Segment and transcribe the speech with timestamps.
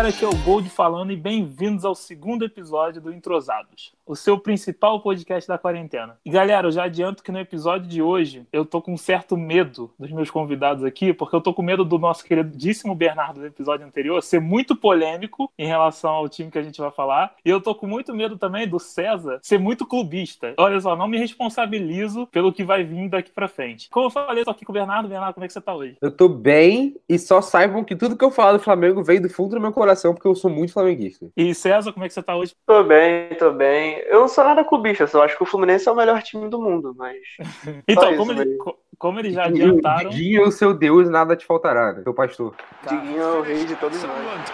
[0.00, 4.36] galera, aqui é o Gold falando e bem-vindos ao segundo episódio do Entrosados, o seu
[4.36, 6.18] principal podcast da quarentena.
[6.24, 9.36] E galera, eu já adianto que no episódio de hoje eu tô com um certo
[9.36, 13.46] medo dos meus convidados aqui, porque eu tô com medo do nosso queridíssimo Bernardo do
[13.46, 17.50] episódio anterior ser muito polêmico em relação ao time que a gente vai falar, e
[17.50, 20.54] eu tô com muito medo também do César ser muito clubista.
[20.58, 23.88] Olha só, não me responsabilizo pelo que vai vir daqui pra frente.
[23.90, 25.08] Como eu falei, eu tô aqui com o Bernardo.
[25.08, 25.96] Bernardo, como é que você tá hoje?
[26.02, 29.30] Eu tô bem e só saibam que tudo que eu falo do Flamengo veio do
[29.30, 31.28] fundo do meu coração, porque eu sou muito flamenguista.
[31.36, 32.54] E César, como é que você tá hoje?
[32.66, 33.99] Tô bem, tô bem.
[34.08, 36.60] Eu não sou nada clubista, só acho que o Fluminense é o melhor time do
[36.60, 37.16] mundo, mas.
[37.86, 38.58] então, como, ele,
[38.98, 40.10] como eles já adiantaram.
[40.10, 42.02] Diguinho, o seu Deus, nada te faltará, né?
[42.02, 42.54] Seu pastor.
[42.88, 44.52] Diguinho é o rei de todos nós.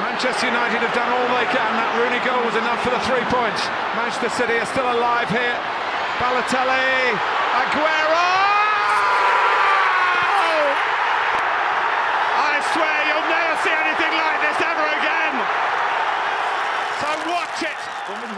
[0.00, 1.70] Manchester United have done all they can.
[1.76, 3.68] That Rooney goal was enough for the three points.
[3.94, 5.56] Manchester City are still alive here.
[6.18, 7.12] Balotelli,
[7.52, 8.41] Aguero!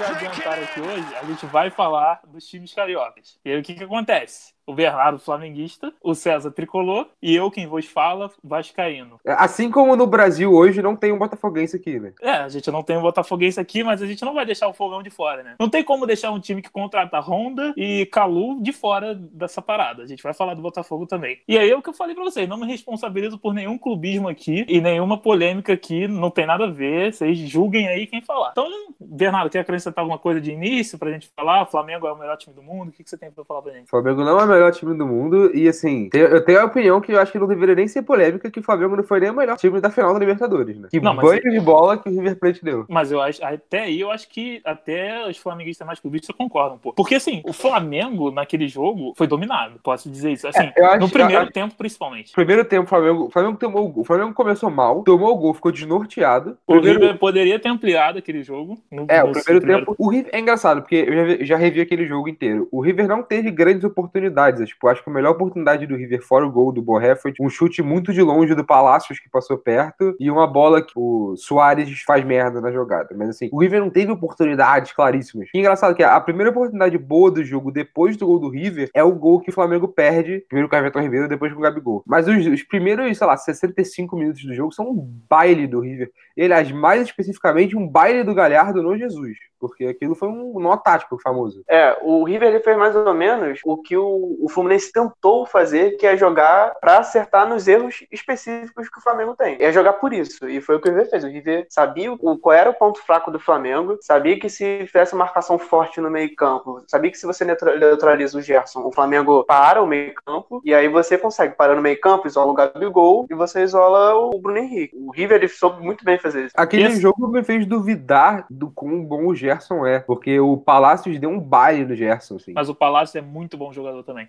[0.06, 3.38] Adiantaram aqui hoje, a gente vai falar dos times cariocas.
[3.44, 4.52] E aí o que, que acontece?
[4.66, 9.20] O Bernardo flamenguista, o César tricolor e eu, quem vos fala, vascaíno.
[9.24, 12.12] Assim como no Brasil hoje não tem um botafoguense aqui, né?
[12.20, 14.72] É, a gente não tem um botafoguense aqui, mas a gente não vai deixar o
[14.72, 15.54] fogão de fora, né?
[15.58, 20.02] Não tem como deixar um time que contrata Honda e Calu de fora dessa parada.
[20.02, 21.38] A gente vai falar do Botafogo também.
[21.46, 24.28] E aí é o que eu falei pra vocês, não me responsabilizo por nenhum clubismo
[24.28, 28.50] aqui e nenhuma polêmica aqui, não tem nada a ver, vocês julguem aí quem falar.
[28.52, 28.68] Então,
[29.00, 31.66] Bernardo, quer acrescentar alguma coisa de início pra gente falar?
[31.66, 33.72] Flamengo é o melhor time do mundo, o que, que você tem pra falar pra
[33.72, 33.88] gente?
[33.88, 35.50] Flamengo não é melhor time do mundo.
[35.55, 38.50] E assim, eu tenho a opinião que eu acho que não deveria nem ser polêmica
[38.50, 40.88] que o Flamengo não foi nem o melhor time da final da Libertadores, né?
[40.91, 42.84] Que não, banho de bola que o River Plate deu.
[42.88, 46.92] Mas eu acho, até aí eu acho que até os flamenguistas mais clubistas concordam, pô.
[46.92, 50.46] Porque assim, o Flamengo naquele jogo foi dominado, posso dizer isso.
[50.46, 52.33] Assim, é, acho, no primeiro acho, tempo, principalmente.
[52.33, 55.73] Primeiro tempo, o Flamengo, o Flamengo tomou o Flamengo começou mal, tomou o gol, ficou
[55.73, 56.58] desnorteado.
[56.67, 57.01] O primeiro...
[57.01, 58.78] River poderia ter ampliado aquele jogo.
[58.90, 59.95] No, é, o primeiro, primeiro, tempo.
[59.98, 62.68] O River é engraçado, porque eu já, já revi aquele jogo inteiro.
[62.70, 64.43] O River não teve grandes oportunidades.
[64.52, 67.48] Tipo, acho que a melhor oportunidade do River, fora o gol do Borré, foi um
[67.48, 72.02] chute muito de longe do Palácios, que passou perto, e uma bola que o Soares
[72.02, 73.14] faz merda na jogada.
[73.16, 75.48] Mas assim, o River não teve oportunidades claríssimas.
[75.54, 79.02] E engraçado que a primeira oportunidade boa do jogo, depois do gol do River, é
[79.02, 82.02] o gol que o Flamengo perde, primeiro com o Everton Ribeiro, depois com o Gabigol.
[82.06, 86.10] Mas os, os primeiros, sei lá, 65 minutos do jogo são um baile do River.
[86.36, 90.77] E, aliás, mais especificamente, um baile do Galhardo no Jesus porque aquilo foi um nó
[90.77, 91.64] tático famoso.
[91.66, 95.96] É, o River ele fez mais ou menos o que o, o Fluminense tentou fazer,
[95.96, 99.56] que é jogar para acertar nos erros específicos que o Flamengo tem.
[99.61, 101.24] É jogar por isso, e foi o que o River fez.
[101.24, 105.14] O River sabia o, qual era o ponto fraco do Flamengo, sabia que se fizesse
[105.14, 109.83] marcação forte no meio campo, sabia que se você neutraliza o Gerson, o Flamengo para
[109.83, 113.34] o meio campo, e aí você consegue parar no meio campo, isola o Gabigol, e
[113.34, 114.96] você isola o Bruno Henrique.
[114.96, 116.55] O River ele soube muito bem fazer isso.
[116.56, 117.01] Aquele Esse...
[117.01, 121.30] jogo me fez duvidar do quão bom o Gerson Gerson é, porque o Palácios deu
[121.30, 122.36] um baile no Gerson.
[122.36, 122.52] Assim.
[122.52, 124.23] Mas o Palácio é muito bom jogador também.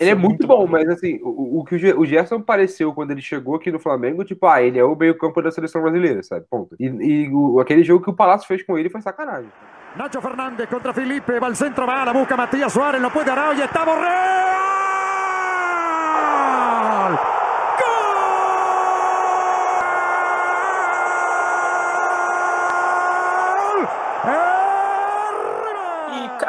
[0.00, 2.92] Ele é, é muito, muito bom, bom, mas assim, o, o, que o Gerson pareceu
[2.92, 6.22] quando ele chegou aqui no Flamengo, tipo, ah, ele é o meio-campo da seleção brasileira,
[6.22, 6.44] sabe?
[6.50, 6.76] Ponto.
[6.78, 9.50] E, e o, aquele jogo que o Palácio fez com ele foi sacanagem.
[9.96, 13.62] Nacho Fernandes contra Felipe, va al centro, va, la busca Matías Suárez, lo puede Araujo,
[13.62, 13.84] está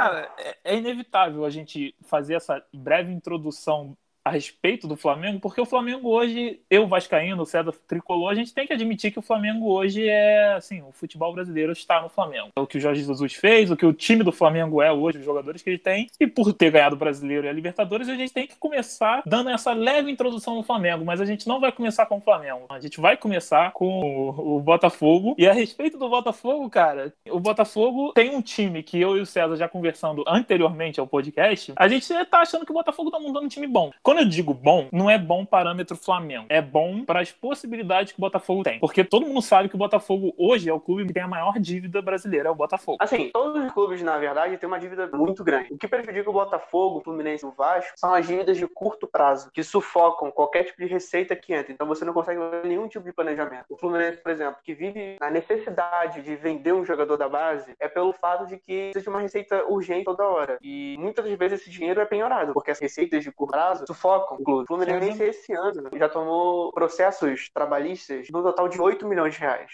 [0.08, 0.30] Borrell.
[0.64, 6.10] é inevitável a gente fazer essa breve introdução a respeito do Flamengo, porque o Flamengo
[6.10, 10.08] hoje, eu vascaíno, o César tricolor, a gente tem que admitir que o Flamengo hoje
[10.08, 12.50] é, assim, o futebol brasileiro está no Flamengo.
[12.56, 15.20] É o que o Jorge Jesus fez, o que o time do Flamengo é hoje,
[15.20, 18.16] os jogadores que ele tem, e por ter ganhado o Brasileiro e a Libertadores, a
[18.16, 21.72] gente tem que começar dando essa leve introdução no Flamengo, mas a gente não vai
[21.72, 22.66] começar com o Flamengo.
[22.70, 25.36] A gente vai começar com o, o Botafogo.
[25.38, 29.26] E a respeito do Botafogo, cara, o Botafogo tem um time que eu e o
[29.26, 33.46] César já conversando anteriormente ao podcast, a gente tá achando que o Botafogo tá montando
[33.46, 33.92] um time bom.
[34.10, 36.48] Quando eu digo bom, não é bom parâmetro Flamengo.
[36.50, 38.80] É bom para as possibilidades que o Botafogo tem.
[38.80, 41.60] Porque todo mundo sabe que o Botafogo hoje é o clube que tem a maior
[41.60, 42.98] dívida brasileira, é o Botafogo.
[43.00, 45.72] Assim, todos os clubes, na verdade, têm uma dívida muito grande.
[45.72, 49.06] O que prejudica o Botafogo, o Fluminense e o Vasco são as dívidas de curto
[49.06, 51.72] prazo, que sufocam qualquer tipo de receita que entra.
[51.72, 53.66] Então você não consegue ver nenhum tipo de planejamento.
[53.70, 57.88] O Fluminense, por exemplo, que vive na necessidade de vender um jogador da base, é
[57.88, 60.58] pelo fato de que de uma receita urgente toda hora.
[60.64, 64.44] E muitas vezes esse dinheiro é penhorado, porque as receitas de curto prazo sufocam o
[64.44, 64.64] clube.
[64.64, 69.72] O Fluminense esse ano já tomou processos trabalhistas no total de 8 milhões de reais.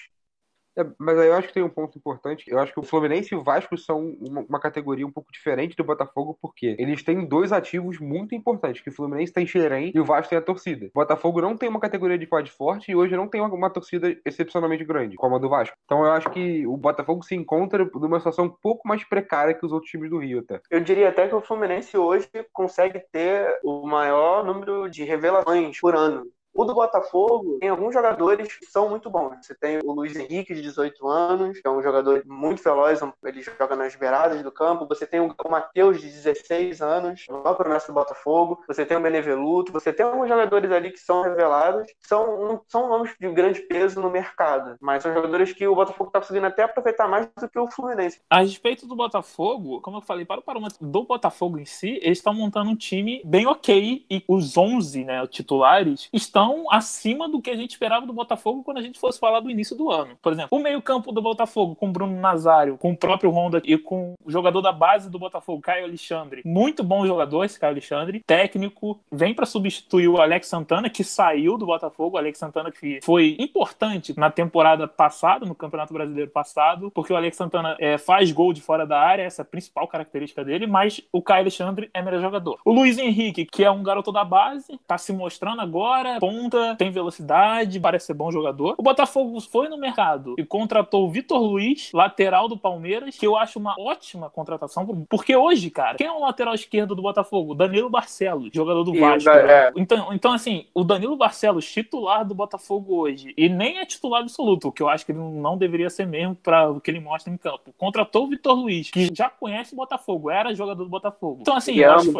[0.78, 2.46] É, mas aí eu acho que tem um ponto importante.
[2.48, 5.76] Eu acho que o Fluminense e o Vasco são uma, uma, categoria um pouco diferente
[5.76, 10.00] do Botafogo, porque eles têm dois ativos muito importantes, que o Fluminense tem Xerém e
[10.00, 10.88] o Vasco tem a torcida.
[10.88, 13.70] O Botafogo não tem uma categoria de quadro forte e hoje não tem uma, uma,
[13.70, 15.78] torcida excepcionalmente grande, como a do Vasco.
[15.86, 19.66] Então eu acho que o Botafogo se encontra numa situação um pouco mais precária que
[19.66, 20.60] os outros times do Rio até.
[20.70, 25.96] Eu diria até que o Fluminense hoje consegue ter o maior número de revelações por
[25.96, 26.26] ano.
[26.56, 29.46] O do Botafogo tem alguns jogadores que são muito bons.
[29.46, 33.42] Você tem o Luiz Henrique, de 18 anos, que é um jogador muito veloz, ele
[33.42, 34.88] joga nas beiradas do campo.
[34.88, 38.64] Você tem o Matheus, de 16 anos, lá promessa do Botafogo.
[38.70, 39.74] Você tem o Beneveluto.
[39.74, 44.10] Você tem alguns jogadores ali que são revelados, são, são nomes de grande peso no
[44.10, 47.70] mercado, mas são jogadores que o Botafogo está conseguindo até aproveitar mais do que o
[47.70, 48.22] Fluminense.
[48.30, 52.20] A respeito do Botafogo, como eu falei, para o parâmetro do Botafogo em si, eles
[52.20, 57.50] estão montando um time bem ok e os 11 né, titulares estão acima do que
[57.50, 60.18] a gente esperava do Botafogo quando a gente fosse falar do início do ano.
[60.22, 64.14] Por exemplo, o meio-campo do Botafogo com Bruno Nazário, com o próprio Honda e com
[64.24, 66.42] o jogador da base do Botafogo, Caio Alexandre.
[66.46, 71.58] Muito bom jogador esse Caio Alexandre, técnico, vem para substituir o Alex Santana, que saiu
[71.58, 72.16] do Botafogo.
[72.16, 77.16] O Alex Santana que foi importante na temporada passada, no Campeonato Brasileiro passado, porque o
[77.16, 80.68] Alex Santana é, faz gol de fora da área, essa é a principal característica dele,
[80.68, 82.60] mas o Caio Alexandre é melhor jogador.
[82.66, 86.92] O Luiz Henrique, que é um garoto da base, tá se mostrando agora, ponta, tem
[86.92, 88.76] velocidade, parece ser bom jogador.
[88.78, 93.38] O Botafogo foi no mercado e contratou o Vitor Luiz, lateral do Palmeiras, que eu
[93.38, 97.56] acho uma ótima contratação, porque hoje, cara, quem é o lateral esquerdo do Botafogo?
[97.56, 99.30] Danilo Barcelos, jogador do Vasco.
[99.30, 99.72] É.
[99.76, 104.68] Então, então, assim, o Danilo Barcelos, titular do Botafogo hoje, e nem é titular absoluto,
[104.68, 107.32] o que eu acho que ele não deveria ser mesmo para o que ele mostra
[107.32, 107.74] em campo.
[107.78, 111.40] Contratou o Vitor Luiz, que já conhece o Botafogo, era jogador do Botafogo.
[111.42, 112.12] Então, assim, eu acho,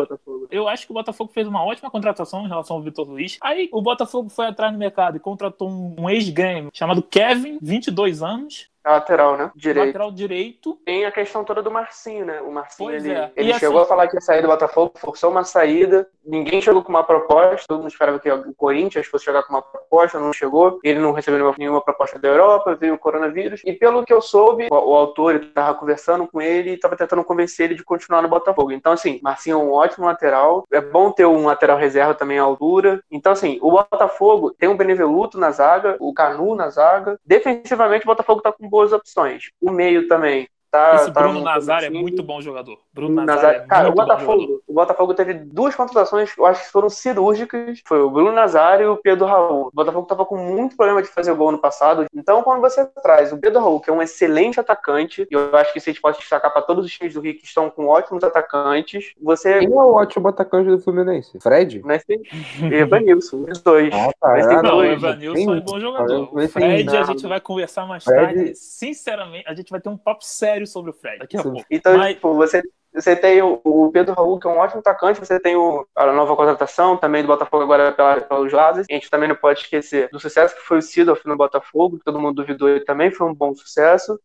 [0.50, 3.38] eu acho, que o Botafogo fez uma ótima contratação em relação ao Vitor Luiz.
[3.42, 8.22] Aí o Botafogo foi atrás no mercado e contratou um, um ex-grêmio chamado Kevin, 22
[8.22, 9.52] anos, lateral, né?
[9.56, 9.88] Direito.
[9.88, 10.78] Lateral direito.
[10.86, 12.42] Tem a questão toda do Marcinho, né?
[12.42, 13.32] O Marcinho, pois ele, é.
[13.36, 13.86] ele chegou assim...
[13.86, 17.66] a falar que ia sair do Botafogo, forçou uma saída, ninguém chegou com uma proposta,
[17.68, 21.12] todo mundo esperava que o Corinthians fosse chegar com uma proposta, não chegou, ele não
[21.12, 24.76] recebeu nenhuma, nenhuma proposta da Europa, veio o coronavírus, e pelo que eu soube, o,
[24.76, 28.72] o autor estava conversando com ele e estava tentando convencer ele de continuar no Botafogo.
[28.72, 32.44] Então, assim, Marcinho é um ótimo lateral, é bom ter um lateral reserva também à
[32.44, 33.02] altura.
[33.12, 38.08] Então, assim, o Botafogo tem um Beneveluto na zaga, o Canu na zaga, defensivamente o
[38.08, 39.52] Botafogo está com boas opções.
[39.62, 42.78] O meio também Tá, Esse tá Bruno Nazário é muito bom jogador.
[42.94, 43.62] Bruno Nazário.
[43.62, 47.82] É cara, o Botafogo, o Botafogo teve duas contratações, eu acho que foram cirúrgicas.
[47.86, 49.68] Foi o Bruno Nazário e o Pedro Raul.
[49.68, 52.06] O Botafogo tava com muito problema de fazer gol no passado.
[52.14, 55.72] Então, quando você traz o Pedro Raul, que é um excelente atacante, e eu acho
[55.72, 57.88] que isso a gente pode destacar para todos os times do Rio que estão com
[57.88, 59.60] ótimos atacantes, você.
[59.60, 61.40] Quem é o ótimo atacante do Fluminense?
[61.40, 61.82] Fred?
[61.86, 62.22] Nesse...
[62.70, 63.94] Evanilson, os dois.
[63.94, 66.50] Ah, tá, é, não, o Evanilson é bom jogador.
[66.50, 68.36] Fred, a gente vai conversar mais Fred...
[68.36, 68.56] tarde.
[68.56, 71.52] Sinceramente, a gente vai ter um papo sério sério sobre o Fred daqui a Sim.
[71.52, 71.66] pouco.
[71.70, 72.16] Então, Mas...
[72.16, 72.62] tipo, você,
[72.94, 76.36] você tem o, Pedro Raul, que é um ótimo atacante, você tem o, a nova
[76.36, 78.86] contratação também do Botafogo agora pela, pelos lados.
[78.90, 82.06] A gente também não pode esquecer do sucesso que foi o Sidoff no Botafogo, que
[82.06, 84.20] todo mundo duvidou ele também, foi um bom sucesso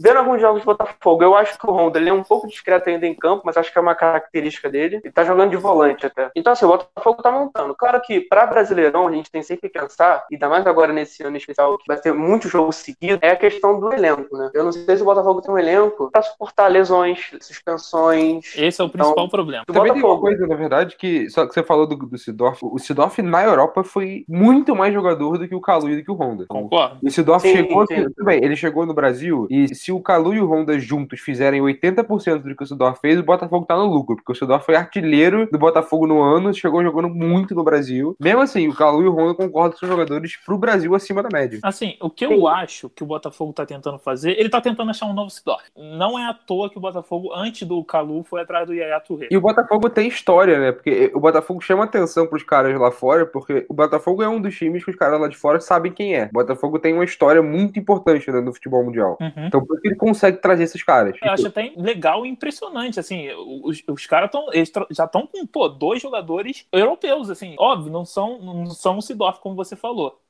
[0.00, 2.88] vendo alguns jogos do Botafogo, eu acho que o Honda ele é um pouco discreto
[2.88, 5.00] ainda em campo, mas acho que é uma característica dele.
[5.02, 6.30] Ele tá jogando de volante até.
[6.34, 7.74] Então, assim, o Botafogo tá montando.
[7.74, 11.22] Claro que para Brasileirão a gente tem sempre que pensar, e ainda mais agora nesse
[11.22, 14.50] ano especial, que vai ter muito jogo seguido, é a questão do elenco, né?
[14.54, 18.56] Eu não sei se o Botafogo tem um elenco para suportar lesões, suspensões.
[18.56, 19.64] Esse é o principal então, problema.
[19.66, 20.00] Também Botafogo...
[20.00, 22.60] tem uma coisa, na verdade, que só que você falou do, do Sidorf.
[22.62, 26.10] O Sidorf na Europa foi muito mais jogador do que o Calu e do que
[26.10, 26.46] o Honda.
[26.48, 26.98] Concordo.
[27.02, 27.86] O Sidorf sim, chegou.
[27.86, 28.04] Sim.
[28.04, 31.62] Tudo bem, ele chegou no Brasil e se o Calu e o Honda juntos fizerem
[31.62, 34.74] 80% do que o Sidorf fez, o Botafogo tá no lucro, porque o Sidorf foi
[34.74, 38.16] artilheiro do Botafogo no ano, chegou jogando muito no Brasil.
[38.20, 41.28] Mesmo assim, o Calu e o Honda concordam que são jogadores pro Brasil acima da
[41.32, 41.60] média.
[41.62, 45.06] Assim, o que eu acho que o Botafogo tá tentando fazer, ele tá tentando achar
[45.06, 45.64] um novo Sidorf.
[45.76, 49.28] Não é à toa que o Botafogo, antes do Calu, foi atrás do Yaya Touré.
[49.30, 50.72] E o Botafogo tem história, né?
[50.72, 54.56] Porque o Botafogo chama atenção pros caras lá fora, porque o Botafogo é um dos
[54.56, 56.24] times que os caras lá de fora sabem quem é.
[56.26, 59.16] O Botafogo tem uma história muito importante né, no futebol mundial.
[59.20, 59.46] Uhum.
[59.46, 61.16] Então, que ele consegue trazer esses caras.
[61.22, 63.28] Eu acho até legal e impressionante, assim,
[63.62, 64.46] os, os caras estão
[64.90, 69.40] já estão com, pô, dois jogadores europeus, assim, óbvio, não são, não são o Sidorf,
[69.40, 70.20] como você falou.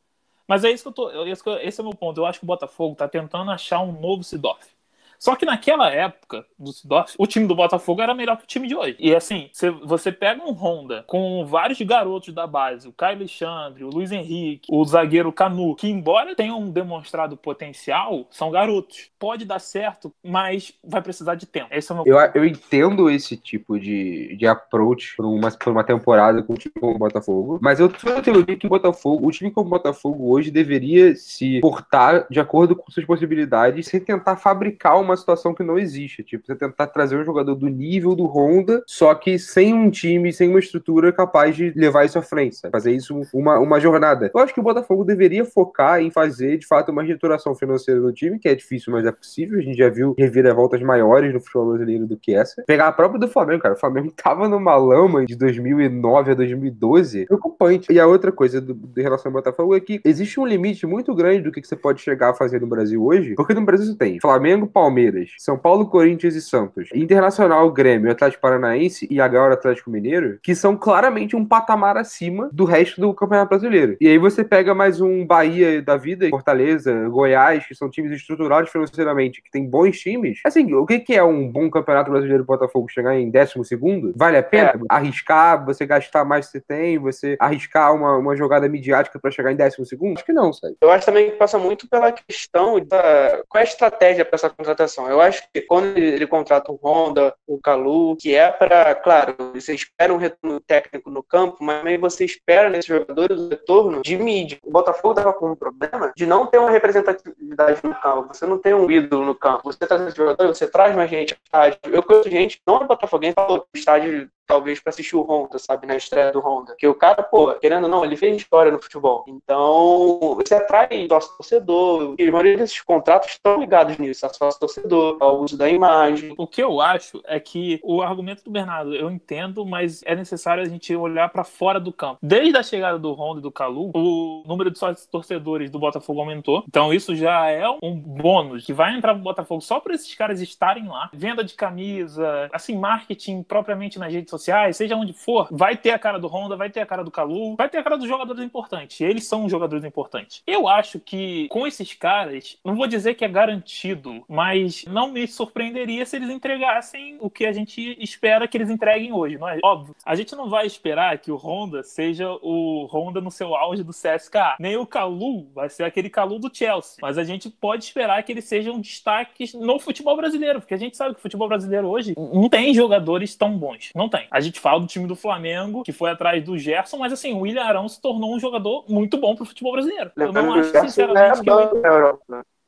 [0.47, 1.27] Mas é isso que eu tô,
[1.59, 4.25] esse é o meu ponto, eu acho que o Botafogo tá tentando achar um novo
[4.25, 4.78] Sidorf.
[5.19, 8.69] Só que naquela época do Sidorf, o time do Botafogo era melhor que o time
[8.69, 8.97] de hoje.
[8.99, 9.51] E assim,
[9.85, 14.69] você pega um Honda com vários garotos da base, o Caio Alexandre, o Luiz Henrique,
[14.71, 19.11] o zagueiro Canu, que embora tenham demonstrado potencial, são garotos.
[19.19, 21.69] Pode dar certo, mas vai precisar de tempo.
[21.71, 22.17] Esse é o meu...
[22.17, 26.57] eu, eu entendo esse tipo de, de approach por uma, por uma temporada com o
[26.57, 29.67] time como o Botafogo, mas eu sou a teoria que o Botafogo, o time como
[29.67, 35.08] o Botafogo hoje deveria se portar de acordo com suas possibilidades sem tentar fabricar uma
[35.17, 36.23] situação que não existe.
[36.23, 40.33] Tipo, você tentar trazer um jogador do nível do Honda, só que sem um time,
[40.33, 42.73] sem uma estrutura capaz de levar isso à frente, sabe?
[42.73, 44.31] fazer isso uma, uma jornada.
[44.35, 48.13] Eu acho que o Botafogo deveria focar em fazer, de fato, uma reestruturação financeira do
[48.13, 49.59] time, que é difícil, mas é possível.
[49.59, 52.63] A gente já viu reviravoltas maiores no futebol brasileiro do que essa.
[52.67, 53.75] Pegar a própria do Flamengo, cara.
[53.75, 57.93] O Flamengo tava numa lama de 2009 a 2012 preocupante.
[57.93, 61.43] E a outra coisa do relação ao Botafogo é que existe um limite muito grande
[61.43, 63.97] do que, que você pode chegar a fazer no Brasil hoje, porque no Brasil você
[63.97, 64.98] tem Flamengo, Palmeiras,
[65.39, 70.77] São Paulo, Corinthians e Santos, Internacional, Grêmio, Atlético Paranaense e agora Atlético Mineiro, que são
[70.77, 73.97] claramente um patamar acima do resto do Campeonato Brasileiro.
[74.01, 78.71] E aí você pega mais um Bahia da vida, Fortaleza, Goiás, que são times estruturados
[78.71, 80.41] financeiramente, que tem bons times.
[80.45, 84.13] Assim, o que, é um bom Campeonato Brasileiro Botafogo chegar em décimo segundo?
[84.17, 84.79] Vale a pena é.
[84.89, 89.53] arriscar, você gastar mais que você tem, você arriscar uma, uma jogada midiática para chegar
[89.53, 90.17] em décimo segundo?
[90.17, 90.77] Acho que não, sabe?
[90.81, 94.51] Eu acho também que passa muito pela questão da qual é a estratégia para essa
[94.51, 94.88] contratação.
[95.09, 99.37] Eu acho que quando ele, ele contrata o Honda, o Calu, que é para, claro,
[99.55, 104.03] você espera um retorno técnico no campo, mas também você espera nesses jogadores o retorno
[104.03, 104.59] de mídia.
[104.65, 108.35] O Botafogo estava com um problema de não ter uma representatividade no campo.
[108.35, 109.63] Você não tem um ídolo no campo.
[109.65, 111.95] Você traz esse jogador, você traz mais gente ao estádio.
[111.95, 115.59] Eu conheço gente, não é Botafoguense, falou que o estádio talvez para assistir o Honda,
[115.59, 116.75] sabe, na estreia do Honda.
[116.79, 119.25] Que o cara, pô, querendo ou não, ele fez história no futebol.
[119.29, 122.15] Então, você atrai sócio torcedor.
[122.19, 126.35] E a maioria desses contratos estão ligados nisso, a sócio torcedor, ao uso da imagem.
[126.39, 130.63] O que eu acho é que o argumento do Bernardo, eu entendo, mas é necessário
[130.63, 132.19] a gente olhar para fora do campo.
[132.23, 136.21] Desde a chegada do Honda e do Calu, o número de sócios torcedores do Botafogo
[136.21, 136.65] aumentou.
[136.67, 140.41] Então, isso já é um bônus que vai entrar pro Botafogo só para esses caras
[140.41, 141.11] estarem lá.
[141.13, 145.99] Venda de camisa, assim, marketing propriamente nas redes sociais, seja onde for, vai ter a
[145.99, 148.43] cara do Honda, vai ter a cara do Calu, vai ter a cara dos jogadores
[148.43, 149.01] importantes.
[149.01, 150.43] Eles são jogadores importantes.
[150.47, 155.27] Eu acho que com esses caras, não vou dizer que é garantido, mas não me
[155.27, 159.59] surpreenderia se eles entregassem o que a gente espera que eles entreguem hoje, não é?
[159.63, 163.83] Óbvio, a gente não vai esperar que o Honda seja o Honda no seu auge
[163.83, 167.85] do CSKA, nem o Calu vai ser aquele Calu do Chelsea, mas a gente pode
[167.85, 171.49] esperar que eles sejam destaques no futebol brasileiro, porque a gente sabe que o futebol
[171.49, 174.27] brasileiro hoje não tem jogadores tão bons, não tem.
[174.31, 177.41] A gente fala do time do Flamengo, que foi atrás do Gerson, mas assim, o
[177.41, 180.13] William Arão se tornou um jogador muito bom pro futebol brasileiro.
[180.17, 181.51] Eu não acho, sinceramente, que.
[181.51, 182.21] Eu...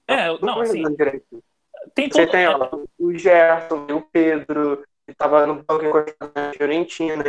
[0.08, 0.82] É, não, assim.
[1.94, 2.20] Tem todo...
[2.22, 7.24] Você tem ó, o Gerson, o Pedro, que tava no banco encostado na Fiorentina.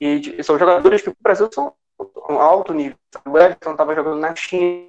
[0.00, 1.74] E são jogadores que o Brasil são
[2.30, 2.96] um alto nível.
[3.26, 4.88] O Everton tava jogando na China,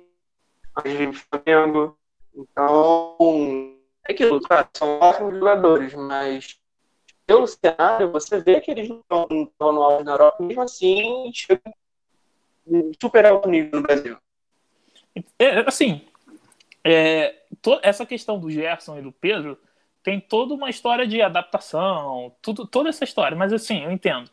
[0.84, 1.98] de Flamengo.
[2.36, 3.16] Então,
[4.08, 6.60] é aquilo, cara, são ótimos jogadores, mas
[7.34, 11.74] pelo cenário, você vê que eles não estão no auge na Europa, mesmo assim, chegam
[13.02, 14.18] super alto nível no Brasil.
[15.40, 16.02] É, assim,
[16.84, 19.58] é, to, essa questão do Gerson e do Pedro
[20.04, 24.30] tem toda uma história de adaptação, tudo, toda essa história, mas assim, eu entendo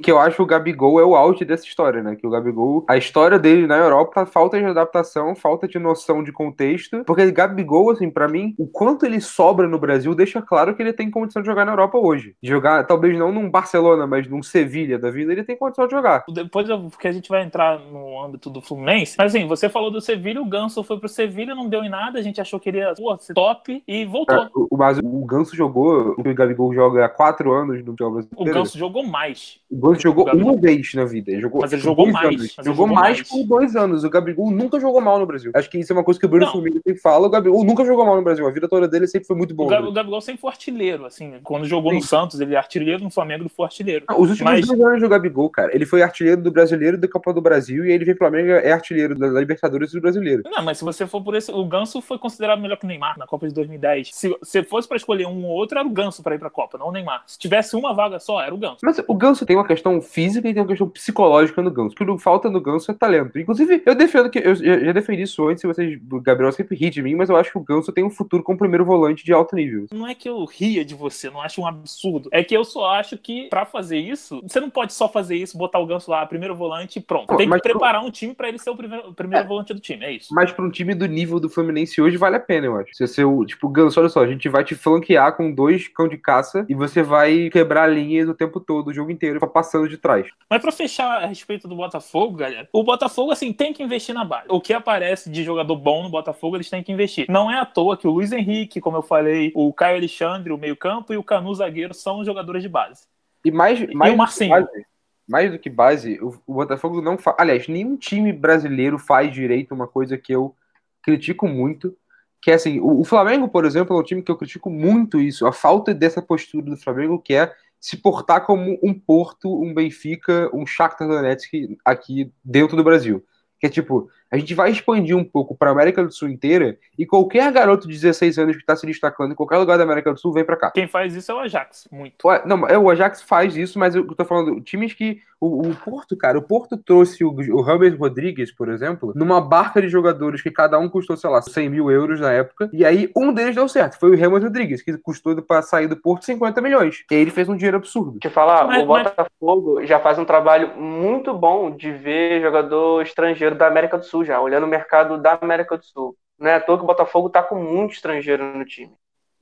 [0.00, 2.16] que eu acho que o Gabigol é o auge dessa história, né?
[2.16, 6.32] Que o Gabigol, a história dele na Europa, falta de adaptação, falta de noção de
[6.32, 7.04] contexto.
[7.04, 10.92] Porque Gabigol, assim, para mim, o quanto ele sobra no Brasil deixa claro que ele
[10.92, 12.34] tem condição de jogar na Europa hoje.
[12.42, 15.92] De jogar, talvez não num Barcelona, mas num Sevilha da vida, ele tem condição de
[15.92, 16.24] jogar.
[16.28, 19.16] Depois, porque a gente vai entrar no âmbito do Fluminense.
[19.18, 22.18] Mas assim, você falou do Sevilha, o Ganso foi pro Sevilha, não deu em nada,
[22.18, 24.36] a gente achou que ele ia pô, top e voltou.
[24.36, 28.28] É, o, mas o Ganso jogou, o Gabigol joga há quatro anos no brasileiro.
[28.36, 29.60] O Ganso jogou mais.
[29.82, 31.32] O Ganso jogou uma vez na vida.
[31.32, 32.36] Ele jogou, mas ele jogou mais.
[32.36, 34.04] Jogou, jogou, mais, por dois anos.
[34.04, 35.50] O Gabigol nunca jogou mal no Brasil.
[35.54, 37.26] Acho que isso é uma coisa que o Bruno Firmino sempre fala.
[37.26, 38.46] O Gabigol nunca jogou mal no Brasil.
[38.46, 39.66] A vida toda dele sempre foi muito boa.
[39.66, 41.34] O, Gab, o Gabigol sempre foi artilheiro, assim.
[41.42, 41.96] Quando jogou Sim.
[41.96, 44.04] no Santos, ele é artilheiro, no Flamengo ele foi artilheiro.
[44.08, 44.64] Não, os últimos mas...
[44.64, 47.90] dois anos do Gabigol, cara, ele foi artilheiro do Brasileiro da Copa do Brasil e
[47.90, 50.42] ele veio pro Flamengo é artilheiro da Libertadores do Brasileiro.
[50.44, 51.50] Não, mas se você for por esse...
[51.50, 54.10] O Ganso foi considerado melhor que o Neymar na Copa de 2010.
[54.12, 56.78] Se, se fosse pra escolher um ou outro, era o Ganso pra ir pra Copa,
[56.78, 57.24] não o Neymar.
[57.26, 58.78] Se tivesse uma vaga só, era o Ganso.
[58.82, 61.94] Mas o Ganso tem uma questão física e tem uma questão psicológica no Ganso.
[61.94, 63.38] O que não falta no Ganso é talento.
[63.38, 64.38] Inclusive, eu defendo que.
[64.38, 66.00] Eu já defendi isso antes, se vocês.
[66.10, 68.42] O Gabriel sempre ri de mim, mas eu acho que o Ganso tem um futuro
[68.42, 69.86] como primeiro volante de alto nível.
[69.92, 72.28] Não é que eu ria de você, não acho um absurdo.
[72.32, 75.56] É que eu só acho que, para fazer isso, você não pode só fazer isso,
[75.56, 77.36] botar o Ganso lá, primeiro volante e pronto.
[77.36, 79.48] Tem que preparar um time para ele ser o primeiro, o primeiro é.
[79.48, 80.34] volante do time, é isso.
[80.34, 82.94] Mas para um time do nível do Fluminense hoje, vale a pena, eu acho.
[82.94, 86.16] Se você, tipo, Ganso, olha só, a gente vai te flanquear com dois cão de
[86.16, 89.96] caça e você vai quebrar a linha do tempo todo, o jogo inteiro, passando de
[89.96, 90.26] trás.
[90.50, 94.24] Mas para fechar a respeito do Botafogo, galera, o Botafogo, assim, tem que investir na
[94.24, 94.46] base.
[94.48, 97.26] O que aparece de jogador bom no Botafogo, eles têm que investir.
[97.28, 100.58] Não é à toa que o Luiz Henrique, como eu falei, o Caio Alexandre, o
[100.58, 103.06] meio-campo, e o Canu Zagueiro são jogadores de base.
[103.44, 104.50] E mais, mais, e o Marcinho.
[104.50, 104.86] Base,
[105.28, 107.36] mais do que base, o, o Botafogo não faz.
[107.38, 110.54] Aliás, nenhum time brasileiro faz direito uma coisa que eu
[111.02, 111.96] critico muito,
[112.40, 115.20] que é assim, o, o, Flamengo, por exemplo, é um time que eu critico muito
[115.20, 119.74] isso, a falta dessa postura do Flamengo, que é se portar como um Porto, um
[119.74, 123.24] Benfica, um Shakhtar Donetsk aqui dentro do Brasil.
[123.58, 126.78] Que é tipo, a gente vai expandir um pouco para a América do Sul inteira
[126.96, 130.12] e qualquer garoto de 16 anos que está se destacando em qualquer lugar da América
[130.12, 130.70] do Sul vem para cá.
[130.70, 132.28] Quem faz isso é o Ajax, muito.
[132.46, 135.20] Não, é, o Ajax faz isso, mas eu tô falando, times que.
[135.42, 139.82] O, o Porto, cara, o Porto trouxe o, o Rames Rodrigues, por exemplo, numa barca
[139.82, 143.10] de jogadores que cada um custou, sei lá, 100 mil euros na época, e aí
[143.16, 146.60] um deles deu certo, foi o Rames Rodrigues, que custou para sair do Porto 50
[146.60, 147.04] milhões.
[147.10, 148.20] E aí ele fez um dinheiro absurdo.
[148.20, 149.88] Te falar, mas, o Botafogo mas...
[149.88, 154.40] já faz um trabalho muito bom de ver jogador estrangeiro da América do Sul já,
[154.40, 156.16] olhando o mercado da América do Sul.
[156.38, 158.92] Não é à toa que o Botafogo está com muito estrangeiro no time.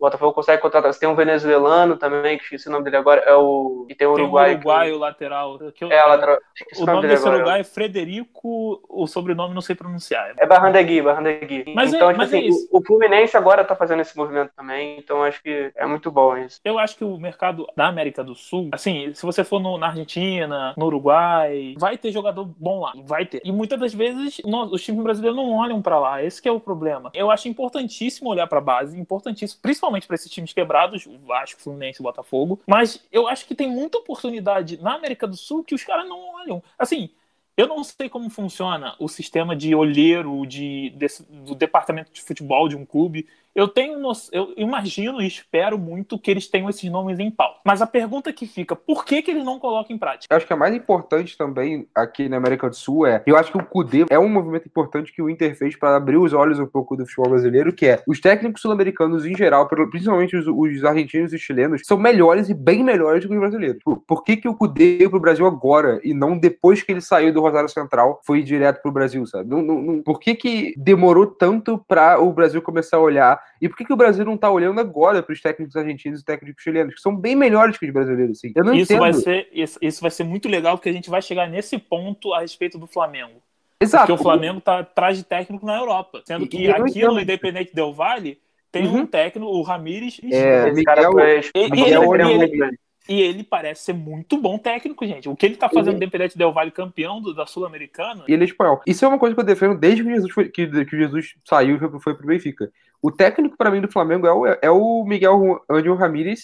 [0.01, 0.91] O Botafogo consegue contratar.
[0.91, 3.85] Você tem um venezuelano também, que esqueci o nome dele agora, é o.
[3.87, 4.47] E tem o Uruguai.
[4.47, 4.95] Tem o Uruguai, que...
[4.95, 5.59] o lateral.
[5.75, 5.93] Que eu...
[5.93, 6.39] É, o lateral.
[6.79, 7.37] O, o nome, desse agora.
[7.37, 10.33] Uruguai é Frederico, o sobrenome não sei pronunciar.
[10.39, 11.65] É Barrandegui, Barrandegui.
[11.75, 14.99] Mas então, é, tipo assim, é o, o, Fluminense agora tá fazendo esse movimento também,
[14.99, 16.59] então acho que é muito bom isso.
[16.65, 19.89] Eu acho que o mercado da América do Sul, assim, se você for no, na
[19.89, 23.43] Argentina, no Uruguai, vai ter jogador bom lá, vai ter.
[23.45, 26.59] E muitas das vezes nós, os times brasileiros não olham para lá, esse é o
[26.59, 27.11] problema.
[27.13, 31.61] Eu acho importantíssimo olhar para base, importantíssimo, principalmente principalmente para esses times quebrados, o Vasco,
[31.61, 32.61] Fluminense, o Botafogo.
[32.67, 36.35] Mas eu acho que tem muita oportunidade na América do Sul que os caras não
[36.37, 36.63] olham.
[36.79, 37.11] Assim,
[37.57, 42.69] eu não sei como funciona o sistema de olheiro de, desse, do departamento de futebol
[42.69, 43.27] de um clube.
[43.55, 44.01] Eu tenho
[44.33, 47.61] eu imagino e espero muito que eles tenham esses nomes em pauta.
[47.65, 50.33] Mas a pergunta que fica, por que, que eles não colocam em prática?
[50.33, 53.51] Eu acho que a mais importante também aqui na América do Sul é, eu acho
[53.53, 56.59] que o CUDE é um movimento importante que o Inter fez para abrir os olhos
[56.59, 60.85] um pouco do futebol brasileiro, que é os técnicos sul-americanos em geral, principalmente os, os,
[60.85, 63.83] argentinos e chilenos, são melhores e bem melhores do que os brasileiros.
[63.83, 67.01] Por, por que, que o CUDE veio pro Brasil agora e não depois que ele
[67.01, 69.49] saiu do Rosário Central foi direto pro Brasil, sabe?
[69.49, 73.69] Não, não, não, por que, que demorou tanto para o Brasil começar a olhar e
[73.69, 76.63] por que, que o Brasil não está olhando agora para os técnicos argentinos e técnicos
[76.63, 78.39] chilenos, que são bem melhores que os brasileiros?
[78.39, 78.53] Assim?
[78.55, 79.01] Eu não isso entendo.
[79.01, 82.33] Vai ser, isso, isso vai ser muito legal, porque a gente vai chegar nesse ponto
[82.33, 83.43] a respeito do Flamengo.
[83.81, 84.07] Exato.
[84.07, 86.23] Porque o Flamengo está atrás de técnico na Europa.
[86.25, 88.39] Sendo que e aqui no Independente Del Vale
[88.71, 88.99] tem uhum.
[88.99, 90.21] um técnico, o Ramires.
[90.25, 92.79] É, Miguel, Miguel, Miguel, ele,
[93.11, 95.29] e ele parece ser muito bom técnico, gente.
[95.29, 96.05] O que ele tá fazendo ele...
[96.05, 98.23] Independente Del Vale campeão do, da Sul-Americana.
[98.29, 98.81] E ele é espanhol.
[98.87, 101.75] Isso é uma coisa que eu defendo desde que Jesus, foi, que, que Jesus saiu
[101.75, 102.71] e foi, foi pro Benfica.
[103.03, 106.43] O técnico, para mim, do Flamengo é o, é o Miguel Angel Ramírez,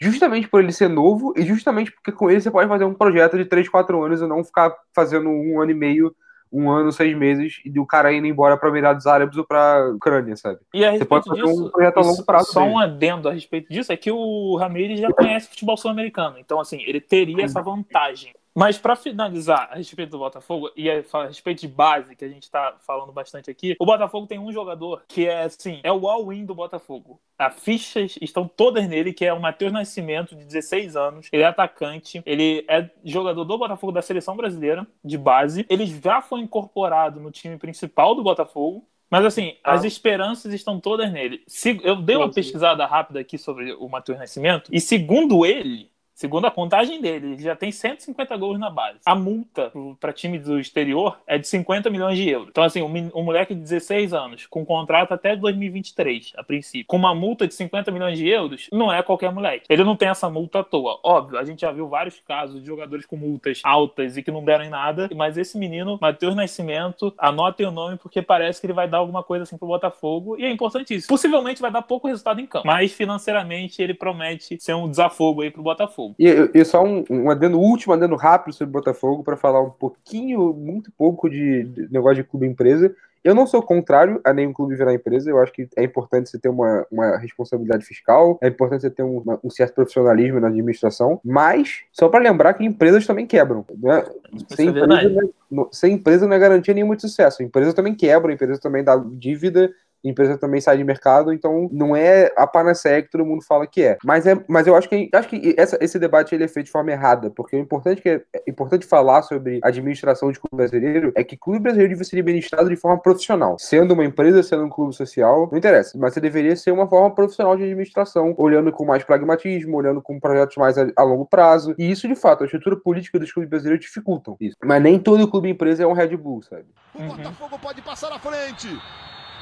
[0.00, 3.36] justamente por ele ser novo e justamente porque com ele você pode fazer um projeto
[3.36, 6.16] de 3, 4 anos e não ficar fazendo um ano e meio
[6.52, 10.36] um ano, seis meses, e o cara indo embora para Emirados Árabes ou para Ucrânia,
[10.36, 10.60] sabe?
[10.72, 12.52] E a Você pode fazer disso, um projeto a longo prazo.
[12.52, 16.60] Só um adendo a respeito disso é que o Ramirez já conhece futebol sul-americano, então
[16.60, 18.32] assim, ele teria essa vantagem.
[18.56, 22.44] Mas para finalizar a respeito do Botafogo e a respeito de base, que a gente
[22.44, 26.46] está falando bastante aqui, o Botafogo tem um jogador que é assim, é o all-in
[26.46, 27.20] do Botafogo.
[27.38, 31.28] As fichas estão todas nele, que é o Matheus Nascimento, de 16 anos.
[31.30, 35.66] Ele é atacante, ele é jogador do Botafogo da seleção brasileira, de base.
[35.68, 38.88] Ele já foi incorporado no time principal do Botafogo.
[39.10, 39.74] Mas assim, ah.
[39.74, 41.44] as esperanças estão todas nele.
[41.84, 46.50] Eu dei uma pesquisada rápida aqui sobre o Matheus Nascimento, e segundo ele, Segundo a
[46.50, 49.00] contagem dele, ele já tem 150 gols na base.
[49.04, 52.48] A multa para time do exterior é de 50 milhões de euros.
[52.48, 56.96] Então, assim, um, um, moleque de 16 anos, com contrato até 2023, a princípio, com
[56.96, 59.66] uma multa de 50 milhões de euros, não é qualquer moleque.
[59.68, 60.98] Ele não tem essa multa à toa.
[61.04, 64.42] Óbvio, a gente já viu vários casos de jogadores com multas altas e que não
[64.42, 68.72] deram em nada, mas esse menino, Matheus Nascimento, anotem o nome porque parece que ele
[68.72, 71.08] vai dar alguma coisa assim pro Botafogo e é importantíssimo.
[71.08, 75.50] Possivelmente vai dar pouco resultado em campo, mas financeiramente ele promete ser um desafogo aí
[75.50, 76.05] pro Botafogo.
[76.08, 76.50] Botafogo.
[76.54, 79.70] E, e só um, um adendo, último adendo rápido sobre o Botafogo, para falar um
[79.70, 82.94] pouquinho, muito pouco de, de negócio de clube empresa.
[83.24, 86.38] eu não sou contrário a nenhum clube virar empresa, eu acho que é importante você
[86.38, 90.48] ter uma, uma responsabilidade fiscal, é importante você ter um, uma, um certo profissionalismo na
[90.48, 93.64] administração, mas só para lembrar que empresas também quebram.
[93.76, 94.04] Né?
[94.48, 97.42] Sem, é empresa, não, sem empresa não é garantia nenhuma de sucesso.
[97.42, 99.72] A empresa também quebra, a empresa também dá dívida,
[100.08, 103.82] empresa também sai de mercado, então não é a panaceia que todo mundo fala que
[103.82, 103.98] é.
[104.04, 106.72] Mas, é, mas eu acho que, acho que essa, esse debate ele é feito de
[106.72, 111.12] forma errada, porque o importante que é, é importante falar sobre administração de clube brasileiro
[111.14, 113.56] é que clube brasileiro deve ser administrado de forma profissional.
[113.58, 117.14] Sendo uma empresa, sendo um clube social, não interessa, mas você deveria ser uma forma
[117.14, 121.74] profissional de administração, olhando com mais pragmatismo, olhando com projetos mais a, a longo prazo.
[121.78, 124.56] E isso, de fato, a estrutura política dos clubes brasileiros dificultam isso.
[124.64, 126.66] Mas nem todo clube empresa é um Red Bull, sabe?
[126.94, 128.68] O Botafogo pode passar à frente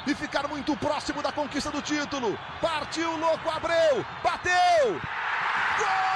[0.06, 2.38] e ficar muito próximo da conquista do título.
[2.60, 5.00] Partiu, louco, Abreu, bateu!
[5.78, 6.14] Gol!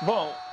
[0.00, 0.47] Bom,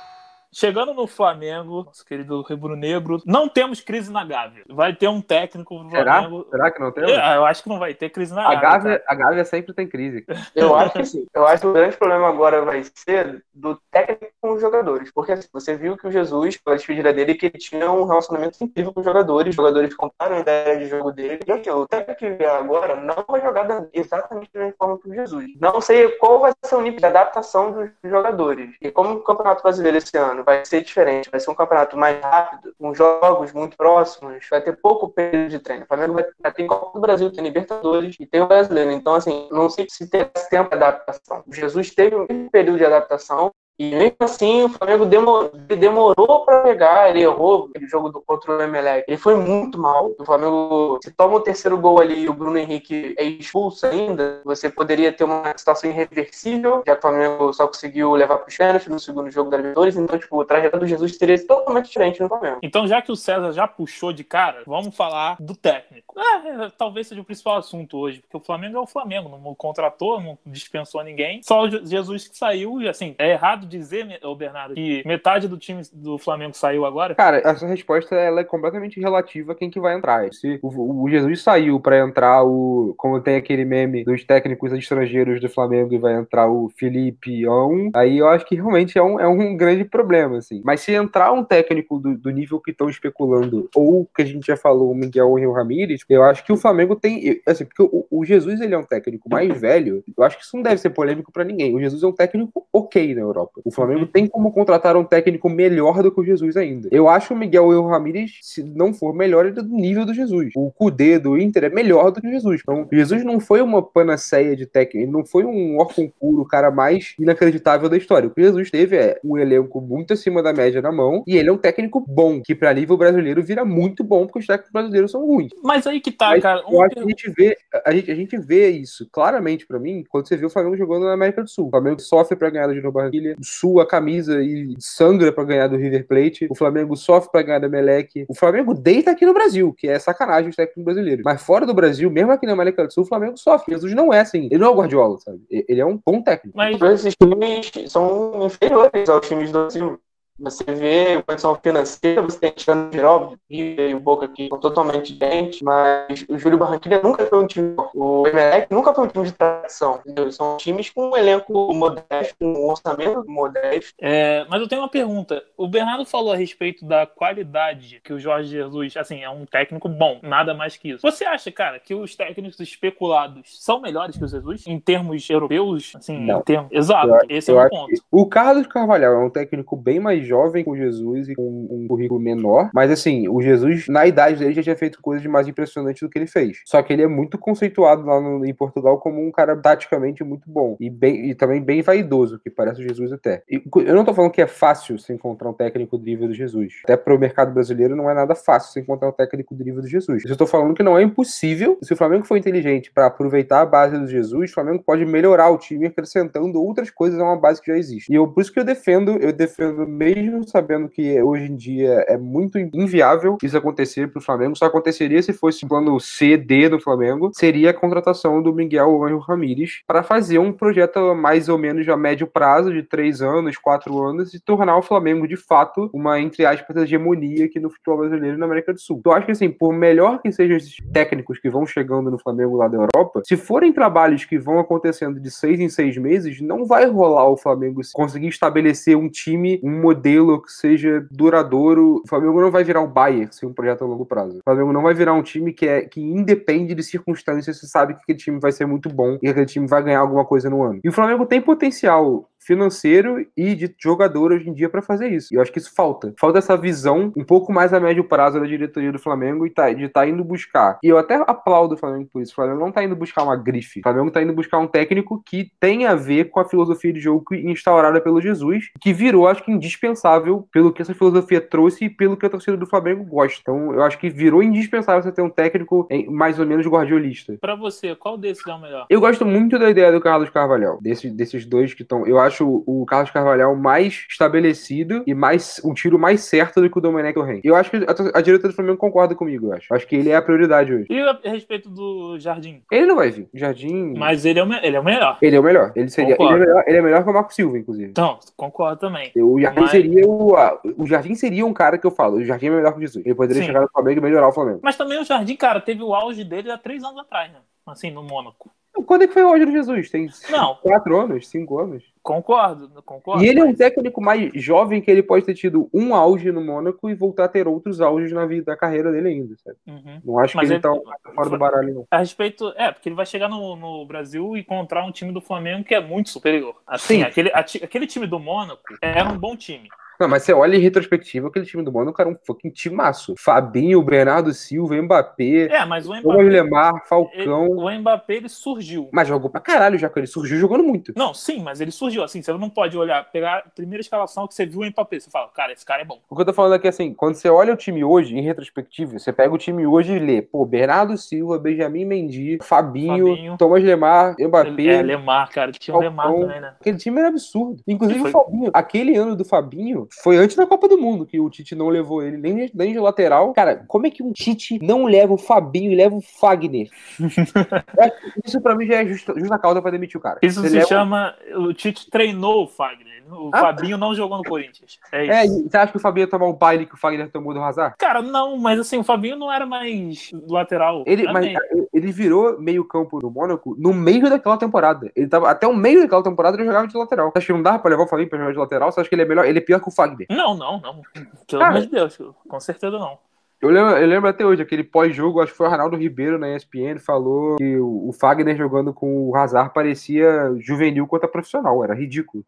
[0.58, 4.64] Chegando no Flamengo, nosso querido Rubro Negro, não temos crise na Gávea.
[4.70, 6.46] Vai ter um técnico no Flamengo.
[6.50, 7.04] Será que não tem?
[7.04, 9.04] É, eu acho que não vai ter crise na a Gávea.
[9.06, 10.24] A Gávea sempre tem crise.
[10.56, 11.26] Eu acho que sim.
[11.34, 15.12] Eu acho que o grande problema agora vai ser do técnico com os jogadores.
[15.12, 18.64] Porque assim, você viu que o Jesus, pela despedida dele, que ele tinha um relacionamento
[18.64, 19.50] incrível com os jogadores.
[19.50, 21.40] Os jogadores compraram a ideia de jogo dele.
[21.46, 25.10] E aqui, o técnico que vier agora não vai jogar exatamente da mesma forma que
[25.10, 25.50] o Jesus.
[25.60, 28.74] Não sei qual vai ser o nível de adaptação dos jogadores.
[28.80, 32.22] E como o Campeonato Brasileiro esse ano vai ser diferente, vai ser um campeonato mais
[32.22, 35.82] rápido, com jogos muito próximos, vai ter pouco período de treino.
[35.82, 38.92] O Flamengo vai ter Copa do Brasil, tem Libertadores e tem o Brasileiro.
[38.92, 41.42] Então, assim, não sei se tem esse tempo de adaptação.
[41.50, 47.10] Jesus teve um período de adaptação, e mesmo assim, o Flamengo demorou, demorou para pegar,
[47.10, 49.04] ele errou aquele jogo do, contra o Emelec.
[49.06, 50.14] Ele foi muito mal.
[50.18, 54.40] O Flamengo, se toma o terceiro gol ali e o Bruno Henrique é expulso ainda,
[54.44, 58.56] você poderia ter uma situação irreversível, já que o Flamengo só conseguiu levar para os
[58.56, 59.96] pênaltis no segundo jogo da Libertadores.
[59.96, 62.58] Então, tipo, o trajeto do Jesus teria sido totalmente diferente no Flamengo.
[62.62, 66.05] Então, já que o César já puxou de cara, vamos falar do técnico.
[66.16, 70.20] É, talvez seja o principal assunto hoje, porque o Flamengo é o Flamengo, não contratou,
[70.20, 71.40] não dispensou ninguém.
[71.42, 76.16] Só Jesus que saiu, e assim, é errado dizer, Bernardo, que metade do time do
[76.18, 77.14] Flamengo saiu agora?
[77.14, 80.32] Cara, essa resposta ela é completamente relativa a quem que vai entrar.
[80.32, 82.94] Se o, o Jesus saiu para entrar o.
[82.96, 87.90] Como tem aquele meme dos técnicos estrangeiros do Flamengo e vai entrar o Felipe On,
[87.94, 90.62] aí eu acho que realmente é um, é um grande problema, assim.
[90.64, 94.46] Mas se entrar um técnico do, do nível que estão especulando, ou que a gente
[94.46, 97.40] já falou, o Miguel Rio Ramírez, eu acho que o Flamengo tem.
[97.46, 100.56] Assim, porque o, o Jesus ele é um técnico mais velho, eu acho que isso
[100.56, 101.74] não deve ser polêmico para ninguém.
[101.74, 103.60] O Jesus é um técnico ok na Europa.
[103.64, 104.06] O Flamengo uhum.
[104.06, 106.88] tem como contratar um técnico melhor do que o Jesus ainda.
[106.92, 110.14] Eu acho o Miguel El Ramírez, se não for melhor, ele é do nível do
[110.14, 110.52] Jesus.
[110.56, 112.60] O Cudê do Inter é melhor do que o Jesus.
[112.62, 116.46] Então, Jesus não foi uma panaceia de técnico, ele não foi um órfão puro, o
[116.46, 118.28] cara mais inacreditável da história.
[118.28, 121.48] O que Jesus teve é um elenco muito acima da média na mão e ele
[121.48, 125.10] é um técnico bom, que para nível brasileiro vira muito bom, porque os técnicos brasileiros
[125.10, 125.52] são ruins.
[125.62, 126.62] Mas aí que tá, Mas, cara.
[126.70, 130.04] Eu acho que a gente vê, a gente, a gente vê isso claramente para mim
[130.08, 131.68] quando você vê o Flamengo jogando na América do Sul.
[131.68, 135.76] O Flamengo sofre para ganhar do Júnior Barranquilla, sua camisa e sangra para ganhar do
[135.76, 136.46] River Plate.
[136.50, 138.26] O Flamengo sofre para ganhar da Melec.
[138.28, 141.24] O Flamengo deita aqui no Brasil, que é sacanagem os técnicos brasileiros.
[141.24, 143.74] Mas fora do Brasil, mesmo aqui na América do Sul, o Flamengo sofre.
[143.74, 144.48] Jesus não é assim.
[144.50, 145.40] Ele não é o Guardiola, sabe?
[145.50, 146.56] Ele é um bom técnico.
[146.56, 150.00] Mas esses times são inferiores aos times do Brasil.
[150.38, 155.62] Você vê condição financeira, você tem Cristiano Giró, e o Boca aqui são totalmente diferentes,
[155.62, 157.74] mas o Júlio Barranquilla nunca foi um time.
[157.94, 160.00] O Emelec nunca foi um time de tradição.
[160.00, 160.30] Entendeu?
[160.30, 163.94] São times com um elenco modesto, com um orçamento modesto.
[164.00, 165.42] É, mas eu tenho uma pergunta.
[165.56, 169.88] O Bernardo falou a respeito da qualidade que o Jorge Jesus, assim, é um técnico
[169.88, 171.02] bom, nada mais que isso.
[171.02, 175.92] Você acha, cara, que os técnicos especulados são melhores que o Jesus em termos europeus?
[175.96, 176.40] Assim, Não.
[176.40, 176.70] em termos...
[176.70, 177.92] Exato, eu, esse eu é o ponto.
[178.10, 182.20] O Carlos Carvalhal é um técnico bem mais jovem com Jesus e com um currículo
[182.20, 182.70] menor.
[182.74, 186.18] Mas assim, o Jesus, na idade dele, já tinha feito coisas mais impressionantes do que
[186.18, 186.60] ele fez.
[186.66, 190.50] Só que ele é muito conceituado lá no, em Portugal como um cara taticamente muito
[190.50, 190.76] bom.
[190.80, 193.42] E, bem, e também bem vaidoso, que parece o Jesus até.
[193.48, 196.34] E, eu não tô falando que é fácil se encontrar um técnico do nível do
[196.34, 196.80] Jesus.
[196.84, 199.88] Até pro mercado brasileiro não é nada fácil se encontrar um técnico do nível do
[199.88, 200.24] Jesus.
[200.26, 201.78] Eu tô falando que não é impossível.
[201.82, 205.50] Se o Flamengo for inteligente para aproveitar a base do Jesus, o Flamengo pode melhorar
[205.50, 208.12] o time acrescentando outras coisas a uma base que já existe.
[208.12, 211.56] E eu, por isso que eu defendo, eu defendo meio mesmo sabendo que hoje em
[211.56, 215.98] dia é muito inviável isso acontecer para o Flamengo, só aconteceria se fosse o plano
[216.00, 221.14] C, D do Flamengo, seria a contratação do Miguel Anjo Ramírez para fazer um projeto
[221.14, 225.28] mais ou menos a médio prazo, de três anos, quatro anos, e tornar o Flamengo
[225.28, 229.00] de fato uma, entre aspas, hegemonia aqui no futebol brasileiro e na América do Sul.
[229.04, 232.56] Eu acho que assim, por melhor que sejam esses técnicos que vão chegando no Flamengo
[232.56, 236.64] lá da Europa, se forem trabalhos que vão acontecendo de seis em seis meses, não
[236.64, 242.02] vai rolar o Flamengo conseguir estabelecer um time, um modelo modelo que seja duradouro.
[242.04, 244.38] O Flamengo não vai virar o Bayern sem um projeto a longo prazo.
[244.38, 247.94] O Flamengo não vai virar um time que, é, que independe de circunstâncias, você sabe
[247.94, 250.48] que aquele time vai ser muito bom e que aquele time vai ganhar alguma coisa
[250.48, 250.80] no ano.
[250.84, 255.34] E o Flamengo tem potencial financeiro e de jogador hoje em dia para fazer isso.
[255.34, 256.14] E eu acho que isso falta.
[256.18, 259.72] Falta essa visão um pouco mais a médio prazo da diretoria do Flamengo e tá,
[259.72, 260.78] de estar tá indo buscar.
[260.82, 262.32] E eu até aplaudo o Flamengo por isso.
[262.32, 263.80] O Flamengo não tá indo buscar uma grife.
[263.80, 267.00] O Flamengo tá indo buscar um técnico que tem a ver com a filosofia de
[267.00, 271.90] jogo instaurada pelo Jesus, que virou, acho que, indispensável pelo que essa filosofia trouxe e
[271.90, 273.40] pelo que a torcida do Flamengo gosta.
[273.40, 277.36] Então, eu acho que virou indispensável você ter um técnico mais ou menos guardiolista.
[277.40, 278.86] Para você, qual desses é o melhor?
[278.88, 282.06] Eu gosto muito da ideia do Carlos Carvalhal, desses, desses dois que estão.
[282.06, 286.70] Eu acho acho o Carlos Carvalhal mais estabelecido e mais um tiro mais certo do
[286.70, 287.40] que o Domenech Torrent.
[287.42, 289.72] Eu acho que a, a diretoria do Flamengo concorda comigo, eu acho.
[289.72, 290.86] Acho que ele é a prioridade hoje.
[290.90, 292.62] E a respeito do Jardim?
[292.70, 293.28] Ele não vai vir.
[293.32, 293.94] Jardim.
[293.96, 295.18] Mas ele é o, ele é o melhor.
[295.22, 295.72] Ele é o melhor.
[295.74, 296.16] Ele seria.
[296.18, 297.90] Ele é melhor, ele é melhor que o Marco Silva, inclusive.
[297.90, 299.10] Então, concordo também.
[299.16, 299.70] O Jardim Mas...
[299.70, 300.36] seria o.
[300.36, 302.16] A, o Jardim seria um cara que eu falo.
[302.16, 303.04] O Jardim é melhor que o Jesus.
[303.04, 303.46] Ele poderia Sim.
[303.46, 304.60] chegar no Flamengo e melhorar o Flamengo.
[304.62, 307.38] Mas também o Jardim, cara, teve o auge dele há três anos atrás, né?
[307.66, 308.50] Assim, no Mônaco.
[308.84, 309.90] Quando é que foi o Roger Jesus?
[309.90, 310.56] Tem não.
[310.56, 311.84] quatro anos, cinco anos.
[312.02, 313.24] Concordo, concordo.
[313.24, 316.40] E ele é um técnico mais jovem que ele pode ter tido um auge no
[316.40, 319.34] Mônaco e voltar a ter outros auges na vida da carreira dele ainda?
[319.66, 320.00] Uhum.
[320.04, 321.86] Não acho mas que ele, ele tá fora do baralho, não.
[321.90, 322.52] A respeito.
[322.56, 325.74] É, porque ele vai chegar no, no Brasil e encontrar um time do Flamengo que
[325.74, 326.54] é muito superior.
[326.64, 327.02] Assim, Sim.
[327.02, 329.68] aquele, aquele time do Mônaco era um bom time.
[329.98, 333.14] Não, mas você olha em retrospectiva, aquele time do Mônaco era um fucking timaço.
[333.18, 335.46] Fabinho, Bernardo Silva, Mbappé.
[335.46, 336.22] É, mas o Mbappé.
[336.22, 337.44] Lemar, Falcão.
[337.44, 338.88] Ele, o Mbappé, ele surgiu.
[338.92, 340.92] Mas jogou pra caralho já, ele surgiu jogando muito.
[340.96, 342.02] Não, sim, mas ele surgiu.
[342.02, 345.00] Assim, você não pode olhar, pegar a primeira escalação que você viu o Mbappé.
[345.00, 346.00] Você fala, cara, esse cara é bom.
[346.08, 348.98] O que eu tô falando aqui, assim, quando você olha o time hoje, em retrospectiva,
[348.98, 353.36] você pega o time hoje e lê, pô, Bernardo Silva, Benjamin Mendy, Fabinho, Fabinho.
[353.38, 354.66] Thomas Lemar, Mbappé.
[354.66, 356.54] É, Lemar, cara, tinha o Lemar também, né?
[356.60, 357.62] Aquele time era absurdo.
[357.66, 358.10] Inclusive foi...
[358.10, 361.54] o Fabinho, aquele ano do Fabinho foi antes da Copa do Mundo, que o Tite
[361.54, 363.32] não levou ele nem, nem de lateral.
[363.32, 366.68] Cara, como é que um Tite não leva o Fabinho e leva o Fagner?
[367.78, 367.92] é,
[368.24, 370.18] isso pra mim já é justa, justa causa pra demitir o cara.
[370.22, 370.68] Isso Você se leva...
[370.68, 371.14] chama.
[371.36, 372.96] O Tite treinou o Fagner.
[373.10, 374.78] O ah, Fabinho não jogou no Corinthians.
[374.90, 375.38] É, é, isso.
[375.46, 377.40] É, você acha que o Fabinho ia tomar o baile que o Fagner tomou do
[377.40, 377.76] Hazard?
[377.78, 380.82] Cara, não, mas assim, o Fabinho não era mais lateral.
[380.86, 381.32] Ele, mas,
[381.76, 384.90] ele virou meio-campo do Mônaco no meio daquela temporada.
[384.96, 387.10] Ele tava até o meio daquela temporada ele jogava de lateral.
[387.10, 388.72] Você acha que não dá pra levar o Fabinho pra jogar de lateral?
[388.72, 389.26] Você acha que ele é melhor?
[389.26, 390.06] Ele é pior que o Fagner?
[390.08, 390.80] Não, não não.
[391.28, 392.98] Pelo amor de Deus, com certeza não.
[393.42, 396.34] Eu lembro, eu lembro até hoje, aquele pós-jogo, acho que foi o Ronaldo Ribeiro na
[396.34, 401.74] ESPN, falou que o, o Fagner jogando com o Hazard parecia juvenil contra profissional, era
[401.74, 402.24] ridículo.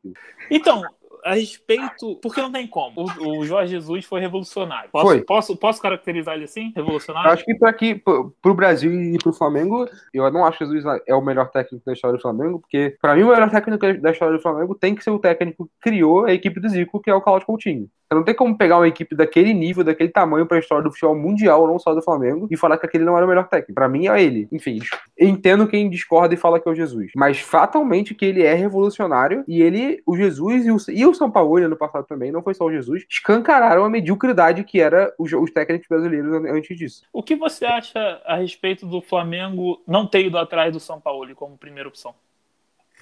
[0.51, 0.83] Então,
[1.25, 2.17] a respeito.
[2.23, 3.07] Porque não tem como.
[3.19, 4.91] O, o Jorge Jesus foi revolucionário.
[4.91, 5.21] Posso, foi.
[5.23, 6.73] Posso, posso caracterizar ele assim?
[6.75, 7.31] Revolucionário?
[7.31, 11.15] acho que para aqui, pro Brasil e pro Flamengo, eu não acho que Jesus é
[11.15, 14.37] o melhor técnico da história do Flamengo, porque para mim o melhor técnico da história
[14.37, 17.15] do Flamengo tem que ser o técnico que criou a equipe do Zico, que é
[17.15, 17.89] o Cláudio Coutinho.
[18.11, 21.17] Não tem como pegar uma equipe daquele nível, daquele tamanho para a história do futebol
[21.17, 23.75] mundial, não só do Flamengo, e falar que aquele não era o melhor técnico.
[23.75, 24.49] Para mim é ele.
[24.51, 24.79] Enfim,
[25.19, 27.13] entendo quem discorda e fala que é o Jesus.
[27.15, 31.31] Mas fatalmente que ele é revolucionário e ele, o Jesus e o, e o São
[31.31, 35.33] Paulo ano passado também, não foi só o Jesus, escancararam a mediocridade que era os,
[35.33, 37.03] os técnicos brasileiros antes disso.
[37.13, 41.35] O que você acha a respeito do Flamengo não ter ido atrás do São Paulo
[41.35, 42.15] como primeira opção?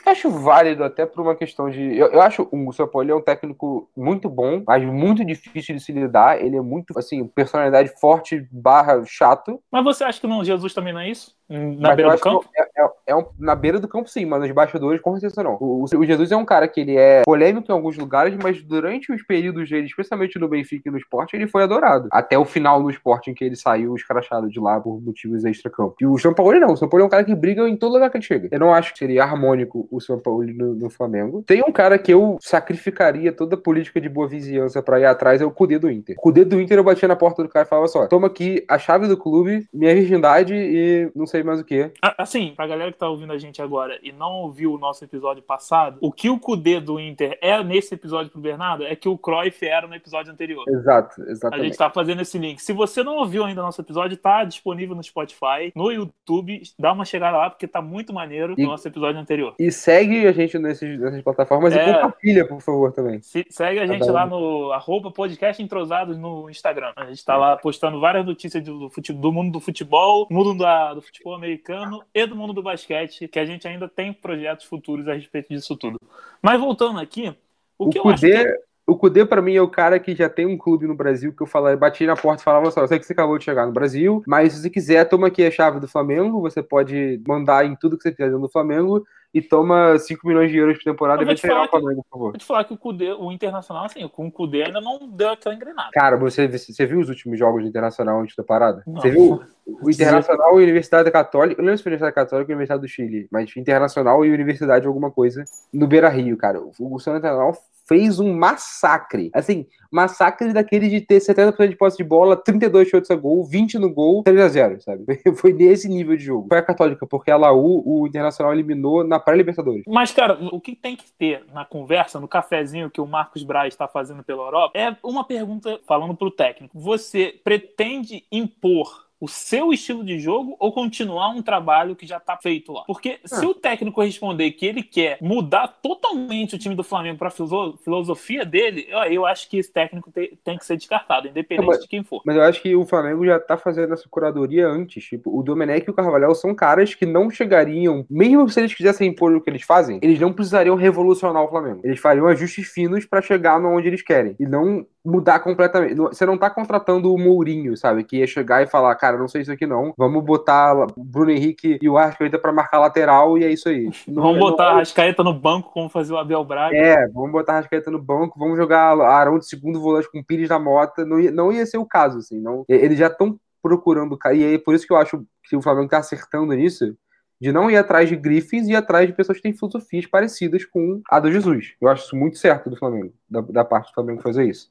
[0.06, 1.96] Acho válido até por uma questão de.
[1.96, 5.82] Eu, eu acho o São Paulo é um técnico muito bom, mas muito difícil de
[5.82, 6.40] se lidar.
[6.40, 9.60] Ele é muito, assim, personalidade forte barra chato.
[9.70, 11.34] Mas você acha que não, Jesus também não é isso?
[11.48, 12.44] Na mas beira do campo?
[12.56, 15.56] É, é, é um, na beira do campo, sim, mas nos bastidores, com certeza não.
[15.60, 19.12] O, o, Jesus é um cara que ele é polêmico em alguns lugares, mas durante
[19.12, 22.08] os períodos dele, especialmente no Benfica e no esporte, ele foi adorado.
[22.10, 25.94] Até o final no esporte em que ele saiu escrachado de lá por motivos extra-campo.
[26.00, 26.72] E o São Paulo não.
[26.72, 28.48] O São Paulo é um cara que briga em todo lugar que ele chega.
[28.50, 31.44] Eu não acho que seria harmônico o São Paulo no, no Flamengo.
[31.46, 35.40] Tem um cara que eu sacrificaria toda a política de boa vizinhança pra ir atrás,
[35.40, 36.16] é o Cudê do Inter.
[36.18, 38.64] O Cudê do Inter eu batia na porta do cara e falava só: toma aqui
[38.68, 41.92] a chave do clube, minha virgindade e não sei sei mais o que.
[42.16, 45.42] Assim, pra galera que tá ouvindo a gente agora e não ouviu o nosso episódio
[45.42, 49.18] passado, o que o Kudê do Inter é nesse episódio pro Bernardo é que o
[49.18, 50.64] Cruyff era no episódio anterior.
[50.68, 51.60] Exato, exatamente.
[51.60, 52.60] A gente tá fazendo esse link.
[52.60, 56.92] Se você não ouviu ainda o nosso episódio, tá disponível no Spotify, no YouTube, dá
[56.92, 59.54] uma chegada lá porque tá muito maneiro e, o nosso episódio anterior.
[59.58, 63.20] E segue a gente nesses, nessas plataformas é, e compartilha, por favor, também.
[63.22, 66.92] Se, segue a gente tá lá no arroba podcast entrosados no Instagram.
[66.96, 70.94] A gente tá lá postando várias notícias do, do, do mundo do futebol, mundo da,
[70.94, 74.66] do futebol americano americano e do mundo do basquete, que a gente ainda tem projetos
[74.66, 76.00] futuros a respeito disso tudo.
[76.42, 77.34] Mas voltando aqui,
[77.78, 78.58] o, o que eu acho que...
[78.86, 81.42] o Kudê, pra mim, é o cara que já tem um clube no Brasil que
[81.42, 83.66] eu falei, bati na porta e falava só, eu sei que você acabou de chegar
[83.66, 87.64] no Brasil, mas se você quiser, toma aqui a chave do Flamengo, você pode mandar
[87.64, 90.84] em tudo que você quiser dentro do Flamengo e toma 5 milhões de euros por
[90.84, 92.30] temporada e vai treinar o Flamengo, por favor.
[92.30, 95.30] Vou te falar que o, Kudê, o Internacional, assim, com o Kudê ainda não deu
[95.30, 95.90] aquela engrenada.
[95.92, 98.82] Cara, você, você viu os últimos jogos do Internacional antes da parada?
[98.86, 99.00] Não.
[99.00, 102.14] Você viu o Internacional e a Universidade Católica, eu não lembro se foi a Universidade
[102.14, 106.36] Católica ou a Universidade do Chile, mas Internacional e Universidade alguma coisa, no Beira Rio,
[106.36, 106.60] cara.
[106.60, 107.52] O Internacional
[107.86, 109.30] fez um massacre.
[109.32, 113.78] Assim, massacre daquele de ter 70% de posse de bola, 32 chutes a gol, 20
[113.78, 115.04] no gol, 3 a 0 sabe?
[115.36, 116.48] Foi nesse nível de jogo.
[116.48, 119.84] Foi a Católica, porque a Laú, o Internacional eliminou na pré-Libertadores.
[119.86, 123.72] Mas, cara, o que tem que ter na conversa, no cafezinho que o Marcos Braz
[123.72, 126.78] está fazendo pela Europa, é uma pergunta falando pro técnico.
[126.78, 132.36] Você pretende impor o seu estilo de jogo ou continuar um trabalho que já está
[132.36, 132.84] feito lá.
[132.86, 133.48] Porque se ah.
[133.48, 138.44] o técnico responder que ele quer mudar totalmente o time do Flamengo para a filosofia
[138.44, 141.88] dele, eu, eu, acho que esse técnico te, tem que ser descartado, independente mas, de
[141.88, 142.22] quem for.
[142.24, 145.04] Mas eu acho que o Flamengo já está fazendo essa curadoria antes.
[145.04, 149.08] Tipo, o Domenech e o Carvalhal são caras que não chegariam, mesmo se eles quisessem
[149.08, 151.80] impor o que eles fazem, eles não precisariam revolucionar o Flamengo.
[151.84, 154.36] Eles fariam ajustes finos para chegar onde eles querem.
[154.38, 155.94] E não mudar completamente.
[155.94, 158.02] Você não tá contratando o Mourinho, sabe?
[158.02, 159.94] Que ia chegar e falar, cara, não sei isso aqui não.
[159.96, 163.88] Vamos botar o Bruno Henrique e o Arrascaeta pra marcar lateral e é isso aí.
[164.08, 164.70] Não, vamos botar não...
[164.70, 166.76] a Arrascaeta no banco, como fazer o Abel Braga.
[166.76, 170.48] É, vamos botar a Arrascaeta no banco, vamos jogar Arão de segundo volante com Pires
[170.48, 171.04] da Mota.
[171.04, 172.40] Não ia, não ia ser o caso, assim.
[172.40, 174.18] Não, eles já estão procurando.
[174.32, 176.96] E aí, por isso que eu acho que o Flamengo tá acertando nisso
[177.40, 180.64] de não ir atrás de grifes e ir atrás de pessoas que têm filosofias parecidas
[180.64, 181.74] com a do Jesus.
[181.80, 184.70] Eu acho isso muito certo do Flamengo, da, da parte do Flamengo fazer isso.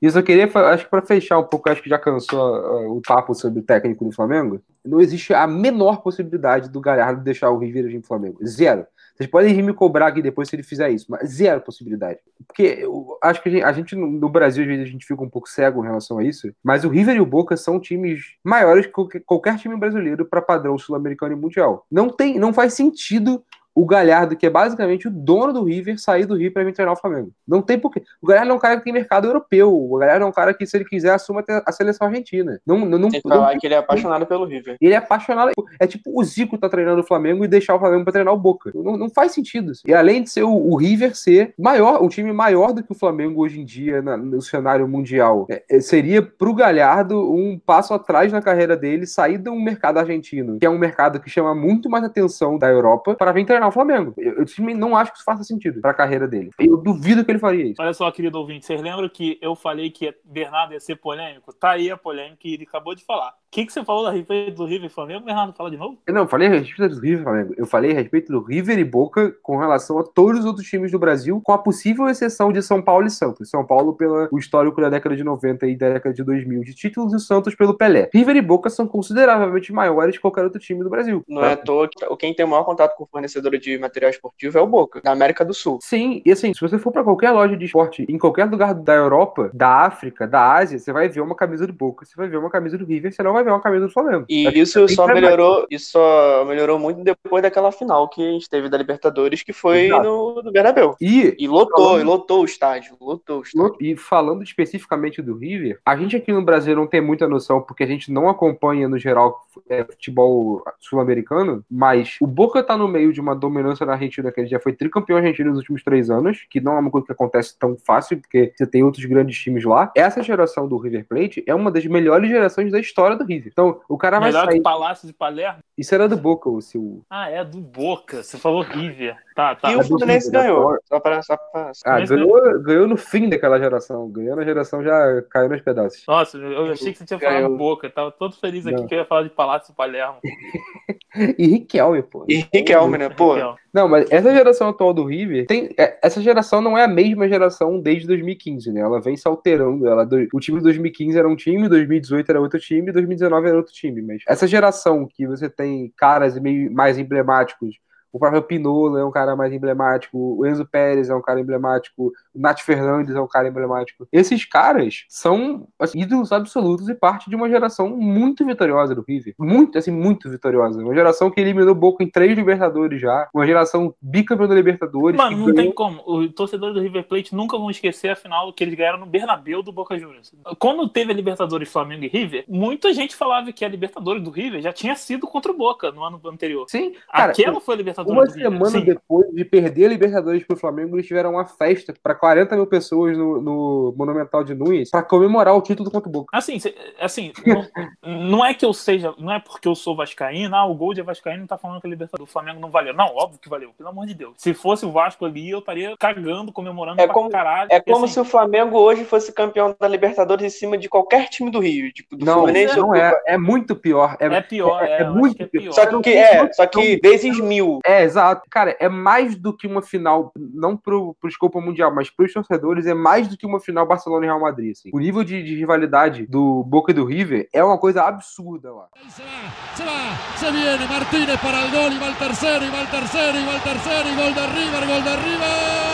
[0.00, 3.02] Isso eu queria, acho que para fechar um pouco, acho que já cansou uh, o
[3.02, 4.60] papo sobre o técnico do Flamengo.
[4.84, 8.38] Não existe a menor possibilidade do Galhardo deixar o River agir no Flamengo.
[8.46, 8.86] Zero.
[9.20, 12.18] Vocês podem me cobrar aqui depois se ele fizer isso, mas zero possibilidade.
[12.46, 15.22] Porque eu acho que a gente, a gente, no Brasil, às vezes, a gente fica
[15.22, 18.22] um pouco cego em relação a isso, mas o River e o Boca são times
[18.42, 21.86] maiores que qualquer time brasileiro para padrão sul-americano e mundial.
[21.90, 26.26] Não tem, não faz sentido o Galhardo, que é basicamente o dono do River, sair
[26.26, 27.32] do River para vir treinar o Flamengo.
[27.46, 28.02] Não tem porquê.
[28.20, 29.72] O Galhardo é um cara que tem mercado europeu.
[29.72, 32.60] O Galhardo é um cara que, se ele quiser, assuma a seleção argentina.
[32.66, 34.76] Não, não, não, tem que falar que ele é apaixonado pelo River.
[34.80, 35.52] Ele é apaixonado.
[35.78, 38.38] É tipo o Zico tá treinando o Flamengo e deixar o Flamengo para treinar o
[38.38, 38.70] Boca.
[38.74, 39.72] Não, não faz sentido.
[39.86, 42.94] E além de ser o, o, River ser maior, um time maior do que o
[42.94, 47.94] Flamengo hoje em dia na, no cenário mundial, é, é, seria pro Galhardo um passo
[47.94, 51.88] atrás na carreira dele, sair do mercado argentino, que é um mercado que chama muito
[51.88, 54.14] mais atenção da Europa, para vir treinar o Flamengo.
[54.16, 56.50] Eu, eu não acho que isso faça sentido para a carreira dele.
[56.58, 57.80] Eu duvido que ele faria isso.
[57.80, 61.52] Olha só, querido ouvinte, vocês lembram que eu falei que Bernardo ia ser polêmico?
[61.52, 63.30] Tá aí a polêmica e ele acabou de falar.
[63.30, 65.52] O que, que você falou a respeito do River e Flamengo, Bernardo?
[65.52, 65.98] Fala de novo?
[66.06, 67.54] Eu não, eu falei a respeito do River e Flamengo.
[67.56, 70.92] Eu falei a respeito do River e Boca com relação a todos os outros times
[70.92, 73.50] do Brasil, com a possível exceção de São Paulo e Santos.
[73.50, 77.12] São Paulo pelo histórico da década de 90 e da década de 2000 de títulos
[77.12, 78.08] e o Santos pelo Pelé.
[78.14, 81.24] River e Boca são consideravelmente maiores que qualquer outro time do Brasil.
[81.28, 81.48] Não tá?
[81.48, 84.58] é à toa que quem tem o maior contato com o fornecedor de material esportivo
[84.58, 85.78] é o Boca, da América do Sul.
[85.82, 88.94] Sim, e assim, se você for para qualquer loja de esporte, em qualquer lugar da
[88.94, 92.36] Europa, da África, da Ásia, você vai ver uma camisa do Boca, você vai ver
[92.36, 94.24] uma camisa do River, você não vai ver uma camisa do Flamengo.
[94.28, 98.48] E é, isso só melhorou, isso só melhorou muito depois daquela final que a gente
[98.48, 100.96] teve da Libertadores, que foi no, no Bernabéu.
[101.00, 103.76] E, e lotou, falando, e lotou o estádio, lotou o estádio.
[103.80, 107.84] E falando especificamente do River, a gente aqui no Brasil não tem muita noção, porque
[107.84, 113.12] a gente não acompanha, no geral, é, futebol sul-americano, mas o Boca tá no meio
[113.12, 116.46] de uma dominância na Argentina, que ele já foi tricampeão argentino nos últimos três anos,
[116.48, 119.64] que não é uma coisa que acontece tão fácil, porque você tem outros grandes times
[119.64, 119.90] lá.
[119.96, 123.50] Essa geração do River Plate é uma das melhores gerações da história do River.
[123.52, 124.58] Então, o cara Melhor vai sair...
[124.58, 125.58] que Palácio de Palermo?
[125.76, 127.02] Isso era do Boca, o seu...
[127.08, 128.22] Ah, é do Boca.
[128.22, 129.16] Você falou River.
[129.40, 129.72] Tá, tá.
[129.72, 130.78] E o Fluminense ganhou.
[130.84, 131.72] Só pra, só pra...
[131.86, 134.06] Ah, ganhou, ganhou no fim daquela geração.
[134.10, 136.04] Ganhou na geração já caiu nos pedaços.
[136.06, 137.42] Nossa, eu achei que você tinha ganhou.
[137.42, 137.88] falado Boca.
[137.88, 138.86] tava todo feliz aqui não.
[138.86, 140.18] que eu ia falar de Palácio Palermo.
[141.38, 142.26] e Riquelme, pô.
[142.28, 143.08] E Riquelme, né?
[143.08, 143.34] Pô.
[143.72, 145.70] Não, mas essa geração atual do River tem.
[145.78, 148.82] É, essa geração não é a mesma geração desde 2015, né?
[148.82, 149.88] Ela vem se alterando.
[149.88, 153.72] Ela, o time de 2015 era um time, 2018 era outro time, 2019 era outro
[153.72, 154.02] time.
[154.02, 157.76] Mas essa geração que você tem caras meio mais emblemáticos
[158.12, 162.12] o próprio Pinola é um cara mais emblemático, o Enzo Pérez é um cara emblemático,
[162.34, 164.06] o Nath Fernandes é um cara emblemático.
[164.12, 169.34] Esses caras são assim, ídolos absolutos e parte de uma geração muito vitoriosa do River.
[169.38, 170.80] Muito, assim, muito vitoriosa.
[170.80, 173.28] Uma geração que eliminou o Boca em três Libertadores já.
[173.34, 175.16] Uma geração bicampeã da Libertadores.
[175.16, 175.56] Mano, não ganhou...
[175.56, 176.02] tem como.
[176.06, 179.62] Os torcedores do River Plate nunca vão esquecer a final que eles ganharam no Bernabéu
[179.62, 180.32] do Boca Juniors.
[180.58, 184.60] Quando teve a Libertadores Flamengo e River, muita gente falava que a Libertadores do River
[184.60, 186.66] já tinha sido contra o Boca no ano anterior.
[186.68, 187.99] Sim, cara, Aquela foi a Libertadores.
[188.08, 188.42] Uma River.
[188.42, 188.84] semana Sim.
[188.84, 193.16] depois de perder a Libertadores pro Flamengo, eles tiveram uma festa pra 40 mil pessoas
[193.16, 196.36] no, no Monumental de Nunes pra comemorar o título contra o Boca.
[196.36, 196.58] Assim,
[197.00, 197.66] assim não,
[198.38, 201.02] não é que eu seja, não é porque eu sou vascaíno, ah, o gol de
[201.02, 202.94] vascaíno tá falando que a Libertadores do Flamengo não valeu.
[202.94, 204.34] Não, óbvio que valeu, pelo amor de Deus.
[204.36, 207.68] Se fosse o Vasco ali, eu estaria cagando, comemorando É pra como- caralho.
[207.70, 210.88] É porque, como assim, se o Flamengo hoje fosse campeão da Libertadores em cima de
[210.88, 211.92] qualquer time do Rio.
[211.92, 212.76] Tipo, do Não, Fluminense.
[212.76, 213.18] não é.
[213.26, 214.16] É muito pior.
[214.20, 215.62] É, é pior, é- é, é muito que é pior.
[215.62, 215.72] pior.
[215.72, 217.80] Só que, é, só que vezes mil.
[217.90, 218.42] É, exato.
[218.48, 222.86] Cara, é mais do que uma final, não pro, pro escopo mundial, mas pros torcedores,
[222.86, 224.72] é mais do que uma final Barcelona e Real Madrid.
[224.72, 224.90] Assim.
[224.92, 228.86] O nível de, de rivalidade do Boca e do River é uma coisa absurda lá.
[229.08, 232.70] Se va, se va, se viene Martínez para el gol y va el tercero, y
[232.70, 235.89] va el tercero, y va el tercero, y gol de River, gol de River.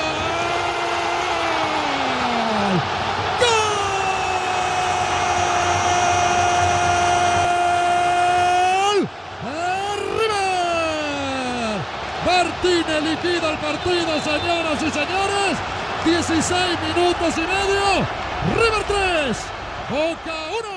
[12.37, 15.57] Martínez liquida el partido, señoras y señores.
[16.05, 18.07] 16 minutos y medio.
[18.55, 19.37] River 3,
[19.91, 20.35] Boca
[20.71, 20.76] 1.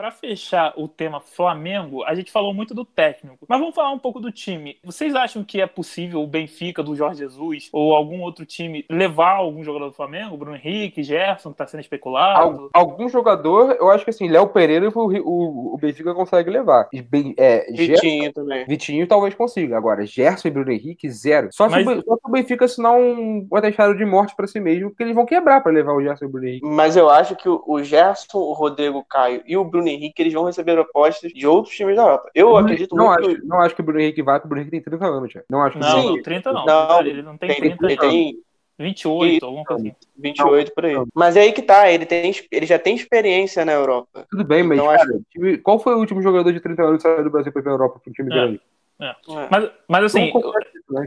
[0.00, 3.98] Pra fechar o tema Flamengo, a gente falou muito do técnico, mas vamos falar um
[3.98, 4.78] pouco do time.
[4.82, 9.32] Vocês acham que é possível o Benfica do Jorge Jesus ou algum outro time levar
[9.32, 10.38] algum jogador do Flamengo?
[10.38, 12.40] Bruno Henrique, Gerson, que tá sendo especulado?
[12.40, 16.88] Al- algum jogador, eu acho que assim, Léo Pereira o, o, o Benfica consegue levar.
[16.94, 18.64] E bem, é, Gerson- Vitinho também.
[18.64, 19.76] Vitinho talvez consiga.
[19.76, 21.50] Agora, Gerson e Bruno Henrique, zero.
[21.52, 24.46] Só se, Mas- o, Ben- só se o Benfica assinar um atestado de morte pra
[24.46, 26.66] si mesmo, porque eles vão quebrar pra levar o Gerson e o Bruno Henrique.
[26.66, 30.32] Mas eu acho que o o Gerson, o Rodrigo Caio e o Bruno Henrique eles
[30.32, 32.30] vão receber propostas de outros times da Europa.
[32.34, 33.30] Eu acredito não muito.
[33.30, 35.32] acho, não acho que o Bruno Henrique vai, porque o Bruno Henrique tem 30 anos
[35.32, 35.42] já.
[35.50, 35.98] Não acho que Não.
[35.98, 36.64] Henrique- 30 não.
[36.66, 38.34] Não, ele não tem, Tem, 30, ele tem
[38.78, 39.96] 28, alguma coisa assim.
[40.16, 40.94] 28 por aí.
[40.94, 41.06] Não.
[41.14, 44.26] Mas é aí que tá, ele, tem, ele já tem experiência na Europa.
[44.30, 47.08] Tudo bem, mas Então, cara, time- qual foi o último jogador de 30 anos que
[47.08, 48.34] saiu do Brasil pra ir pra Europa pra um time É.
[48.34, 48.60] grande?
[49.00, 49.14] É.
[49.50, 50.32] Mas, mas assim,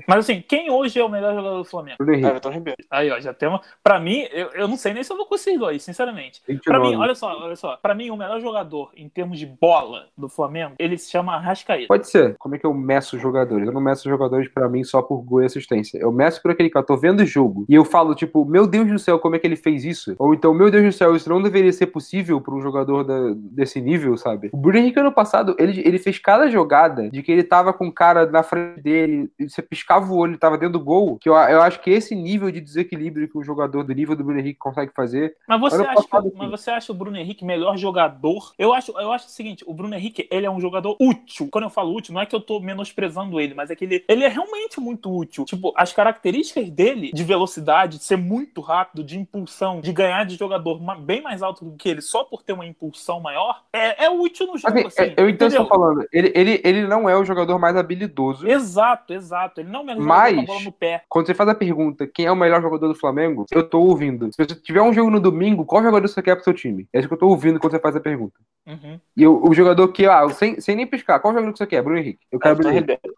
[0.07, 1.97] mas assim, quem hoje é o melhor jogador do Flamengo?
[1.97, 2.27] Bruno Henrique.
[2.29, 2.83] Everton Ribeiro.
[2.89, 3.59] Aí, ó, já temos.
[3.83, 6.41] Pra mim, eu, eu não sei nem se eu vou com esses dois, sinceramente.
[6.45, 6.89] Pra 29.
[6.89, 7.77] mim, olha só, olha só.
[7.77, 11.87] Pra mim, o melhor jogador em termos de bola do Flamengo, ele se chama Arrascaeta.
[11.87, 12.35] Pode ser.
[12.37, 13.67] Como é que eu meço os jogadores?
[13.67, 15.97] Eu não meço os jogadores pra mim só por gol e assistência.
[15.97, 18.65] Eu meço por aquele cara, eu tô vendo o jogo e eu falo, tipo, meu
[18.65, 20.15] Deus do céu, como é que ele fez isso?
[20.17, 23.33] Ou então, meu Deus do céu, isso não deveria ser possível pra um jogador da-
[23.35, 24.49] desse nível, sabe?
[24.53, 27.82] O Bruno Henrique, ano passado, ele, ele fez cada jogada de que ele tava com
[27.87, 31.29] o cara na frente dele, você piscava o olho, ele tava dentro do gol, que
[31.29, 34.39] eu, eu acho que esse nível de desequilíbrio que um jogador do nível do Bruno
[34.39, 38.53] Henrique consegue fazer, Mas você, acha passado, mas você acha o Bruno Henrique melhor jogador?
[38.57, 41.47] Eu acho, eu acho o seguinte, o Bruno Henrique, ele é um jogador útil.
[41.51, 44.03] Quando eu falo útil, não é que eu tô menosprezando ele, mas é que ele,
[44.07, 45.45] ele é realmente muito útil.
[45.45, 50.35] Tipo, as características dele de velocidade, de ser muito rápido, de impulsão, de ganhar de
[50.35, 54.09] jogador bem mais alto do que ele, só por ter uma impulsão maior, é, é
[54.09, 55.13] útil no jogo, Assim, assim.
[55.17, 56.07] eu entendo o que você tá falando.
[56.11, 58.47] Ele, ele, ele não é o jogador mais habilidoso.
[58.47, 59.61] Exato, exato.
[59.61, 61.03] Ele não é o melhor Mas- jogador com a bola no pé.
[61.09, 64.29] Quando você faz a pergunta quem é o melhor jogador do Flamengo, eu tô ouvindo.
[64.33, 66.87] Se você tiver um jogo no domingo, qual jogador você quer pro seu time?
[66.93, 68.35] É isso que eu tô ouvindo quando você faz a pergunta.
[68.65, 68.99] Uhum.
[69.15, 71.81] E o, o jogador que, ah, sem, sem nem piscar, qual jogador que você quer?
[71.81, 72.25] Bruno Henrique.
[72.31, 73.13] Eu quero Everton Bruno Henrique.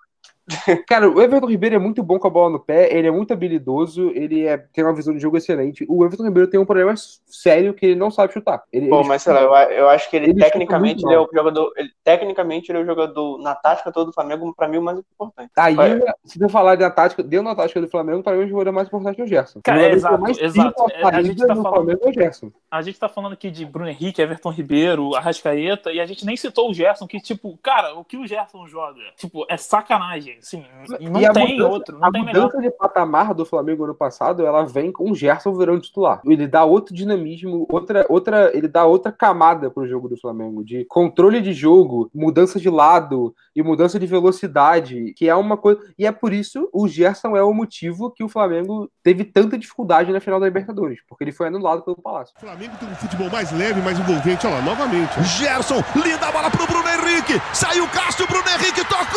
[0.87, 3.33] Cara, o Everton Ribeiro é muito bom com a bola no pé, ele é muito
[3.33, 5.85] habilidoso, ele é, tem uma visão de jogo excelente.
[5.89, 6.93] O Everton Ribeiro tem um problema
[7.25, 8.63] sério que ele não sabe chutar.
[8.71, 11.19] Ele, Pô, ele mas sei lá, eu, eu acho que ele, ele tecnicamente ele é
[11.19, 11.71] o jogador.
[11.75, 14.99] ele- tecnicamente ele é o jogador na tática todo do Flamengo, pra mim, o mais
[14.99, 15.51] importante.
[15.57, 15.99] Aí, Vai.
[16.23, 18.87] se eu falar da tática, dentro da tática do Flamengo, para mim o jogador mais
[18.87, 19.59] importante é o Gerson.
[19.63, 20.85] Cara, O jogador exato, exato.
[20.91, 22.51] É, a gente tá falando- Flamengo é o Gerson.
[22.69, 26.35] A gente tá falando aqui de Bruno Henrique, Everton Ribeiro, Arrascaeta, e a gente nem
[26.37, 29.01] citou o Gerson, que, tipo, cara, o que o Gerson joga?
[29.17, 30.63] Tipo, é sacanagem, assim,
[31.01, 32.43] não E a tem mudança- outro, a não tem melhor.
[32.43, 36.21] mudança de patamar do Flamengo ano passado, ela vem com o Gerson virando titular.
[36.25, 40.85] Ele dá outro dinamismo, outra, outra, ele dá outra camada pro jogo do Flamengo, de
[40.85, 45.79] controle de jogo, mudança de lado e mudança de velocidade, que é uma coisa.
[45.97, 50.11] E é por isso o Gerson é o motivo que o Flamengo teve tanta dificuldade
[50.11, 52.33] na final da Libertadores, porque ele foi anulado pelo Palácio.
[52.37, 54.45] O Flamengo tem um futebol mais leve, mais envolvente.
[54.47, 55.23] Olha lá, novamente.
[55.23, 57.33] Gerson, linda bola pro Bruno Henrique.
[57.53, 59.15] Saiu o Cássio, Bruno Henrique tocou.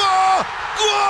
[0.79, 1.08] Gol!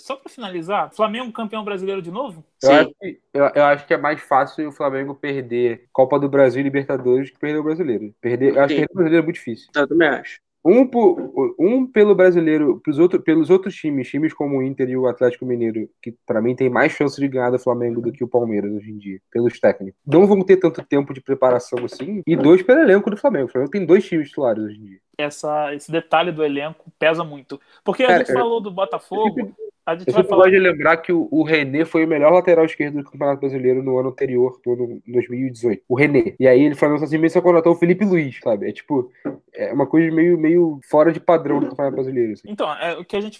[0.00, 2.44] Só pra finalizar, Flamengo campeão brasileiro de novo?
[2.62, 2.74] Eu Sim.
[2.74, 6.60] acho, que, eu, eu acho que é mais fácil o Flamengo perder Copa do Brasil
[6.60, 8.14] e Libertadores que perder o brasileiro.
[8.20, 9.68] Perder, eu acho que perder o brasileiro é muito difícil.
[9.74, 10.45] Eu também acho.
[10.68, 14.96] Um, por- um pelo brasileiro, pros outro, pelos outros times, times como o Inter e
[14.96, 18.24] o Atlético Mineiro, que pra mim tem mais chance de ganhar do Flamengo do que
[18.24, 20.00] o Palmeiras hoje em dia, pelos técnicos.
[20.06, 22.22] Não vão ter tanto tempo de preparação assim.
[22.26, 23.46] E dois pelo elenco do Flamengo.
[23.46, 24.98] O Flamengo tem dois times titulares hoje em dia.
[25.18, 27.60] Essa, esse detalhe do elenco pesa muito.
[27.84, 29.54] Porque a Cara, gente eu- falou do Botafogo,
[29.86, 30.50] a gente Eu vai falar.
[30.50, 33.96] de lembrar que o, o René foi o melhor lateral esquerdo do Campeonato Brasileiro no
[33.98, 35.84] ano anterior, no ano 2018.
[35.88, 36.34] O René.
[36.40, 38.68] E aí ele falou assim, mesmo contratou o Felipe Luiz, sabe?
[38.68, 39.10] É tipo,
[39.54, 42.32] é uma coisa meio, meio fora de padrão do Campeonato Brasileiro.
[42.32, 42.48] Assim.
[42.50, 43.38] Então, é o que a gente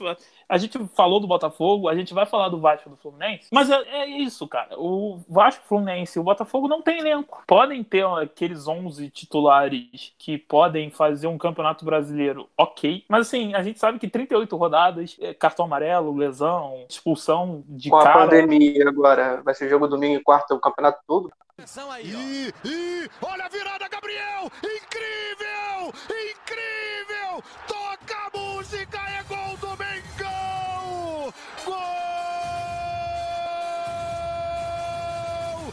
[0.48, 3.82] a gente falou do Botafogo, a gente vai falar do Vasco do Fluminense, mas é,
[3.88, 4.78] é isso, cara.
[4.78, 7.42] O Vasco, Fluminense e o Botafogo não tem elenco.
[7.46, 13.62] Podem ter aqueles 11 titulares que podem fazer um Campeonato Brasileiro ok, mas assim, a
[13.62, 16.35] gente sabe que 38 rodadas, é, cartão amarelo, lesão,
[16.88, 18.18] expulsão de Com a cara.
[18.20, 21.30] pandemia agora, vai ser jogo domingo e quarta, o campeonato todo.
[22.02, 24.50] E, e olha a virada, Gabriel!
[24.58, 25.92] Incrível!
[26.04, 27.42] Incrível!
[27.66, 31.32] Toca a música, é gol do Mengão!
[34.36, 35.72] Gol!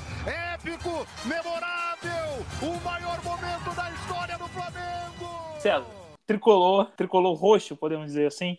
[0.53, 5.59] Épico, memorável, o maior momento da história do Flamengo!
[5.59, 5.85] César,
[6.25, 8.57] tricolor, tricolor roxo, podemos dizer assim,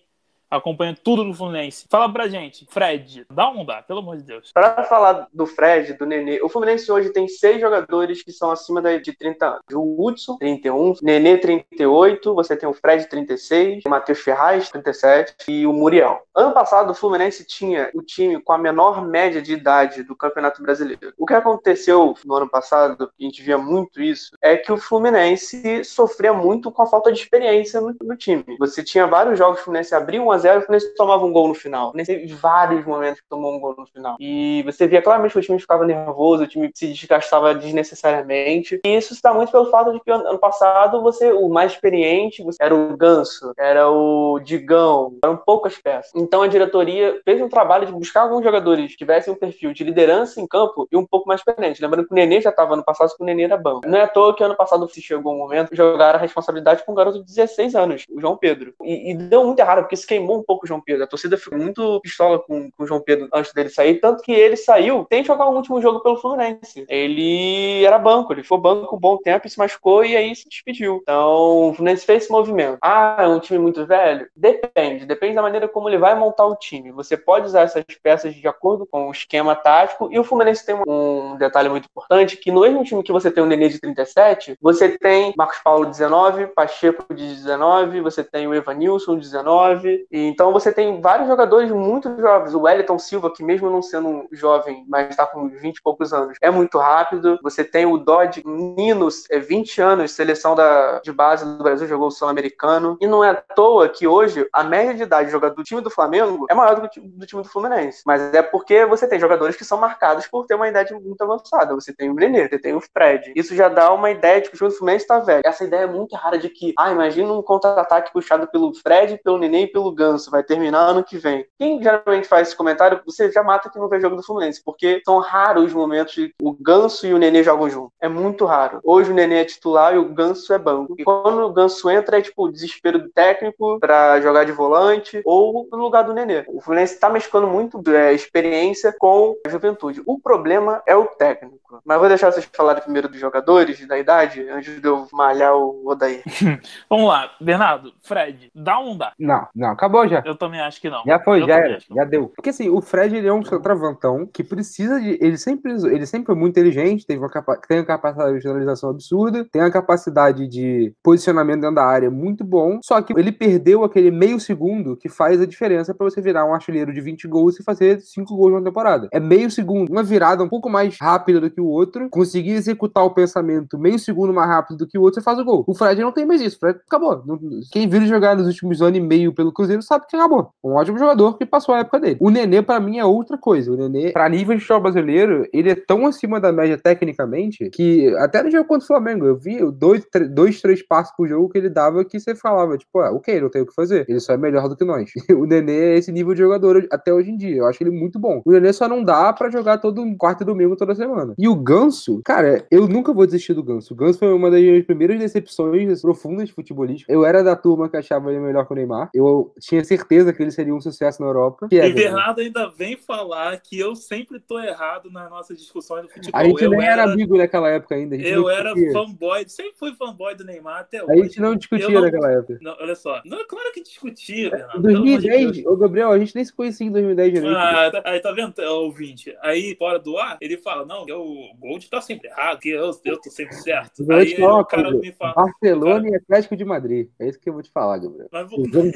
[0.56, 1.86] acompanha tudo do Fluminense.
[1.90, 4.50] Fala pra gente, Fred, dá ou não dá, pelo amor de Deus.
[4.52, 8.82] Pra falar do Fred, do Nenê, o Fluminense hoje tem seis jogadores que são acima
[8.98, 9.62] de 30 anos.
[9.72, 15.66] O Hudson, 31, Nenê, 38, você tem o Fred, 36, o Matheus Ferraz, 37 e
[15.66, 16.22] o Muriel.
[16.34, 20.62] Ano passado, o Fluminense tinha o time com a menor média de idade do Campeonato
[20.62, 21.12] Brasileiro.
[21.16, 25.84] O que aconteceu no ano passado, a gente via muito isso, é que o Fluminense
[25.84, 28.44] sofria muito com a falta de experiência no, no time.
[28.58, 31.54] Você tinha vários jogos o Fluminense abria 1x0 e o Fluminense tomava um gol no
[31.54, 31.88] final.
[31.88, 34.16] O Fluminense teve vários momentos que tomou um gol no final.
[34.20, 38.80] E você via claramente que o time ficava nervoso, o time se desgastava desnecessariamente.
[38.84, 42.42] E isso se dá muito pelo fato de que ano passado você, o mais experiente,
[42.42, 46.12] você- era o Ganso, era o Digão, eram poucas peças.
[46.14, 49.84] Então a diretoria fez um trabalho de buscar alguns jogadores que tivessem um perfil de
[49.84, 51.80] liderança em campo e um pouco mais experiente.
[51.82, 53.86] Lembrando que o Nenê já estava ano passado, que o Nenê era banco.
[53.86, 56.92] Não é à toa que ano passado se chegou um momento jogar a responsabilidade com
[56.92, 58.74] um garoto de 16 anos, o João Pedro.
[58.82, 61.04] E, e deu muito errado, porque isso queimou um pouco o João Pedro.
[61.04, 64.32] A torcida ficou muito pistola com, com o João Pedro antes dele sair, tanto que
[64.32, 66.84] ele saiu sem jogar o último jogo pelo Fluminense.
[66.88, 71.00] Ele era banco, ele foi banco um bom tempo se machucou e aí se despediu.
[71.02, 72.78] Então, o Fluminense fez esse movimento.
[72.82, 74.28] Ah, é um time muito velho?
[74.36, 76.92] Depende, depende da maneira como ele vai montar o time.
[76.92, 80.74] Você pode usar essas peças de acordo com o esquema tático e o Fluminense tem
[80.74, 83.80] um, um detalhe muito importante, que no mesmo time que você tem o Nenê de
[83.80, 90.13] 37, você tem Marcos Paulo 19, Pacheco de 19, você tem o Evanilson 19, e
[90.16, 92.54] então você tem vários jogadores muito jovens.
[92.54, 96.12] O Wellington Silva, que mesmo não sendo um jovem, mas está com 20 e poucos
[96.12, 97.38] anos, é muito rápido.
[97.42, 102.08] Você tem o Dodge Ninos, é 20 anos, seleção da, de base do Brasil, jogou
[102.08, 102.96] o Sul-Americano.
[103.00, 105.80] E não é à toa que hoje a média de idade de jogador do time
[105.80, 108.02] do Flamengo é maior do que do time do Fluminense.
[108.06, 111.74] Mas é porque você tem jogadores que são marcados por ter uma idade muito avançada.
[111.74, 113.32] Você tem o Nenê, você tem o Fred.
[113.34, 115.42] Isso já dá uma ideia de que o time do Fluminense está velho.
[115.44, 119.38] Essa ideia é muito rara de que, ah, imagina um contra-ataque puxado pelo Fred, pelo
[119.38, 120.30] Nenê e pelo Ganso.
[120.30, 121.46] Vai terminar ano que vem.
[121.58, 125.02] Quem geralmente faz esse comentário, você já mata que não vê jogo do Fluminense, porque
[125.04, 127.92] são raros os momentos que o Ganso e o Nenê jogam junto.
[128.00, 128.80] É muito raro.
[128.84, 130.94] Hoje o Nenê é titular e o Ganso é banco.
[130.98, 135.22] E quando o Ganso entra, é tipo o desespero do técnico pra jogar de volante
[135.24, 136.44] ou no lugar do Nenê.
[136.48, 140.02] O Fluminense tá mesclando muito é, experiência com a juventude.
[140.06, 141.64] O problema é o técnico.
[141.84, 145.86] Mas vou deixar vocês falarem primeiro dos jogadores, da idade, antes de eu malhar o
[145.86, 146.22] Odair.
[146.88, 149.12] Vamos lá, Bernardo, Fred, dá ou não dá?
[149.18, 150.22] Não, não, acabou já.
[150.24, 151.02] Eu também acho que não.
[151.06, 152.32] Já foi, Eu já era, já deu.
[152.34, 155.18] Porque assim, o Fred ele é um centroavantão que precisa de.
[155.20, 158.90] Ele sempre, ele sempre foi muito inteligente, teve uma capa, tem uma capacidade de finalização
[158.90, 162.80] absurda, tem uma capacidade de posicionamento dentro da área muito bom.
[162.82, 166.54] Só que ele perdeu aquele meio segundo que faz a diferença pra você virar um
[166.54, 169.08] artilheiro de 20 gols e fazer 5 gols numa temporada.
[169.12, 173.04] É meio segundo, uma virada um pouco mais rápida do que o outro, conseguir executar
[173.04, 175.64] o pensamento meio segundo mais rápido do que o outro, você faz o gol.
[175.66, 176.56] O Fred não tem mais isso.
[176.56, 177.22] O Fred acabou.
[177.70, 180.50] Quem viu ele jogar nos últimos anos e meio pelo Cruzeiro sabe que acabou.
[180.62, 182.16] Um ótimo jogador que passou a época dele.
[182.20, 183.72] O Nenê, pra mim, é outra coisa.
[183.72, 188.08] O Nenê, pra nível de futebol brasileiro, ele é tão acima da média tecnicamente que
[188.16, 191.48] até no jogo contra o Flamengo, eu vi dois, tre- dois três passos por jogo
[191.48, 194.04] que ele dava que você falava, tipo, ah, ok, não tem o que fazer.
[194.08, 195.10] Ele só é melhor do que nós.
[195.30, 197.56] o Nenê é esse nível de jogador até hoje em dia.
[197.58, 198.42] Eu acho ele muito bom.
[198.44, 201.34] O Nenê só não dá pra jogar todo quarto e domingo toda semana.
[201.38, 203.92] E o Ganso, cara, eu nunca vou desistir do Ganso.
[203.94, 207.10] O Ganso foi uma das minhas primeiras decepções profundas de futebolístico.
[207.10, 209.10] Eu era da turma que achava ele melhor que o Neymar.
[209.14, 211.66] Eu tinha certeza que ele seria um sucesso na Europa.
[211.68, 216.02] Que é, E Bernardo ainda vem falar que eu sempre tô errado nas nossas discussões
[216.02, 216.38] do futebol.
[216.40, 218.14] a gente eu nem era amigo naquela época ainda.
[218.14, 221.22] A gente eu era fanboy, sempre fui fanboy do Neymar até A hoje.
[221.22, 222.58] gente não discutia não- naquela época.
[222.60, 223.22] Não, olha só.
[223.24, 224.82] Não, claro que discutia, Em Bernardo.
[224.82, 225.66] pelo amor de 2010, Deus.
[225.66, 227.56] ô Gabriel, a gente nem se conhecia em 2010 direito.
[227.56, 229.34] Ah, tá- aí tá vendo, ouvinte?
[229.40, 233.20] Aí, fora do ar, ele fala: Não, o Gold tá sempre errado, que eu, eu
[233.20, 234.04] tô sempre certo.
[234.12, 235.32] Aí uma o cara me fala.
[235.34, 237.08] Barcelona e Atlético de Madrid.
[237.18, 238.28] É isso que eu vou te falar, Gabriel.
[238.32, 238.92] Mas voltando,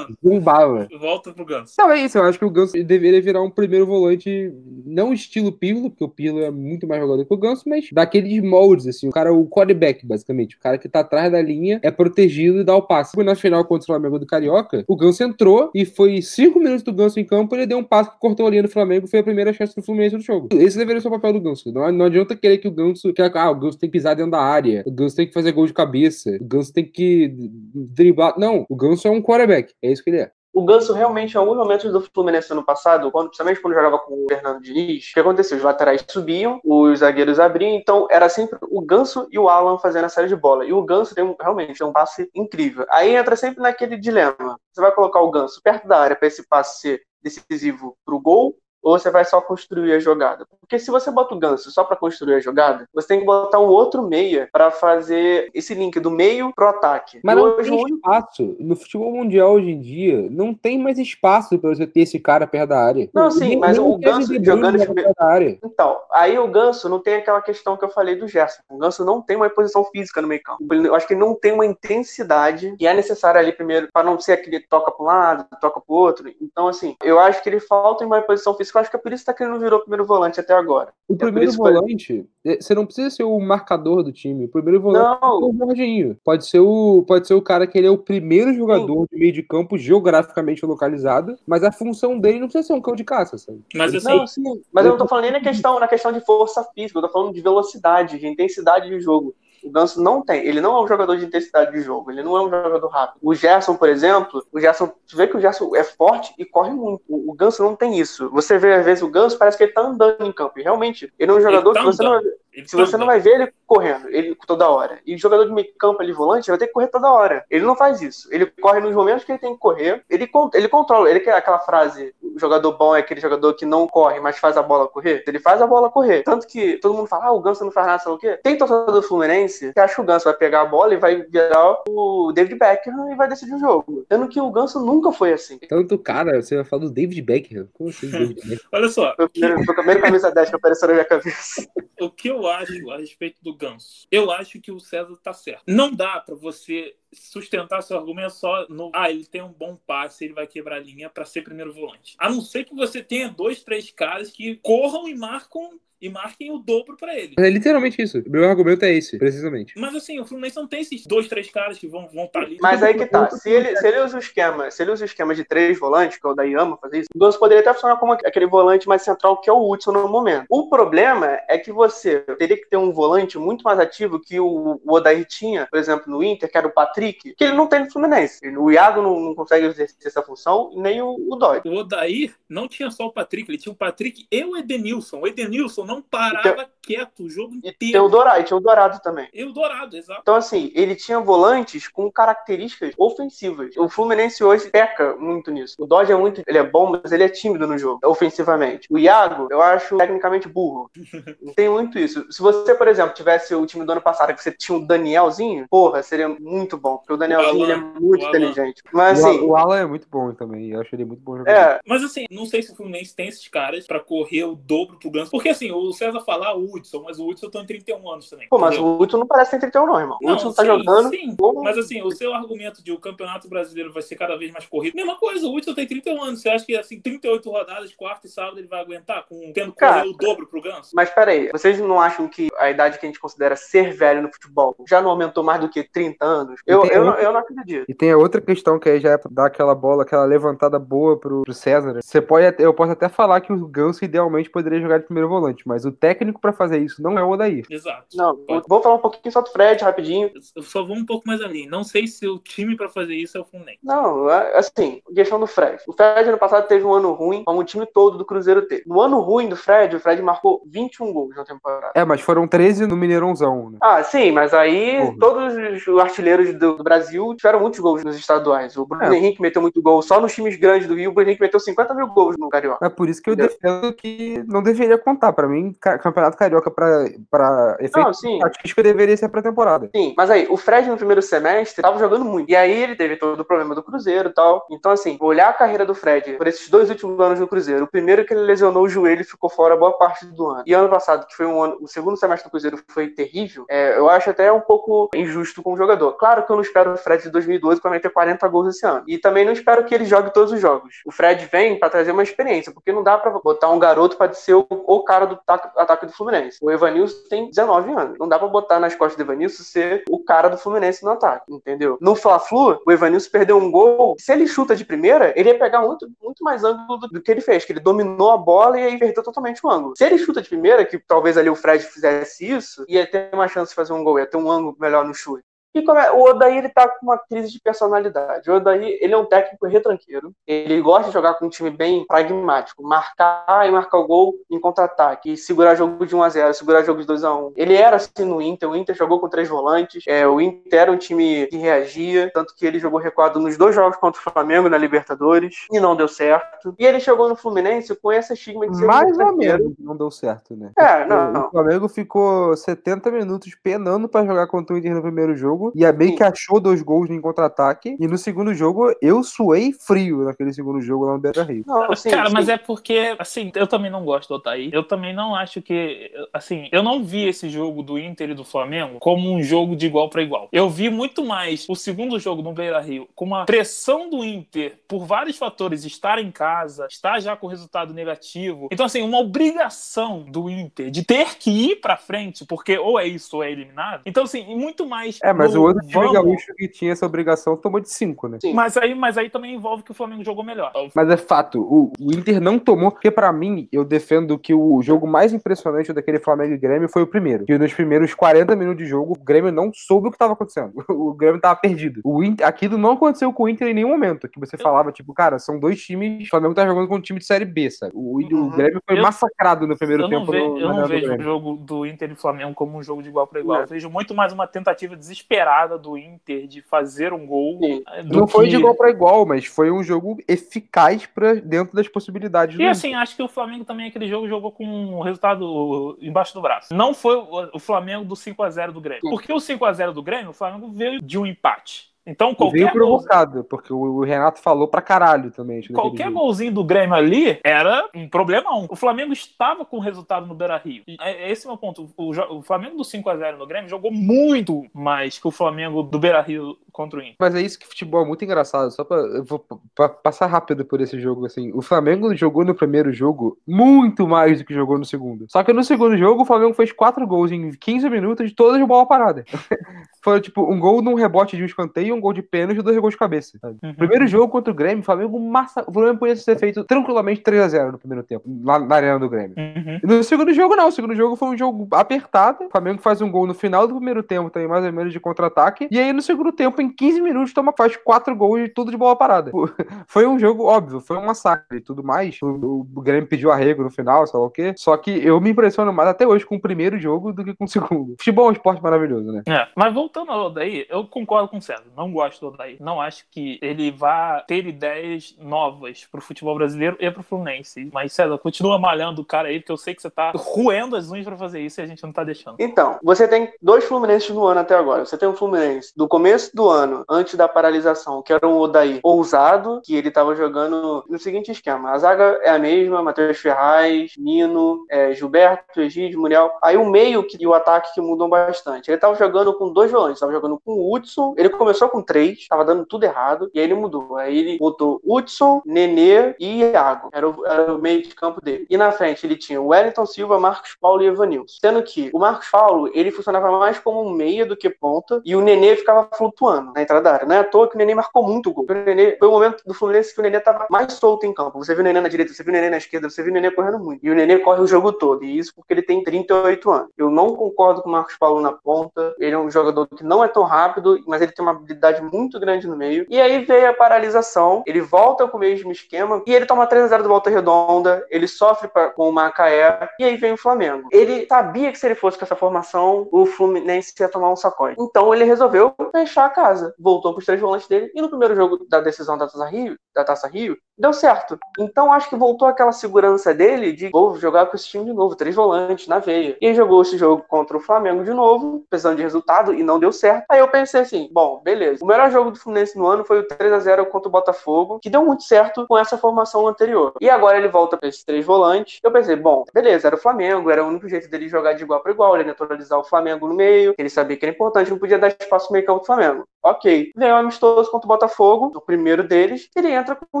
[0.06, 0.18] Ganso.
[0.22, 0.88] bombava.
[0.98, 1.74] Volta pro Ganso.
[1.78, 2.18] Não, é isso.
[2.18, 4.52] Eu acho que o Ganso deveria virar um primeiro volante,
[4.84, 8.42] não estilo Pirlo, porque o Pirlo é muito mais jogador que o Ganso, mas daqueles
[8.42, 9.08] moldes, assim.
[9.08, 10.56] O cara, o quarterback, basicamente.
[10.56, 13.20] O cara que tá atrás da linha é protegido e dá o passe.
[13.20, 16.92] Na final contra o Flamengo do Carioca, o Ganso entrou e foi cinco minutos do
[16.92, 19.22] Ganso em campo, ele deu um passe que cortou a linha do Flamengo foi a
[19.22, 20.48] primeira chance do Fluminense no jogo.
[20.52, 21.72] Esse deveria ser o papel do Ganso.
[21.72, 23.12] Não, não adianta querer que o Ganso.
[23.12, 24.82] Que, ah, o Ganso tem que pisar dentro da área.
[24.86, 26.36] O Ganso tem que fazer gol de cabeça.
[26.40, 27.34] O Ganso tem que
[27.74, 28.34] driblar.
[28.38, 29.74] Não, o Ganso é um quarterback.
[29.82, 30.32] É isso que ele é.
[30.52, 34.14] O Ganso realmente, em alguns momentos do Fluminense ano passado, quando, principalmente quando jogava com
[34.14, 35.56] o Fernando Diniz, o que aconteceu?
[35.56, 40.06] Os laterais subiam, os zagueiros abriam, então era sempre o Ganso e o Alan fazendo
[40.06, 40.64] a série de bola.
[40.64, 42.84] E o Ganso tem realmente tem um passe incrível.
[42.90, 44.58] Aí entra sempre naquele dilema.
[44.72, 48.56] Você vai colocar o Ganso perto da área para esse passe ser decisivo pro gol
[48.82, 50.46] ou você vai só construir a jogada?
[50.60, 53.58] Porque se você bota o Ganso só para construir a jogada, você tem que botar
[53.58, 57.20] um outro meia para fazer esse link do meio pro ataque.
[57.24, 58.56] Mas e não hoje, tem espaço.
[58.58, 62.46] No futebol mundial hoje em dia, não tem mais espaço para você ter esse cara
[62.46, 63.10] perto da área.
[63.12, 65.58] Não, sim, mas o Ganso jogando de da área.
[65.64, 68.62] Então, aí o Ganso não tem aquela questão que eu falei do Gerson.
[68.68, 70.62] O Ganso não tem uma posição física no meio campo.
[70.72, 74.18] Eu acho que ele não tem uma intensidade que é necessária ali primeiro para não
[74.20, 76.32] ser aquele toca para um lado, toca para o outro.
[76.40, 78.90] Então, assim, eu acho que ele falta em uma posição física isso que eu acho
[78.90, 80.92] que é por isso que tá querendo virar o primeiro volante até agora.
[81.08, 82.58] O é primeiro volante, que...
[82.60, 84.44] você não precisa ser o marcador do time.
[84.44, 85.28] O primeiro volante não.
[85.28, 86.16] é o Jorginho.
[86.24, 89.06] Pode ser o, pode ser o cara que ele é o primeiro jogador Sim.
[89.12, 92.94] de meio de campo geograficamente localizado, mas a função dele não precisa ser um cão
[92.94, 93.60] de caça, sabe?
[93.74, 94.62] Mas assim, não, sim.
[94.72, 97.08] Mas eu não tô falando nem na questão, na questão de força física, eu tô
[97.08, 99.34] falando de velocidade, de intensidade de jogo.
[99.62, 100.46] O Ganso não tem.
[100.46, 102.10] Ele não é um jogador de intensidade de jogo.
[102.10, 103.18] Ele não é um jogador rápido.
[103.22, 106.70] O Gerson, por exemplo, o Gerson, você vê que o Gerson é forte e corre
[106.70, 107.02] muito.
[107.08, 108.30] O, Ganso não tem isso.
[108.30, 110.58] Você vê, às vezes, o Ganso parece que ele tá andando em campo.
[110.58, 112.20] E realmente, ele é um jogador tá que você não,
[112.52, 114.98] ele se você não vai ver ele correndo, ele toda hora.
[115.06, 117.44] E o jogador de meio campo ali, volante, vai ter que correr toda hora.
[117.48, 118.28] Ele não faz isso.
[118.32, 120.02] Ele corre nos momentos que ele tem que correr.
[120.10, 121.08] Ele, ele controla.
[121.08, 124.56] Ele quer aquela frase: o jogador bom é aquele jogador que não corre, mas faz
[124.56, 125.22] a bola correr.
[125.26, 126.22] Ele faz a bola correr.
[126.22, 128.40] Tanto que todo mundo fala: ah, o Ganso não faz nada, sei lá o quê.
[128.42, 131.22] Tem torcedor do Fluminense que acha que o Ganso vai pegar a bola e vai
[131.22, 134.04] virar o David Beckham e vai decidir o jogo.
[134.10, 135.58] Sendo que o Ganso nunca foi assim.
[135.68, 137.68] Tanto, cara, você vai falar do David Beckham?
[137.72, 138.68] Como assim, David Beckham?
[138.72, 139.14] Olha só.
[139.14, 141.68] Foi o primeiro, foi a primeira camisa 10 que apareceu na minha cabeça.
[142.00, 144.06] O que eu acho a respeito do Ganso?
[144.10, 145.64] Eu acho que o César tá certo.
[145.66, 150.24] Não dá para você sustentar seu argumento só no ah, ele tem um bom passe,
[150.24, 152.14] ele vai quebrar a linha para ser primeiro volante.
[152.18, 156.50] A não ser que você tenha dois, três caras que corram e marcam e marquem
[156.50, 157.34] o dobro para ele.
[157.38, 158.22] É literalmente isso.
[158.26, 159.74] Meu argumento é esse, precisamente.
[159.76, 162.46] Mas assim, o Fluminense não tem esses dois, três caras que vão, vão estar tá
[162.46, 162.58] ali.
[162.60, 163.30] Mas aí que tá.
[163.30, 166.18] Se ele, se ele usa o esquema, se ele usa o esquema de três volantes,
[166.18, 168.88] que é o da ama fazer isso, o Ganso poderia até funcionar como aquele volante
[168.88, 170.46] mais central que é o Hudson no momento.
[170.48, 174.80] O problema é que você teria que ter um volante muito mais ativo que o,
[174.84, 177.80] o Odair tinha, por exemplo, no Inter, que era o Patrick, que ele não tem
[177.80, 178.40] no Fluminense.
[178.56, 181.60] O Iago não, não consegue exercer essa função, nem o, o Dói.
[181.64, 185.20] O Odair não tinha só o Patrick, ele tinha o Patrick e o Edenilson.
[185.20, 187.76] O Edenilson não parava quieto o jogo inteiro.
[187.80, 189.28] E tem o Dourado, tinha o Dourado também.
[189.32, 190.20] E o Dourado, exato.
[190.22, 193.76] Então, assim, ele tinha volantes com características ofensivas.
[193.76, 195.76] O Fluminense hoje peca muito nisso.
[195.78, 196.42] O Dodge é muito.
[196.46, 198.86] Ele é bom, mas ele é tímido no jogo, ofensivamente.
[198.90, 200.90] O Iago, eu acho tecnicamente burro.
[201.54, 202.26] tem muito isso.
[202.30, 205.66] Se você, por exemplo, tivesse o time do ano passado, que você tinha o Danielzinho,
[205.68, 206.98] porra, seria muito bom.
[206.98, 208.82] Porque o Danielzinho o Alan, é muito inteligente.
[208.92, 209.40] Mas assim.
[209.40, 210.70] O Alan é muito bom também.
[210.70, 211.58] Eu acho ele muito bom jogador.
[211.58, 211.80] É.
[211.86, 215.10] Mas assim, não sei se o Fluminense tem esses caras pra correr o dobro pro
[215.10, 215.30] Ganso.
[215.30, 218.48] Porque assim, o César falar, o Hudson, mas o Hudson tem 31 anos também.
[218.48, 218.92] Pô, mas entendeu?
[218.92, 220.18] o Hudson não parece ter 31 não, irmão.
[220.22, 221.10] O Hudson tá jogando...
[221.10, 224.66] Sim, mas assim, o seu argumento de o campeonato brasileiro vai ser cada vez mais
[224.66, 226.42] corrido, mesma coisa, o Hudson tem 31 anos.
[226.42, 229.78] Você acha que assim, 38 rodadas, quarta e sábado, ele vai aguentar, com, tendo que
[229.78, 230.90] correr o dobro pro Ganso?
[230.94, 234.32] Mas peraí, vocês não acham que a idade que a gente considera ser velho no
[234.32, 236.60] futebol já não aumentou mais do que 30 anos?
[236.66, 237.22] Eu, eu, outra...
[237.22, 237.84] eu não acredito.
[237.88, 241.18] E tem a outra questão que aí já é dar aquela bola, aquela levantada boa
[241.18, 242.00] pro, pro César.
[242.02, 245.66] Você pode, eu posso até falar que o Ganso idealmente poderia jogar de primeiro volante,
[245.70, 247.64] mas o técnico para fazer isso não é o Odair.
[247.70, 248.04] Exato.
[248.14, 248.64] Não, Pode.
[248.68, 250.30] vou falar um pouquinho só do Fred, rapidinho.
[250.56, 251.68] Eu só vou um pouco mais além.
[251.68, 253.78] Não sei se o time para fazer isso é o Fluminense.
[253.84, 255.80] Não, é, assim, questão do Fred.
[255.86, 258.82] O Fred ano passado teve um ano ruim, como o time todo do Cruzeiro teve.
[258.84, 261.92] No ano ruim do Fred, o Fred marcou 21 gols na temporada.
[261.94, 263.78] É, mas foram 13 no Mineirãozão, né?
[263.80, 265.16] Ah, sim, mas aí Porra.
[265.20, 268.76] todos os artilheiros do, do, Brasil tiveram muitos gols nos estaduais.
[268.76, 269.16] O Bruno é.
[269.16, 271.10] Henrique meteu muito gol só nos times grandes do Rio.
[271.10, 272.84] O Bruno Henrique meteu 50 mil gols no Carioca.
[272.84, 275.32] É por isso que eu defendo que não deveria contar.
[275.32, 278.34] Para mim, mim, ca- Campeonato Carioca pra, pra Não, efeito sim.
[278.36, 279.90] estatístico deveria ser pra temporada.
[279.94, 282.50] Sim, mas aí, o Fred no primeiro semestre tava jogando muito.
[282.50, 284.66] E aí ele teve todo o problema do Cruzeiro e tal.
[284.70, 287.84] Então, assim, olhar a carreira do Fred por esses dois últimos anos no Cruzeiro.
[287.84, 290.62] O primeiro que ele lesionou o joelho e ficou fora boa parte do ano.
[290.66, 293.96] E ano passado, que foi um ano, o segundo semestre do Cruzeiro foi terrível, é,
[293.98, 296.12] eu acho até um pouco injusto com o jogador.
[296.14, 299.04] Claro que eu não espero o Fred de 2012 para meter 40 gols esse ano.
[299.06, 301.00] E também não espero que ele jogue todos os jogos.
[301.04, 304.32] O Fred vem para trazer uma experiência, porque não dá para botar um garoto para
[304.32, 306.58] ser o, o cara do ataque, do Fluminense.
[306.60, 308.18] O Evanilson tem 19 anos.
[308.18, 311.52] Não dá para botar nas costas do Evanilson ser o cara do Fluminense no ataque,
[311.52, 311.98] entendeu?
[312.00, 314.16] No Fla-Flu, o Evanilson perdeu um gol.
[314.18, 317.30] Se ele chuta de primeira, ele ia pegar muito, muito mais ângulo do, do que
[317.30, 319.94] ele fez, que ele dominou a bola e aí perdeu totalmente o ângulo.
[319.96, 323.48] Se ele chuta de primeira, que talvez ali o Fred fizesse isso, ia ter uma
[323.48, 325.44] chance de fazer um gol, ia ter um ângulo melhor no chute.
[325.74, 328.50] E o Odaí ele tá com uma crise de personalidade.
[328.50, 330.32] O Odaí ele é um técnico retranqueiro.
[330.46, 334.58] Ele gosta de jogar com um time bem pragmático, marcar e marcar o gol em
[334.58, 337.52] contra-ataque, segurar jogo de 1 a 0, segurar jogo de 2 a 1.
[337.56, 338.68] Ele era assim no Inter.
[338.68, 340.02] O Inter jogou com três volantes.
[340.06, 343.74] É, o Inter era um time que reagia, tanto que ele jogou recuado nos dois
[343.74, 346.74] jogos contra o Flamengo na Libertadores e não deu certo.
[346.78, 350.10] E ele chegou no Fluminense com esse estigma de ser Mais ou menos não deu
[350.10, 350.70] certo, né?
[350.76, 351.50] É, não, O não.
[351.50, 355.59] Flamengo ficou 70 minutos penando pra jogar contra o Inter no primeiro jogo.
[355.74, 356.16] E a bem Sim.
[356.16, 357.96] que achou dois gols em contra-ataque.
[357.98, 361.64] E no segundo jogo, eu suei frio naquele segundo jogo lá no Beira Rio.
[361.66, 364.70] Não, assim, Cara, mas é porque, assim, eu também não gosto do Otaí.
[364.72, 366.10] Eu também não acho que.
[366.32, 369.86] Assim, eu não vi esse jogo do Inter e do Flamengo como um jogo de
[369.86, 370.48] igual para igual.
[370.52, 374.78] Eu vi muito mais o segundo jogo no Beira Rio com uma pressão do Inter
[374.86, 378.68] por vários fatores, estar em casa, estar já com resultado negativo.
[378.70, 383.06] Então, assim, uma obrigação do Inter de ter que ir pra frente, porque ou é
[383.06, 384.02] isso ou é eliminado.
[384.06, 385.18] Então, assim, e muito mais.
[385.22, 388.28] É, mas no o outro time vamos- gaúcho que tinha essa obrigação tomou de 5,
[388.28, 388.38] né?
[388.40, 388.54] Sim.
[388.54, 390.72] Mas aí, mas aí também envolve que o Flamengo jogou melhor.
[390.94, 394.80] Mas é fato, o, o Inter não tomou, porque pra mim, eu defendo que o
[394.82, 397.44] jogo mais impressionante daquele Flamengo e Grêmio foi o primeiro.
[397.44, 400.72] Que nos primeiros 40 minutos de jogo, o Grêmio não soube o que tava acontecendo.
[401.00, 402.00] O Grêmio tava perdido.
[402.04, 404.28] O Inter, aquilo não aconteceu com o Inter em nenhum momento.
[404.28, 406.26] Que você falava, tipo, cara, são dois times.
[406.26, 407.92] O Flamengo tá jogando com um time de Série B, sabe?
[407.94, 408.50] O, o Uhum.
[408.50, 410.32] Grêmio foi Eu- massacrado no primeiro Eu não, tempo.
[410.32, 413.08] ve- no- eu não vejo o jogo do Inter e Flamengo como um jogo de
[413.08, 413.58] igual para igual.
[413.58, 413.64] Não.
[413.64, 415.39] Eu vejo muito mais uma tentativa desesperada
[415.78, 417.58] do Inter de fazer um gol.
[418.04, 421.74] Do Não foi que- de igual pra igual, mas foi um jogo eficaz pra, dentro
[421.74, 422.70] das possibilidades E Inter.
[422.70, 424.66] assim, acho que o Flamengo também, aquele jogo, jogou com
[424.96, 426.74] o resultado embaixo do braço.
[426.74, 427.16] Não foi
[427.52, 429.02] o Flamengo do 5x0 do Grêmio.
[429.10, 431.89] Porque o 5x0 do Grêmio, o Flamengo veio de um empate.
[432.06, 435.60] Então, E qualquer veio gol- provocado, porque o Renato falou pra caralho também.
[435.72, 438.66] Qualquer golzinho do Grêmio ali era um problemão.
[438.70, 440.82] O Flamengo estava com resultado no Beira Rio.
[440.88, 441.88] E é- Esse é o meu ponto.
[441.96, 446.56] O, Flamengo do 5x0 no Grêmio jogou muito mais que o Flamengo do Beira Rio
[446.80, 447.16] contra o Inter.
[447.18, 448.70] Mas é isso que futebol é muito engraçado.
[448.70, 451.52] Só pra, eu vou pra passar rápido por esse jogo, assim.
[451.52, 455.26] O Flamengo jogou no primeiro jogo muito mais do que jogou no segundo.
[455.28, 458.66] Só que no segundo jogo, o Flamengo fez quatro gols em 15 minutos, todas de
[458.66, 459.24] bola parada.
[460.02, 462.78] Foi tipo um gol num rebote de um escanteio, um gol de pênalti e dois
[462.78, 463.38] gols de cabeça.
[463.42, 463.74] Uhum.
[463.74, 465.62] Primeiro jogo contra o Grêmio, o Flamengo massa.
[465.66, 469.34] O Flamengo podia ser feito tranquilamente 3x0 no primeiro tempo, lá na arena do Grêmio.
[469.36, 469.80] Uhum.
[469.82, 470.68] No segundo jogo, não.
[470.68, 472.44] O segundo jogo foi um jogo apertado.
[472.44, 475.00] O Flamengo faz um gol no final do primeiro tempo, também mais ou menos de
[475.00, 475.68] contra-ataque.
[475.70, 478.76] E aí, no segundo tempo, em 15 minutos, toma, faz quatro gols e tudo de
[478.76, 479.30] bola parada.
[479.86, 482.18] Foi um jogo óbvio, foi um massacre e tudo mais.
[482.22, 484.54] O, o Grêmio pediu arrego no final, sei lá o quê.
[484.56, 487.44] Só que eu me impressiono mais até hoje com o primeiro jogo do que com
[487.44, 487.96] o segundo.
[487.98, 489.22] Futebol é um esporte maravilhoso, né?
[489.26, 491.64] É, mas voltando ao Odaí, eu concordo com o César.
[491.76, 492.56] Não gosto do Odaí.
[492.60, 497.68] Não acho que ele vá ter ideias novas pro futebol brasileiro e pro Fluminense.
[497.72, 500.90] Mas, César, continua malhando o cara aí, porque eu sei que você tá roendo as
[500.90, 502.36] unhas pra fazer isso e a gente não tá deixando.
[502.38, 504.84] Então, você tem dois Fluminenses no ano até agora.
[504.84, 508.80] Você tem um Fluminense do começo do ano, antes da paralisação, que era um Odaí
[508.82, 511.70] ousado, que ele tava jogando no seguinte esquema.
[511.70, 516.30] A zaga é a mesma, Matheus Ferraz, Nino, é, Gilberto, Egídio, Muriel.
[516.42, 518.70] Aí o meio que- e o ataque que mudam bastante.
[518.70, 522.26] Ele tava jogando com dois volantes, tava jogando com o Hudson, ele começou com três,
[522.28, 523.96] tava dando tudo errado, e aí ele mudou.
[523.96, 526.88] Aí ele botou Hudson, Nenê e Iago.
[526.92, 528.46] Era o, era o meio de campo dele.
[528.48, 531.38] E na frente ele tinha Wellington Silva, Marcos Paulo e Evanilson.
[531.40, 535.14] Sendo que o Marcos Paulo, ele funcionava mais como um meia do que ponta, e
[535.14, 537.06] o Nenê ficava flutuando na entrada da área.
[537.06, 538.46] Não é à toa que o Nenê marcou muito gol.
[538.48, 541.38] O Nenê, foi o momento do Fluminense que o Nenê tava mais solto em campo.
[541.38, 543.14] Você viu o Nenê na direita, você viu o Nenê na esquerda, você viu o
[543.14, 543.84] Nenê correndo muito.
[543.84, 546.68] E o Nenê corre o jogo todo, e isso porque ele tem 38 anos.
[546.76, 550.02] Eu não concordo com o Marcos Paulo na ponta, ele é um jogador que não
[550.04, 552.86] é tão rápido, mas ele tem uma habilidade muito grande no meio.
[552.88, 556.82] E aí veio a paralisação, ele volta com o mesmo esquema, e ele toma 3x0
[556.82, 560.68] do Volta Redonda, ele sofre pra- com o Macaé, e aí vem o Flamengo.
[560.72, 564.56] Ele sabia que se ele fosse com essa formação, o Fluminense ia tomar um sacode.
[564.58, 566.54] Então ele resolveu fechar a casa.
[566.58, 569.84] Voltou pros três volantes dele, e no primeiro jogo da decisão da Taça Rio, da
[569.84, 571.18] Taça Rio, deu certo.
[571.38, 574.94] Então acho que voltou aquela segurança dele de vou jogar com esse time de novo,
[574.94, 576.16] três volantes na veia.
[576.20, 579.72] E jogou esse jogo contra o Flamengo de novo, precisando de resultado e não deu
[579.72, 580.04] certo.
[580.10, 581.64] Aí eu pensei assim, bom, beleza.
[581.64, 584.58] O melhor jogo do Fluminense no ano foi o 3 a 0 contra o Botafogo,
[584.60, 586.74] que deu muito certo com essa formação anterior.
[586.80, 588.60] E agora ele volta para esses três volantes.
[588.62, 591.60] Eu pensei, bom, beleza, era o Flamengo, era o único jeito dele jogar de igual
[591.60, 594.78] para igual, ele neutralizar o Flamengo no meio, ele sabia que era importante, não podia
[594.78, 596.04] dar espaço meio campo do Flamengo.
[596.22, 596.72] Ok.
[596.76, 600.00] Vem o amistoso contra o Botafogo, o primeiro deles, ele entra com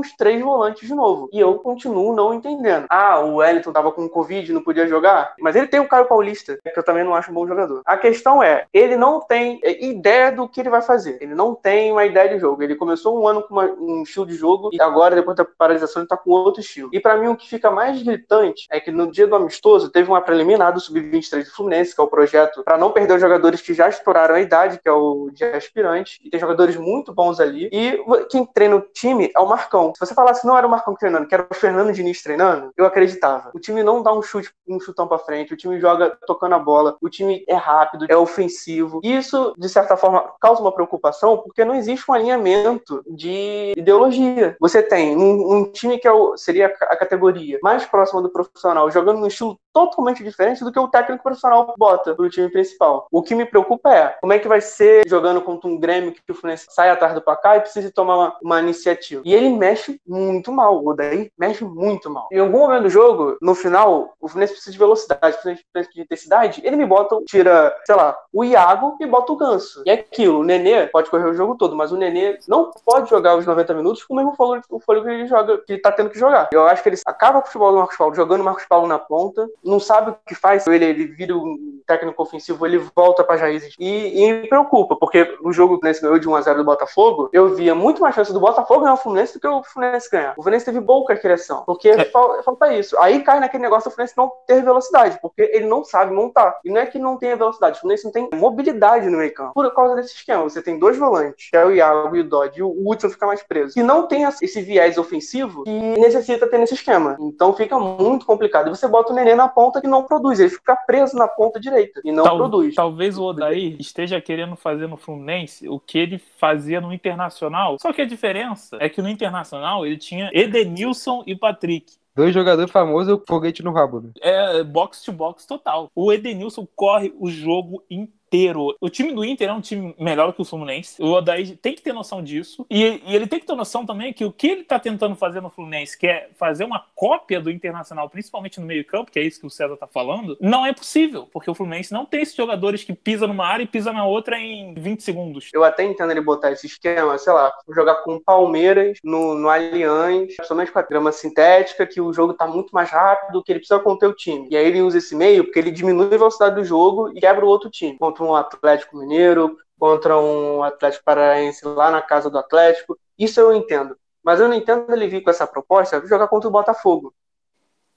[0.00, 1.28] os três volantes de novo.
[1.32, 2.86] E eu continuo não entendendo.
[2.88, 5.34] Ah, o Wellington tava com Covid, não podia jogar.
[5.40, 7.82] Mas ele tem o Caio Paulista, que eu também não acho um bom jogador.
[7.84, 11.18] A questão é, ele não tem é, ideia do que ele vai fazer.
[11.20, 12.62] Ele não tem uma ideia de jogo.
[12.62, 16.02] Ele começou um ano com uma, um estilo de jogo e agora, depois da paralisação,
[16.02, 16.90] ele tá com outro estilo.
[16.92, 20.10] E para mim, o que fica mais gritante é que no dia do amistoso, teve
[20.10, 23.60] uma preliminar do Sub-23 do Fluminense, que é o projeto para não perder os jogadores
[23.60, 26.20] que já estouraram a idade, que é o de aspirante.
[26.24, 27.68] E tem jogadores muito bons ali.
[27.72, 27.98] E
[28.30, 29.92] quem treina o time é o Marcão.
[29.94, 32.84] Se você falasse não era o Marcão treinando, que era o Fernando Diniz treinando, eu
[32.84, 33.50] acreditava.
[33.54, 36.58] O time não dá um chute, um chutão para frente, o time joga tocando a
[36.58, 39.00] bola, o time é rápido, é ofensivo.
[39.02, 44.56] E isso, de certa forma, causa uma preocupação, porque não existe um alinhamento de ideologia.
[44.60, 48.90] Você tem um, um time que é o, seria a categoria mais próxima do profissional,
[48.90, 53.06] jogando num estilo totalmente diferente do que o técnico profissional bota pro time principal.
[53.10, 56.20] O que me preocupa é como é que vai ser jogando contra um Grêmio que
[56.30, 59.22] o Fluminense sai atrás do placar e precisa tomar uma, uma iniciativa.
[59.24, 62.28] E ele mexe muito mal, o daí mexe muito mal.
[62.30, 66.60] Em algum momento do jogo, no final, o Fluminense precisa de velocidade, precisa de intensidade,
[66.64, 69.82] ele me bota, tira, sei lá, o Iago e bota o Ganso.
[69.86, 73.08] E é aquilo, o Nenê pode correr o jogo todo, mas o Nenê não pode
[73.08, 75.82] jogar os 90 minutos com o mesmo fôlego, o fôlego que ele joga, que ele
[75.82, 76.48] tá tendo que jogar.
[76.52, 78.86] Eu acho que ele acaba com o futebol do Marcos Paulo, jogando o Marcos Paulo
[78.86, 83.24] na ponta, não sabe o que faz, ele, ele vira um técnico ofensivo, ele volta
[83.24, 83.74] para raízes.
[83.78, 87.28] E, e, me preocupa, porque o jogo que o Fluminense ganhou de 1x0 do Botafogo,
[87.32, 90.32] eu via muito mais chance do Botafogo ganhar o Fluminense do que o Fluminense ganhar.
[90.36, 92.04] O Fluminense teve pouca criação, porque é.
[92.04, 92.96] falta isso.
[92.98, 96.58] Aí cai naquele negócio do Fluminense não ter velocidade, porque ele não sabe montar.
[96.64, 99.52] E não é que não tenha velocidade, o Fluminense não tem mobilidade no meio campo.
[99.52, 102.60] Por causa desse esquema, você tem dois volantes, que é o Iago e o Dodge,
[102.60, 103.78] e o Hudson fica mais preso.
[103.78, 107.16] E não tem esse viés ofensivo que necessita ter nesse esquema.
[107.20, 108.68] Então fica muito complicado.
[108.68, 111.60] E você bota o Nenê na ponta que não produz, ele fica preso na ponta
[111.60, 112.74] direita e não Tal, produz.
[112.74, 117.76] Talvez o Odair esteja querendo fazer no Fluminense o que ele fazia no Internacional.
[117.80, 121.92] Só que a diferença é que no Internacional ele tinha Edenilson e Patrick.
[122.14, 124.00] Dois jogadores famosos, foguete no rabo.
[124.00, 124.10] Né?
[124.20, 125.90] É box to box total.
[125.94, 128.76] O Edenilson corre o jogo inteiro inteiro.
[128.80, 131.02] O time do Inter é um time melhor que o Fluminense.
[131.02, 132.64] O Odair tem que ter noção disso.
[132.70, 135.40] E, e, ele tem que ter noção também que o que ele tá tentando fazer
[135.40, 139.40] no Fluminense, que é fazer uma cópia do Internacional, principalmente no meio-campo, que é isso
[139.40, 142.84] que o César tá falando, não é possível, porque o Fluminense não tem esses jogadores
[142.84, 145.50] que pisam numa área e pisam na outra em 20 segundos.
[145.52, 149.48] Eu até entendo ele botar esse esquema, sei lá, jogar com o Palmeiras no, no
[149.48, 153.58] Allianz, somente com a grama sintética, que o jogo tá muito mais rápido, que ele
[153.58, 154.46] precisa conter o time.
[154.50, 157.44] E aí ele usa esse meio porque ele diminui a velocidade do jogo e quebra
[157.44, 157.98] o outro time.
[157.98, 162.98] Contra contra um Atlético Mineiro, contra um Atlético Paraense lá na casa do Atlético.
[163.18, 163.96] Isso eu entendo.
[164.22, 167.14] Mas eu não entendo ele vir com essa proposta de jogar contra o Botafogo.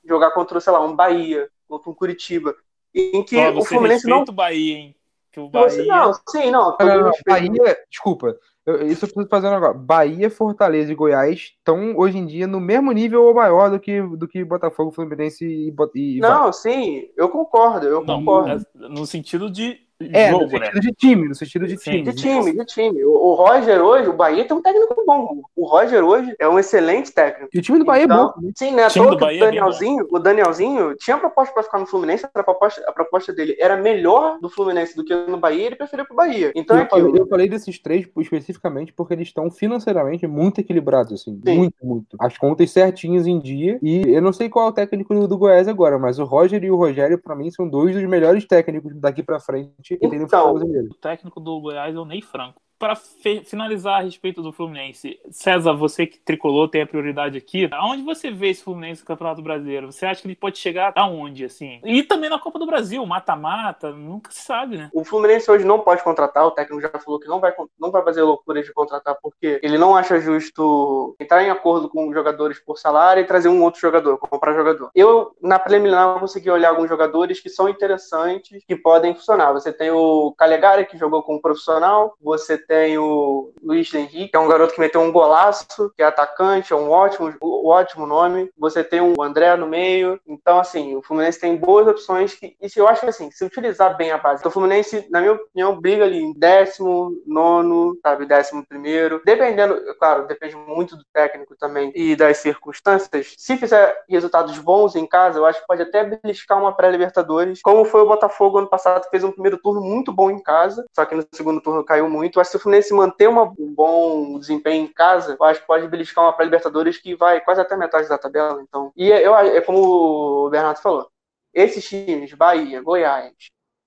[0.06, 2.56] Jogar contra, sei lá, um Bahia, contra um Curitiba.
[2.96, 4.22] Em que o Fluminense não.
[4.22, 4.96] o Bahia, hein?
[5.32, 5.86] Que o Bahia...
[5.86, 6.78] Não, sim, não.
[6.80, 8.38] não, não Bahia, desculpa.
[8.66, 9.78] Eu, isso eu preciso fazer um negócio.
[9.78, 14.02] Bahia, Fortaleza e Goiás estão hoje em dia no mesmo nível ou maior do que,
[14.02, 18.66] do que Botafogo, Fluminense e, e Não, sim, eu concordo, eu não, concordo.
[18.74, 20.80] No sentido de é, jogo, no sentido né?
[20.82, 22.04] de time, no sentido de time.
[22.04, 23.04] De time, de time.
[23.04, 25.42] O, Roger hoje, o Bahia tem um técnico bom.
[25.56, 27.50] O Roger hoje é um excelente técnico.
[27.54, 28.52] E o time do Bahia então, é bom.
[28.56, 28.88] Sim, né?
[28.88, 32.84] O, o é Danielzinho, é o Danielzinho tinha proposta para ficar no Fluminense, a proposta,
[32.88, 36.52] a proposta dele era melhor do Fluminense do que no Bahia, ele preferiu pro Bahia.
[36.56, 41.14] Então eu, é falei, eu falei desses três especificamente porque eles estão financeiramente muito equilibrados,
[41.14, 41.40] assim.
[41.46, 41.58] Sim.
[41.58, 42.18] Muito, muito.
[42.20, 43.80] As contas certinhas em dia.
[43.82, 46.64] E eu não sei qual é o técnico do, do Goiás agora, mas o Roger
[46.64, 49.72] e o Rogério, para mim, são dois dos melhores técnicos daqui para frente.
[50.02, 52.98] Então, o técnico do Goiás é o Ney Franco para
[53.46, 57.70] finalizar a respeito do Fluminense, César, você que tricolou tem a prioridade aqui.
[57.72, 59.90] Aonde você vê esse Fluminense no Campeonato Brasileiro?
[59.90, 61.80] Você acha que ele pode chegar aonde, assim?
[61.86, 64.90] E também na Copa do Brasil, mata-mata, nunca se sabe, né?
[64.94, 68.04] O Fluminense hoje não pode contratar, o técnico já falou que não vai, não vai
[68.04, 72.78] fazer loucura de contratar porque ele não acha justo entrar em acordo com jogadores por
[72.78, 74.92] salário e trazer um outro jogador, comprar jogador.
[74.94, 79.54] Eu, na preliminar, consegui olhar alguns jogadores que são interessantes, que podem funcionar.
[79.54, 84.36] Você tem o Calegari, que jogou como profissional, você tem tem o Luiz Henrique, que
[84.36, 88.08] é um garoto que meteu um golaço, que é atacante, é um ótimo, um ótimo
[88.08, 88.50] nome.
[88.58, 90.20] Você tem o André no meio.
[90.28, 92.34] Então, assim, o Fluminense tem boas opções.
[92.34, 94.40] Que, e se eu acho que, assim, se utilizar bem a base.
[94.40, 99.22] Então, o Fluminense, na minha opinião, briga ali em décimo, nono, sabe, décimo primeiro.
[99.24, 103.36] Dependendo, claro, depende muito do técnico também e das circunstâncias.
[103.38, 107.86] Se fizer resultados bons em casa, eu acho que pode até beliscar uma pré-Libertadores, como
[107.86, 111.06] foi o Botafogo ano passado, que fez um primeiro turno muito bom em casa, só
[111.06, 112.40] que no segundo turno caiu muito.
[112.64, 116.98] Fluminense manter uma, um bom desempenho em casa, eu acho que pode beliscar uma pré-Libertadores
[116.98, 118.62] que vai quase até metade da tabela.
[118.62, 121.10] Então, e eu, é como o Bernardo falou,
[121.54, 123.34] esses times, Bahia, Goiás,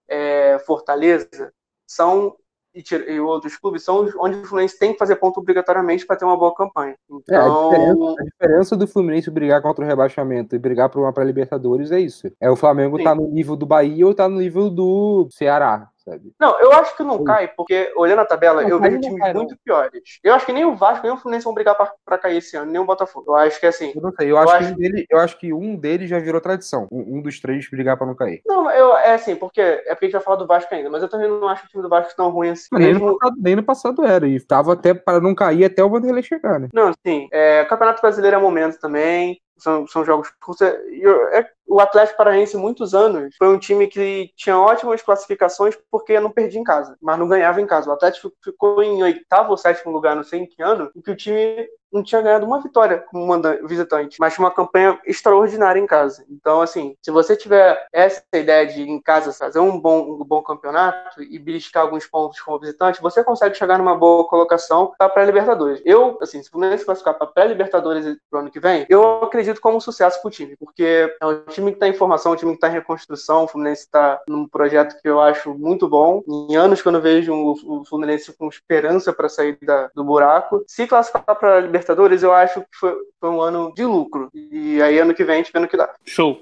[0.09, 1.53] é, Fortaleza,
[1.87, 2.37] são
[2.75, 6.37] e, outros clubes são onde o Fluminense tem que fazer ponto obrigatoriamente para ter uma
[6.37, 6.95] boa campanha.
[7.11, 7.23] Então...
[7.35, 11.01] É, a, então, diferença, a, diferença, do Fluminense brigar contra o rebaixamento e brigar por
[11.01, 12.31] uma pré-Libertadores é isso.
[12.39, 13.05] É o Flamengo Sim.
[13.05, 16.33] tá no nível do Bahia ou tá no nível do Ceará sabe?
[16.39, 19.35] Não, eu acho que não cai, porque olhando a tabela, não, eu vejo times cai,
[19.35, 20.03] muito piores.
[20.23, 22.57] Eu acho que nem o Vasco, nem o Fluminense vão brigar pra, pra cair esse
[22.57, 23.33] ano, nem o Botafogo.
[23.33, 23.93] Eu acho que assim.
[23.95, 24.67] Eu não sei, eu, eu acho, acho...
[24.69, 26.87] Que um dele, eu acho que um deles já virou tradição.
[26.91, 28.41] Um, um, dos três brigar pra não cair.
[28.47, 31.03] Não, eu, é assim, porque é porque a gente vai falar do Vasco ainda, mas
[31.03, 32.69] eu também não acho o time do Vasco tão ruim assim.
[32.71, 33.01] Mas mesmo...
[33.01, 35.91] nem, no passado, nem no passado era, e tava até para não cair até o
[35.91, 36.69] Vanderlei chegar, né?
[36.73, 37.29] Não, sim.
[37.33, 39.41] É, Campeonato Brasileiro é momento também.
[39.59, 40.63] São, são jogos curtos.
[40.63, 46.31] É, o Atlético Paranaense, muitos anos, foi um time que tinha ótimas classificações porque não
[46.31, 47.91] perdia em casa, mas não ganhava em casa.
[47.91, 51.11] O Atlético ficou em oitavo ou sétimo lugar, não sei em que ano, e que
[51.11, 53.27] o time não tinha ganhado uma vitória como
[53.67, 56.25] visitante, mas tinha uma campanha extraordinária em casa.
[56.31, 60.43] Então, assim, se você tiver essa ideia de em casa fazer um bom, um bom
[60.43, 65.81] campeonato e beliscar alguns pontos como visitante, você consegue chegar numa boa colocação para pré-Libertadores.
[65.85, 69.79] Eu, assim, se o Fluminense classificar para pré-Libertadores pro ano que vem, eu acredito como
[69.79, 72.57] um sucesso pro time, porque é um time que está em formação, um time que
[72.57, 76.23] está em reconstrução, o Fluminense está num projeto que eu acho muito bom.
[76.29, 80.65] Em anos que eu não vejo o Fluminense com esperança para sair da, do buraco.
[80.67, 81.86] Se classificar para Libertadores,
[82.23, 84.29] eu acho que foi, foi um ano de lucro.
[84.35, 85.93] E aí ano que vem a gente vê no que dá.
[86.05, 86.41] Show.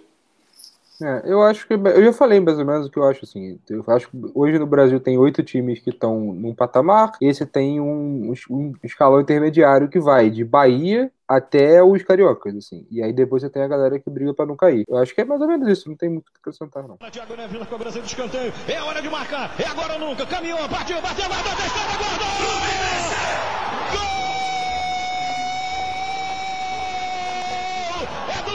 [1.03, 1.75] É, eu acho que.
[1.75, 3.59] Eu já falei mais ou menos o que eu acho assim.
[3.69, 7.13] Eu acho que hoje no Brasil tem oito times que estão num patamar.
[7.21, 12.87] Esse tem um, um, escalão intermediário que vai de Bahia até os cariocas, assim.
[12.91, 14.85] E aí depois você tem a galera que briga para não cair.
[14.87, 16.97] Eu acho que é mais ou menos isso, não tem muito o que acrescentar, não.
[16.97, 18.53] Thiago Neves na cobrança de escanteio.
[18.69, 19.55] É hora de marcar.
[19.59, 20.25] É agora ou nunca.
[20.27, 23.54] Caminhou, partiu, bateu, bateu, bateu, guardou!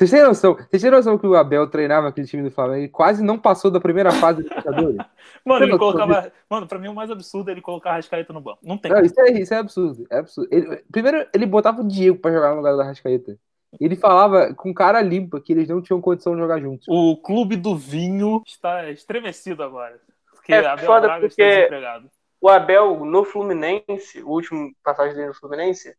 [0.00, 0.54] Vocês têm noção?
[0.54, 3.70] Vocês têm noção que o Abel treinava aquele time do Flamengo e quase não passou
[3.70, 4.96] da primeira fase do Libertadores?
[5.44, 6.32] mano, ele colocava.
[6.48, 8.60] Mano, pra mim o mais absurdo é ele colocar a Rascaeta no banco.
[8.62, 8.90] Não tem.
[8.90, 10.06] Não, isso, é, isso é absurdo.
[10.10, 10.48] É absurdo.
[10.50, 13.36] Ele, primeiro, ele botava o Diego pra jogar no lugar da Rascaeta.
[13.78, 16.86] Ele falava com cara limpa que eles não tinham condição de jogar juntos.
[16.88, 20.00] O clube do vinho está estremecido agora.
[20.32, 21.42] Porque é Abel foda Braga porque...
[21.42, 25.94] está desempregado o Abel no Fluminense, o último passagem dele no Fluminense,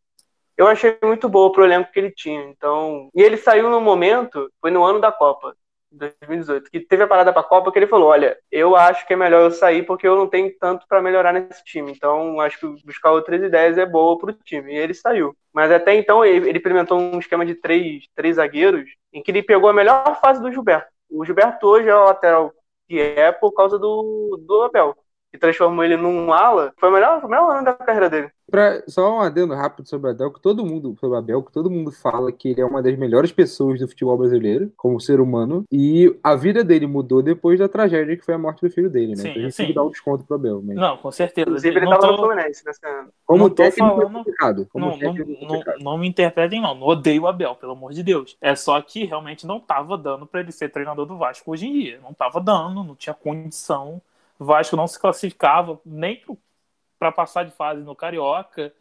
[0.56, 2.42] eu achei muito boa pro elenco que ele tinha.
[2.44, 5.54] Então, e ele saiu no momento, foi no ano da Copa,
[5.90, 9.16] 2018, que teve a parada pra Copa que ele falou: "Olha, eu acho que é
[9.16, 11.92] melhor eu sair porque eu não tenho tanto para melhorar nesse time.
[11.92, 14.72] Então, acho que buscar outras ideias é boa pro time".
[14.72, 15.36] E ele saiu.
[15.52, 19.68] Mas até então ele, implementou um esquema de três, três zagueiros, em que ele pegou
[19.68, 20.90] a melhor fase do Gilberto.
[21.10, 22.52] O Gilberto hoje é o lateral
[22.88, 24.96] que é por causa do, do Abel
[25.32, 28.30] e transformou ele num ala, foi o melhor, o melhor ano da carreira dele.
[28.50, 31.50] Pra, só um adendo rápido sobre o Abel, que todo mundo, sobre o Abel, que
[31.50, 35.20] todo mundo fala que ele é uma das melhores pessoas do futebol brasileiro, como ser
[35.20, 38.90] humano, e a vida dele mudou depois da tragédia que foi a morte do filho
[38.90, 39.16] dele, né?
[39.16, 39.56] Sim, então a gente sim.
[39.56, 40.60] tem que dar um desconto pro Abel.
[40.62, 40.76] Mas...
[40.76, 41.48] Não, com certeza.
[41.48, 42.12] Inclusive ele tava tô...
[42.12, 43.08] no Fluminense nesse ano.
[43.24, 44.12] Como não técnico é falando...
[44.12, 44.68] complicado.
[44.70, 47.92] Como não, técnico não, não, não, me interpretem mal, não odeio o Abel, pelo amor
[47.92, 48.36] de Deus.
[48.38, 51.72] É só que realmente não tava dando para ele ser treinador do Vasco hoje em
[51.72, 52.00] dia.
[52.02, 54.02] Não tava dando, não tinha condição o
[54.44, 56.22] Vasco não se classificava nem
[56.98, 58.72] para passar de fase no Carioca,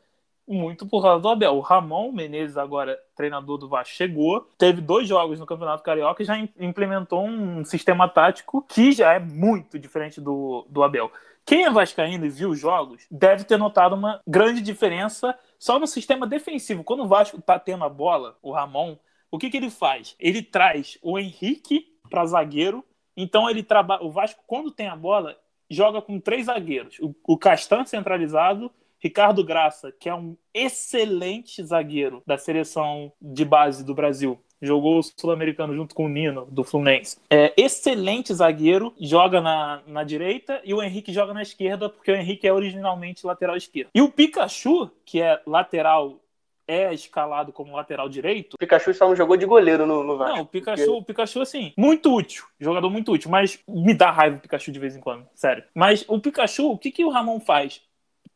[0.48, 1.56] muito por causa do Abel.
[1.56, 6.26] O Ramon Menezes, agora treinador do Vasco, chegou, teve dois jogos no Campeonato Carioca e
[6.26, 11.12] já implementou um sistema tático que já é muito diferente do, do Abel.
[11.46, 15.88] Quem é vascaíno e viu os jogos deve ter notado uma grande diferença só no
[15.88, 16.84] sistema defensivo.
[16.84, 18.98] Quando o Vasco tá tendo a bola, o Ramon,
[19.32, 20.16] o que, que ele faz?
[20.20, 22.86] Ele traz o Henrique para zagueiro.
[23.16, 24.04] Então ele trabalha.
[24.04, 25.38] O Vasco, quando tem a bola,
[25.72, 27.00] joga com três zagueiros.
[27.00, 33.84] O, o Castan centralizado, Ricardo Graça, que é um excelente zagueiro da seleção de base
[33.84, 34.40] do Brasil.
[34.62, 37.18] jogou o Sul-Americano junto com o Nino, do Fluminense.
[37.30, 42.16] É excelente zagueiro, joga na, na direita e o Henrique joga na esquerda, porque o
[42.16, 43.90] Henrique é originalmente lateral esquerdo.
[43.96, 46.20] E o Pikachu, que é lateral
[46.68, 48.56] é escalado como lateral direito.
[48.56, 50.36] O Pikachu só não jogou de goleiro no, no Vasco.
[50.36, 51.00] Não, o Pikachu, porque...
[51.00, 52.46] o Pikachu, assim, muito útil.
[52.60, 55.64] Jogador muito útil, mas me dá raiva o Pikachu de vez em quando, sério.
[55.74, 57.82] Mas o Pikachu, o que, que o Ramon faz?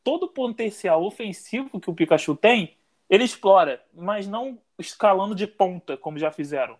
[0.03, 2.76] Todo o potencial ofensivo que o Pikachu tem,
[3.09, 6.78] ele explora, mas não escalando de ponta, como já fizeram.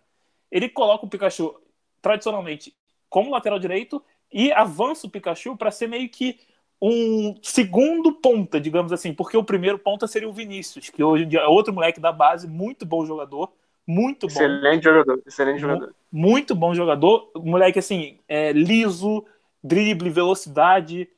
[0.50, 1.58] Ele coloca o Pikachu,
[2.00, 2.74] tradicionalmente,
[3.08, 6.38] como lateral direito e avança o Pikachu para ser meio que
[6.80, 11.28] um segundo ponta, digamos assim, porque o primeiro ponta seria o Vinícius, que hoje em
[11.28, 13.52] dia é outro moleque da base, muito bom jogador,
[13.86, 14.32] muito bom.
[14.32, 15.94] Excelente jogador, excelente jogador.
[16.12, 19.24] Muito bom jogador, moleque assim, é, liso,
[19.62, 21.08] drible, velocidade,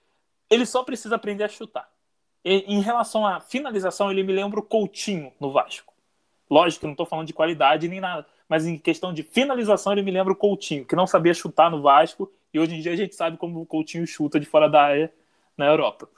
[0.49, 1.89] ele só precisa aprender a chutar.
[2.45, 5.93] E, em relação à finalização, ele me lembra o Coutinho no Vasco.
[6.49, 10.03] Lógico que não estou falando de qualidade nem nada, mas em questão de finalização, ele
[10.03, 12.97] me lembra o Coutinho, que não sabia chutar no Vasco, e hoje em dia a
[12.97, 15.13] gente sabe como o Coutinho chuta de fora da área
[15.59, 16.09] na Europa.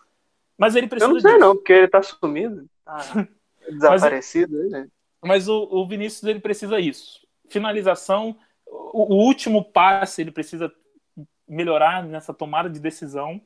[0.57, 1.11] Mas ele precisa.
[1.11, 1.41] Eu não sei, disso.
[1.41, 3.26] não, porque ele tá sumido, tá
[3.68, 4.57] desaparecido.
[4.59, 4.88] mas, né?
[5.22, 7.26] mas o, o Vinícius ele precisa isso.
[7.49, 8.36] Finalização,
[8.66, 10.72] o, o último passe ele precisa
[11.49, 13.41] melhorar nessa tomada de decisão.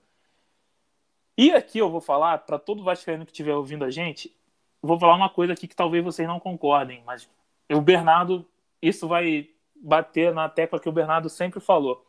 [1.38, 4.36] E aqui eu vou falar, para todo Vascaíno que estiver ouvindo a gente,
[4.82, 7.28] vou falar uma coisa aqui que talvez vocês não concordem, mas
[7.72, 8.46] o Bernardo,
[8.80, 12.06] isso vai bater na tecla que o Bernardo sempre falou.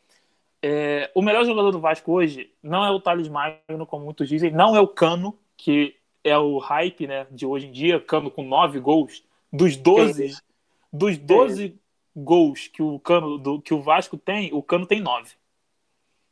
[0.68, 4.50] É, o melhor jogador do Vasco hoje não é o Thales Magno, como muitos dizem,
[4.50, 8.42] não é o Cano, que é o hype né, de hoje em dia, Cano com
[8.42, 9.24] nove gols.
[9.54, 10.36] Dos 12,
[10.92, 11.80] dos 12
[12.16, 15.34] gols que o Cano do, que o Vasco tem, o Cano tem nove.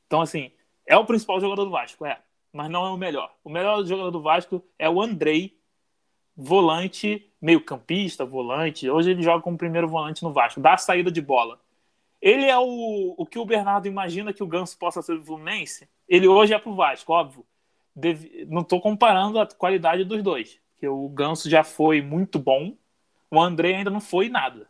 [0.08, 0.50] Então, assim,
[0.88, 2.20] é o principal jogador do Vasco, é,
[2.52, 3.32] mas não é o melhor.
[3.44, 5.56] O melhor jogador do Vasco é o Andrei,
[6.36, 8.90] volante, meio-campista, volante.
[8.90, 11.60] Hoje ele joga como primeiro volante no Vasco, dá a saída de bola.
[12.24, 15.90] Ele é o, o que o Bernardo imagina que o Ganso possa ser do Fluminense.
[16.08, 17.46] Ele hoje é pro Vasco, óbvio.
[17.94, 20.58] Deve, não estou comparando a qualidade dos dois.
[20.72, 22.78] Porque o Ganso já foi muito bom,
[23.30, 24.70] o André ainda não foi nada.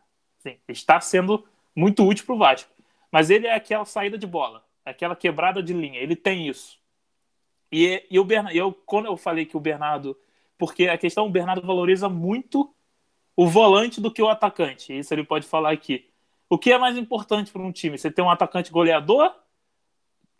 [0.68, 1.46] Está sendo
[1.76, 2.72] muito útil pro Vasco.
[3.12, 6.00] Mas ele é aquela saída de bola, aquela quebrada de linha.
[6.00, 6.80] Ele tem isso.
[7.72, 10.18] E, e o Bernardo, eu, quando eu falei que o Bernardo.
[10.58, 12.74] Porque a questão, o Bernardo valoriza muito
[13.36, 14.98] o volante do que o atacante.
[14.98, 16.12] Isso ele pode falar aqui.
[16.54, 17.98] O que é mais importante para um time?
[17.98, 19.34] Você ter um atacante goleador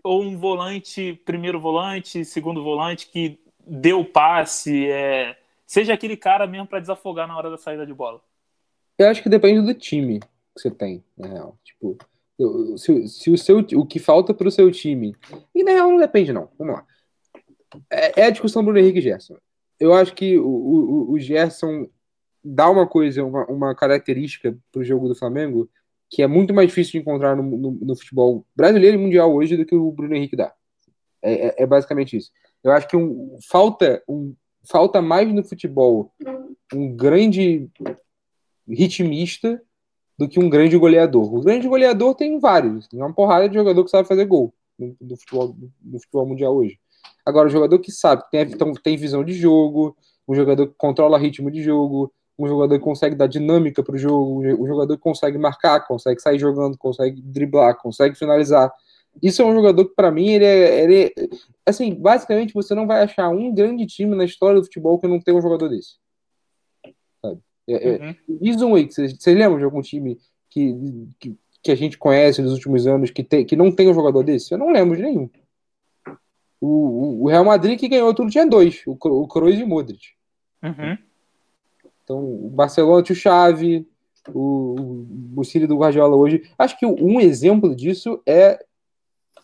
[0.04, 5.36] ou um volante, primeiro volante, segundo volante, que dê o passe, é...
[5.66, 8.22] seja aquele cara mesmo para desafogar na hora da saída de bola?
[8.96, 11.58] Eu acho que depende do time que você tem, na real.
[11.64, 11.98] Tipo,
[12.78, 15.16] se, se o, seu, o que falta para o seu time.
[15.56, 16.48] E na real não depende, não.
[16.60, 16.86] Vamos lá.
[17.90, 19.36] É, é a discussão Bruno Henrique e Gerson.
[19.80, 21.90] Eu acho que o, o, o Gerson
[22.44, 25.68] dá uma coisa, uma, uma característica para o jogo do Flamengo
[26.14, 29.58] que é muito mais difícil de encontrar no, no, no, futebol brasileiro e mundial hoje
[29.58, 30.54] do que o Bruno Henrique dá.
[31.24, 32.30] É, é, é basicamente isso.
[32.64, 36.14] Eu acho que um, falta, um, falta mais no futebol
[36.72, 37.68] um grande
[38.70, 39.60] ritmista
[40.16, 41.34] do que um grande goleador.
[41.34, 44.96] O grande goleador tem vários, tem uma porrada de jogador que sabe fazer gol no,
[45.02, 46.80] no futebol, no futebol mundial hoje.
[47.26, 48.48] Agora, o jogador que sabe, tem,
[48.84, 49.98] tem visão de jogo,
[50.28, 53.98] um jogador que controla ritmo de jogo, um jogador que consegue dar dinâmica para o
[53.98, 58.72] jogo, um jogador que consegue marcar, consegue sair jogando, consegue driblar, consegue finalizar.
[59.22, 61.14] Isso é um jogador que, para mim, ele é, ele é,
[61.66, 65.20] Assim, basicamente, você não vai achar um grande time na história do futebol que não
[65.20, 65.96] tem um jogador desse.
[67.22, 67.40] Sabe?
[67.68, 68.70] É, é uhum.
[68.70, 70.20] Um vocês, vocês lembram de algum time
[70.50, 70.76] que,
[71.20, 74.24] que, que, a gente conhece nos últimos anos que, tem, que não tem um jogador
[74.24, 74.54] desse?
[74.54, 75.30] Eu não lembro de nenhum.
[76.60, 80.10] O, o Real Madrid que ganhou tudo tinha dois, o, o Kroos e o Modric.
[80.62, 80.98] Uhum.
[82.04, 83.88] Então, o Barcelona tinha o Xavi,
[84.30, 86.50] o, o Cílio do Guardiola hoje.
[86.58, 88.64] Acho que um exemplo disso é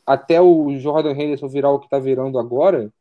[0.05, 2.91] até o Jordan Henderson virar o que está virando agora,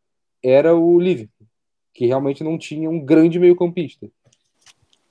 [0.42, 1.46] era o Liverpool,
[1.94, 4.06] que realmente não tinha um grande meio-campista.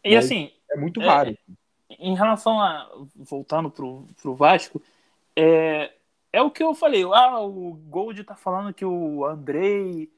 [0.04, 0.52] E Mas assim.
[0.70, 1.32] É muito raro.
[1.32, 1.38] É,
[2.00, 2.90] em relação a.
[3.16, 4.82] Voltando pro, pro Vasco,
[5.36, 5.92] é,
[6.32, 7.04] é o que eu falei.
[7.04, 10.10] Ah, o Gold tá falando que o Andrei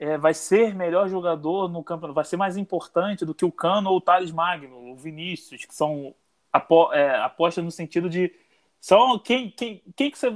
[0.00, 3.90] é, vai ser melhor jogador no campeonato, vai ser mais importante do que o Cano
[3.90, 6.14] ou o Thales Magno, o Vinícius, que são
[6.52, 8.32] apo, é, apostas no sentido de
[8.80, 10.28] só quem, quem, quem que você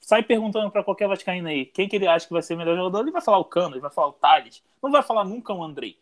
[0.00, 3.00] sai perguntando para qualquer vascaíno aí, quem que ele acha que vai ser melhor jogador,
[3.00, 5.62] ele vai falar o Cano, ele vai falar o Thales, não vai falar nunca o
[5.62, 5.98] Andrei.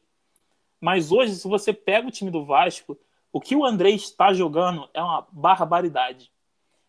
[0.80, 2.96] Mas hoje, se você pega o time do Vasco,
[3.32, 6.30] o que o Andrei está jogando é uma barbaridade.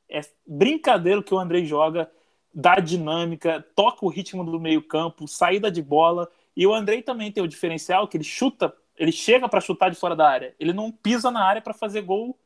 [0.07, 2.09] É brincadeira o que o Andrei joga
[2.53, 6.29] dá dinâmica, toca o ritmo do meio-campo, saída de bola.
[6.55, 9.95] E o Andrei também tem o diferencial que ele chuta, ele chega para chutar de
[9.95, 10.55] fora da área.
[10.59, 12.37] Ele não pisa na área para fazer gol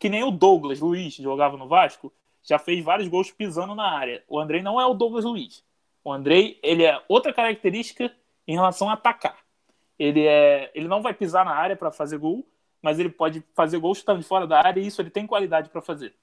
[0.00, 2.10] que nem o Douglas Luiz jogava no Vasco,
[2.42, 4.24] já fez vários gols pisando na área.
[4.26, 5.62] O Andrei não é o Douglas Luiz.
[6.02, 8.10] O Andrei, ele é outra característica
[8.48, 9.36] em relação a atacar.
[9.98, 12.48] Ele é, ele não vai pisar na área para fazer gol,
[12.80, 15.68] mas ele pode fazer gol chutando de fora da área e isso ele tem qualidade
[15.68, 16.14] para fazer.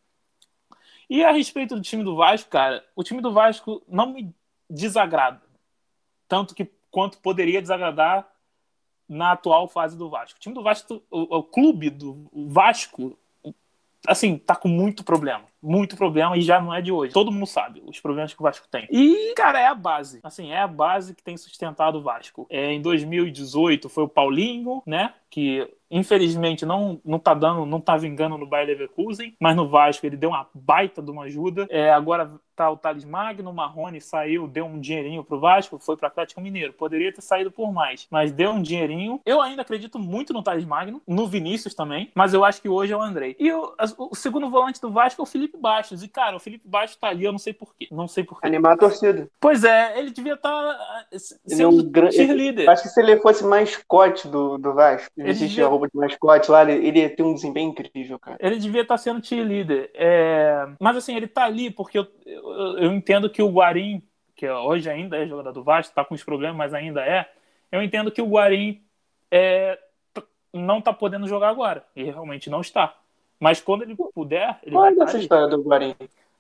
[1.10, 4.34] E a respeito do time do Vasco, cara, o time do Vasco não me
[4.70, 5.42] desagrada.
[6.28, 8.28] Tanto que quanto poderia desagradar
[9.08, 10.38] na atual fase do Vasco.
[10.38, 13.18] O time do Vasco, o, o clube do Vasco,
[14.06, 15.46] assim, tá com muito problema.
[15.68, 17.14] Muito problema e já não é de hoje.
[17.14, 18.88] Todo mundo sabe os problemas que o Vasco tem.
[18.90, 20.20] E, cara, é a base.
[20.24, 22.48] Assim, é a base que tem sustentado o Vasco.
[22.50, 25.14] É, em 2018 foi o Paulinho, né?
[25.30, 30.06] Que infelizmente não, não tá dando, não tá vingando no Bayer Leverkusen, mas no Vasco
[30.06, 31.68] ele deu uma baita de uma ajuda.
[31.70, 35.96] É, agora tá o Thales Magno, o Marrone saiu, deu um dinheirinho pro Vasco, foi
[35.96, 36.74] pro Atlético Mineiro.
[36.74, 39.22] Poderia ter saído por mais, mas deu um dinheirinho.
[39.26, 42.94] Eu ainda acredito muito no Thales Magno, no Vinícius também, mas eu acho que hoje
[42.94, 43.36] é o Andrei.
[43.40, 46.04] E o, o segundo volante do Vasco é o Felipe Bastos.
[46.04, 47.88] E, cara, o Felipe Bastos tá ali, eu não sei porquê.
[47.92, 48.48] Não sei porquê.
[48.48, 49.30] Animar a torcida.
[49.40, 51.06] Pois é, ele devia estar tá,
[51.48, 52.70] ele é um grande cheerleader.
[52.70, 55.68] Acho que se ele fosse mascote do, do Vasco, ele existia devia...
[55.68, 58.38] roupa de mascote lá, ele, ele ia ter um desempenho incrível, cara.
[58.40, 59.90] Ele devia estar tá sendo cheerleader.
[59.94, 60.68] É...
[60.80, 64.02] Mas assim, ele tá ali porque eu, eu, eu entendo que o Guarim,
[64.36, 67.30] que hoje ainda é jogador do Vasco, tá com os problemas, mas ainda é.
[67.72, 68.82] Eu entendo que o Guarim
[69.32, 69.78] é,
[70.54, 71.84] não tá podendo jogar agora.
[71.96, 72.96] E realmente não está.
[73.40, 75.96] Mas quando ele puder, ele Qual vai é essa história do Guarim?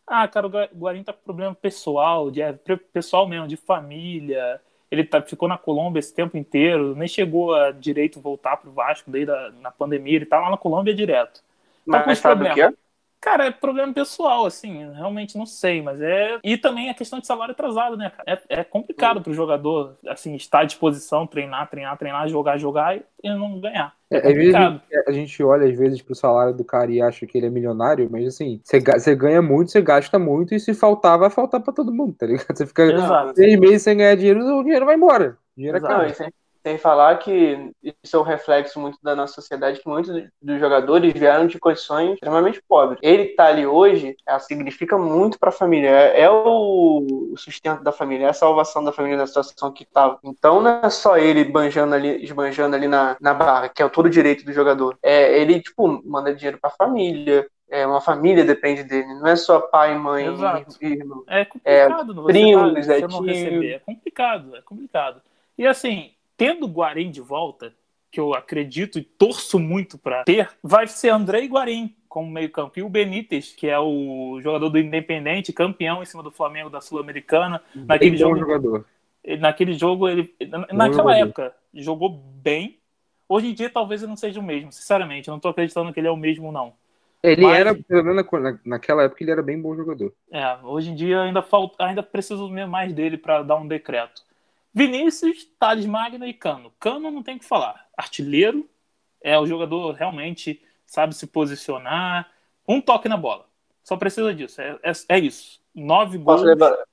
[0.06, 2.57] Ah, cara, o Guarim tá com problema pessoal, de, é,
[2.94, 4.60] pessoal mesmo, de família.
[4.90, 9.11] Ele tá, ficou na Colômbia esse tempo inteiro, nem chegou a direito voltar pro Vasco
[9.11, 11.44] desde a, na pandemia, ele tá lá na Colômbia direto.
[11.90, 12.74] Tá Mas com sabe o que é?
[13.19, 16.39] Cara, é problema pessoal, assim, realmente não sei, mas é.
[16.44, 18.44] E também a questão de salário atrasado, né, cara?
[18.49, 22.95] É, é complicado para o jogador, assim, estar à disposição, treinar, treinar, treinar, jogar, jogar
[22.95, 23.94] e não ganhar.
[24.10, 24.81] É, é complicado.
[25.07, 28.07] a gente olha às vezes pro salário do cara e acha que ele é milionário,
[28.10, 31.91] mas assim, você ganha muito, você gasta muito, e se faltar, vai faltar para todo
[31.91, 32.56] mundo, tá ligado?
[32.56, 33.35] Você fica Exato.
[33.35, 35.38] seis meses sem ganhar dinheiro, o dinheiro vai embora.
[35.56, 35.94] O dinheiro Exato.
[35.94, 36.34] é caro
[36.68, 37.72] sem falar que
[38.03, 40.11] isso é um reflexo muito da nossa sociedade, que muitos
[40.41, 42.99] dos jogadores vieram de condições extremamente pobres.
[43.02, 47.94] Ele tá ali hoje, ela significa muito para a família, é, é o sustento da
[47.94, 50.19] família, é a salvação da família na situação que tava.
[50.22, 53.89] Então não é só ele banjando ali, esbanjando ali na, na barra, que é o
[53.89, 54.98] todo direito do jogador.
[55.02, 59.38] É, ele, tipo, manda dinheiro para a família, é, uma família depende dele, não é
[59.38, 60.76] só pai, mãe Exato.
[60.81, 61.23] e irmão.
[61.27, 63.72] É complicado, é, primos, tá, é, não receber.
[63.72, 65.22] É complicado, é complicado.
[65.57, 67.74] E assim, tendo o Guarim de volta,
[68.12, 72.80] que eu acredito e torço muito para ter, vai ser André e Guarim como meio-campo.
[72.80, 76.80] E o Benítez, que é o jogador do Independente, campeão em cima do Flamengo da
[76.80, 77.62] Sul-Americana.
[77.76, 78.86] Naquele jogo, jogador.
[79.40, 80.34] Naquele jogo, ele.
[80.72, 81.12] naquela jogador.
[81.12, 82.80] época, jogou bem.
[83.28, 85.28] Hoje em dia, talvez ele não seja o mesmo, sinceramente.
[85.28, 86.74] Eu não estou acreditando que ele é o mesmo, não.
[87.22, 88.26] Ele Mas, era, pelo menos
[88.64, 90.14] naquela época, ele era bem bom jogador.
[90.32, 94.22] É, hoje em dia ainda falta, ainda preciso mais dele para dar um decreto.
[94.78, 96.72] Vinícius, Thales Magno e Cano.
[96.80, 97.88] Cano não tem o que falar.
[97.98, 98.70] Artilheiro,
[99.20, 102.30] é o jogador realmente sabe se posicionar.
[102.68, 103.48] Um toque na bola.
[103.84, 104.62] Só precisa disso.
[104.62, 105.60] É, é, é isso.
[105.74, 106.44] Nove gols.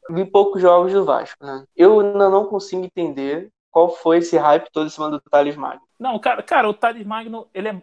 [0.09, 1.67] Vi poucos jogos do Vasco, né?
[1.77, 5.83] Eu ainda não consigo entender qual foi esse hype todo em cima do Thales Magno.
[5.99, 7.83] Não, cara, cara, o Thales Magno, ele é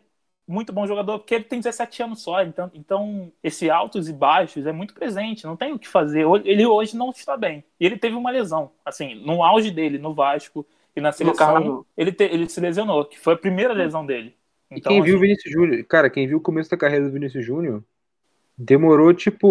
[0.52, 4.66] muito bom jogador, porque ele tem 17 anos só, então, então esse altos e baixos
[4.66, 6.26] é muito presente, não tem o que fazer.
[6.44, 7.64] Ele hoje não está bem.
[7.80, 10.66] E ele teve uma lesão, assim, no auge dele, no Vasco
[10.96, 14.36] e na seleção, ele, te, ele se lesionou, que foi a primeira lesão dele.
[14.70, 17.06] Então, e quem viu o assim, Vinícius Júnior, cara, quem viu o começo da carreira
[17.06, 17.84] do Vinícius Júnior,
[18.58, 19.48] demorou tipo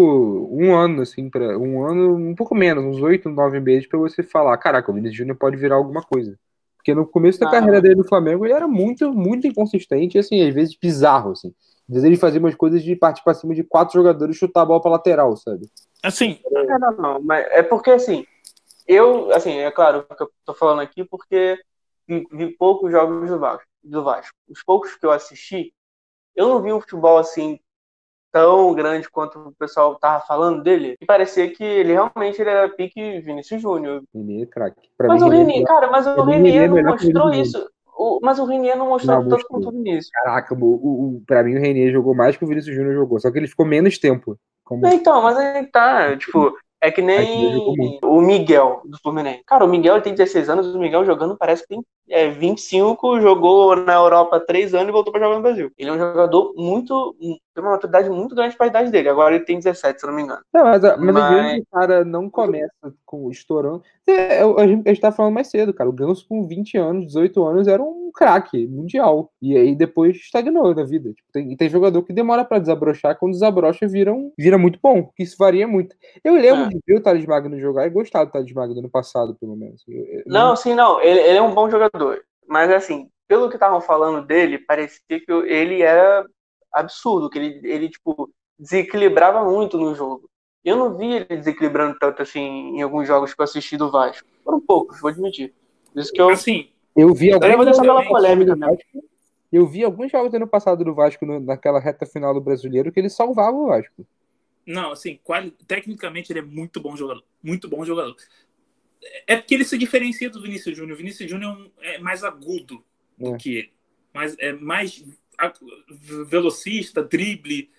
[0.51, 4.21] um ano, assim, para um ano, um pouco menos, uns oito, nove meses para você
[4.21, 6.37] falar, caraca, o Vinícius Júnior pode virar alguma coisa.
[6.81, 10.41] Porque no começo da ah, carreira dele no Flamengo, ele era muito, muito inconsistente, assim,
[10.41, 11.53] às vezes bizarro, assim.
[11.87, 14.61] Às vezes ele fazia umas coisas de partir pra cima de quatro jogadores e chutar
[14.61, 15.69] a bola pra lateral, sabe?
[16.01, 16.39] Assim.
[16.49, 18.25] Não, não, não, mas é porque, assim,
[18.87, 21.59] eu, assim, é claro que eu tô falando aqui porque
[22.07, 24.35] vi, vi poucos jogos do Vasco, do Vasco.
[24.49, 25.71] Os poucos que eu assisti,
[26.35, 27.59] eu não vi um futebol, assim,
[28.31, 32.69] tão grande quanto o pessoal tava falando dele, e parecia que ele realmente ele era
[32.69, 34.03] pique Vinícius Júnior.
[34.15, 34.89] É craque.
[34.99, 37.69] Mas, o Renier, cara, mas o Renier não mostrou isso.
[37.97, 40.09] O, mas o Renier não mostrou não, tanto quanto o Vinícius.
[40.11, 43.29] Caraca, o, o, pra mim o Renier jogou mais que o Vinícius Júnior jogou, só
[43.29, 44.37] que ele ficou menos tempo.
[44.63, 44.87] Como...
[44.87, 47.57] Então, mas aí tá, tipo, é que nem
[48.03, 49.43] o Miguel do Fluminense.
[49.45, 53.21] Cara, o Miguel ele tem 16 anos, o Miguel jogando parece que tem é, 25,
[53.21, 55.71] jogou na Europa 3 anos e voltou para jogar no Brasil.
[55.77, 57.15] Ele é um jogador muito.
[57.19, 59.09] tem uma maturidade muito grande para a idade dele.
[59.09, 60.41] Agora ele tem 17, se eu não me engano.
[60.51, 61.59] Não, mas, mas, mas...
[61.61, 63.83] o cara não começa com estourando.
[64.07, 65.89] É, a gente tá falando mais cedo, cara.
[65.89, 69.31] O Ganso com 20 anos, 18 anos, era um um craque mundial.
[69.41, 71.13] E aí depois estagnou na vida.
[71.13, 75.09] Tipo, tem, tem jogador que demora para desabrochar, quando desabrocha vira, um, vira muito bom,
[75.15, 75.95] que isso varia muito.
[76.23, 76.67] Eu lembro É.
[76.69, 79.83] de ver o Thales Magno jogar e gostar do Thales Magno no passado, pelo menos.
[79.87, 81.01] Eu- eu- Não, sim, não.
[81.01, 82.21] Ele, ele é um bom jogador.
[82.47, 86.25] Mas, assim, pelo que estavam falando dele, parecia que ele era
[86.71, 88.29] absurdo, que ele, ele, tipo,
[88.59, 90.29] desequilibrava muito no jogo.
[90.63, 92.39] Eu não vi ele desequilibrando tanto, assim,
[92.77, 94.27] em alguns jogos que eu assisti do Vasco.
[94.43, 95.53] Foram poucos, vou admitir.
[95.91, 96.29] Por isso que eu...
[96.29, 99.03] Assim, Eu vi alguns Eu bela polêmica do Vasco.
[99.51, 102.91] Eu vi alguns jogos do ano passado do Vasco no- naquela reta final do brasileiro
[102.91, 104.05] que ele salvava o Vasco.
[104.65, 107.23] Não, assim, quali- tecnicamente ele é muito bom jogador.
[107.43, 108.15] Muito bom jogador.
[109.27, 110.95] É porque ele se diferencia do Vinícius Júnior.
[110.95, 112.83] O Vinícius Júnior é, é mais agudo
[113.17, 113.37] do É.
[113.37, 113.73] que ele.
[114.13, 115.03] Mas é mais
[116.27, 117.69] velocista, drible.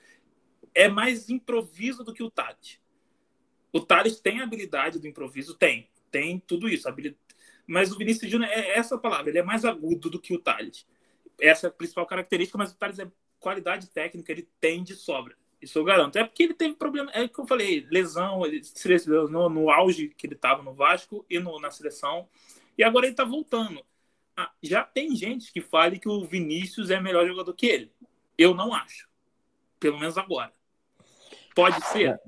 [0.74, 2.80] É mais improviso do que o Thales.
[3.72, 5.54] O Thales tem a habilidade do improviso?
[5.54, 5.88] Tem.
[6.10, 6.88] Tem tudo isso.
[6.88, 7.16] habili-
[7.66, 9.30] Mas o Vinícius Júnior é essa palavra.
[9.30, 10.86] Ele é mais agudo do que o Thales.
[11.40, 15.36] Essa é a principal característica, mas o Thales é qualidade técnica, ele tem de sobra.
[15.60, 16.16] Isso eu garanto.
[16.16, 19.70] É porque ele teve problema, é o que eu falei, lesão, ele se lesionou no
[19.70, 22.28] auge que ele estava no Vasco e no- na seleção,
[22.76, 23.84] e agora ele está voltando.
[24.36, 27.92] Ah, já tem gente que fale que o Vinícius é melhor jogador que ele.
[28.36, 29.08] Eu não acho.
[29.78, 30.52] Pelo menos agora.
[31.54, 32.18] Pode ser?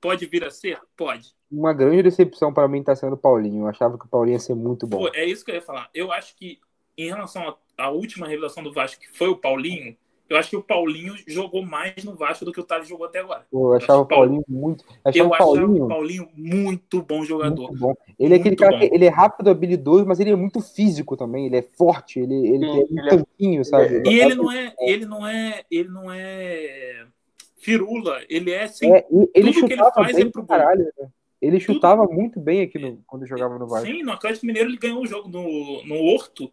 [0.00, 0.80] Pode vir a ser?
[0.96, 1.34] Pode.
[1.56, 3.62] Uma grande decepção para mim tá sendo o Paulinho.
[3.62, 4.98] Eu achava que o Paulinho ia ser muito bom.
[4.98, 5.88] Pô, é isso que eu ia falar.
[5.94, 6.58] Eu acho que,
[6.98, 9.96] em relação à- última revelação do Vasco, que foi o Paulinho,
[10.28, 13.20] eu acho que o Paulinho jogou mais no Vasco do que o Thales jogou até
[13.20, 13.46] agora.
[13.50, 14.84] Pô, eu achava o Paulinho muito.
[14.88, 17.68] Eu achava Eu o achava Paulinho o Paulinho muito bom jogador.
[17.68, 17.94] muito bom.
[18.18, 18.78] Ele é aquele Muito cara bom.
[18.88, 21.46] que ele é rápido, habilidoso, mas ele é muito físico também.
[21.46, 24.02] Ele é forte, ele, ele Sim, tem um ele é- tanquinho, sabe?
[24.08, 27.06] E ele não é, ele não é, ele não é
[27.58, 30.56] firula, ele é assim, É, e ele tudo que ele faz bem é pro pra
[30.58, 30.66] gol.
[30.66, 31.08] caralho, né?
[31.44, 33.86] Ele chutava muito bem aqui no- quando jogava no Vasco.
[33.86, 36.52] sim, no Atlético Mineiro ele ganhou o jogo no, no Horto.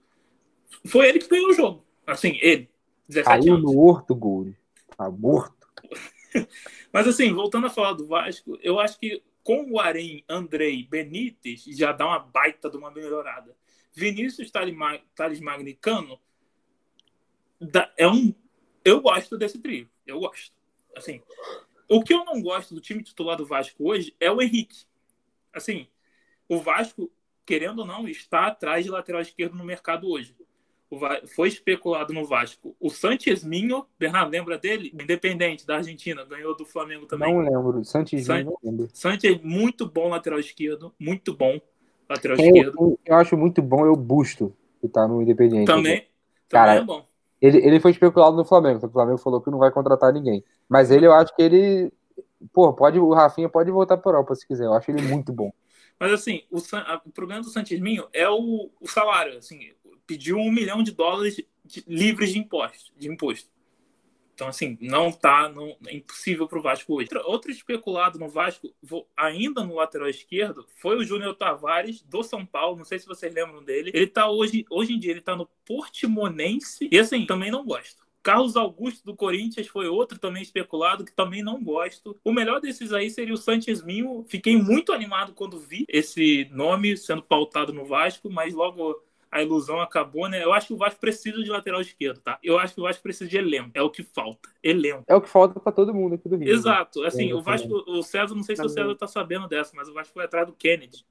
[0.86, 1.86] Foi ele que ganhou o jogo.
[2.08, 2.70] Assim, ele,
[3.08, 3.72] 17 Caiu anos.
[3.74, 4.54] no horto, gol.
[4.98, 5.68] Tá morto.
[6.92, 11.64] Mas assim, voltando a falar do Vasco, eu acho que com o Arém, Andrei, Benítez,
[11.66, 13.56] já dá uma baita de uma melhorada.
[13.94, 16.20] Vinícius Thales Ma- Thales Magno Cano
[17.60, 18.34] dá- é um.
[18.84, 19.90] Eu gosto desse trio.
[20.06, 20.54] Eu gosto.
[20.96, 21.22] Assim,
[21.98, 24.86] o que eu não gosto do time titular do Vasco hoje é o Henrique.
[25.54, 25.88] Assim,
[26.48, 27.12] o Vasco,
[27.46, 30.36] querendo ou não, está atrás de lateral esquerdo no mercado hoje.
[30.90, 32.76] Va- Foi especulado no Vasco.
[32.80, 34.92] O Sanchez Minho, Bernardo, lembra dele?
[34.94, 37.34] Independente da Argentina, ganhou do Flamengo também.
[37.34, 37.84] Não lembro.
[37.86, 38.90] Santos San- não lembro.
[39.42, 40.94] Muito bom lateral esquerdo.
[41.00, 41.62] Muito bom
[42.10, 42.76] lateral Quem esquerdo.
[42.78, 45.66] eu, eu acho muito bom é o Busto, que tá no Independente.
[45.66, 46.08] Também,
[46.50, 47.08] Cara, também é bom.
[47.42, 48.86] Ele, ele foi especulado no Flamengo.
[48.86, 50.44] O Flamengo falou que não vai contratar ninguém.
[50.70, 51.92] Mas ele, eu acho que ele.
[52.54, 54.66] Pô, pode, o Rafinha pode voltar para Europa se quiser.
[54.66, 55.52] Eu acho ele muito bom.
[56.00, 56.58] Mas assim, o,
[57.06, 59.38] o problema do Santos Minho é o, o salário.
[59.38, 59.72] Assim,
[60.06, 63.50] pediu um milhão de dólares de- livres de imposto, de imposto.
[64.42, 65.48] Então, assim, não tá.
[65.50, 67.10] Não, é impossível pro Vasco hoje.
[67.14, 72.24] Outro, outro especulado no Vasco, vou- ainda no lateral esquerdo, foi o Júnior Tavares, do
[72.24, 72.76] São Paulo.
[72.76, 73.92] Não sei se vocês lembram dele.
[73.94, 76.90] Ele tá hoje, hoje em dia, ele tá no Portimonense.
[76.92, 78.02] E assim, também não gosto.
[78.24, 82.20] Carlos Augusto do Corinthians foi outro também especulado que também não gosto.
[82.24, 84.26] O melhor desses aí seria o Sanchez Minho.
[84.28, 89.80] Fiquei muito animado quando vi esse nome sendo pautado no Vasco, mas logo a ilusão
[89.80, 90.44] acabou, né?
[90.44, 92.38] Eu acho que o Vasco precisa de lateral esquerdo, tá?
[92.44, 93.72] Eu acho que o Vasco precisa de elenco.
[93.74, 94.50] É o que falta.
[94.62, 95.06] Elenco.
[95.08, 96.48] É o que falta para todo mundo aqui do Rio.
[96.48, 96.54] né?
[96.54, 97.02] Exato.
[97.06, 99.88] Assim, É, o Vasco, o César, não sei se o César tá sabendo dessa, mas
[99.88, 101.06] o Vasco foi atrás do Kennedy.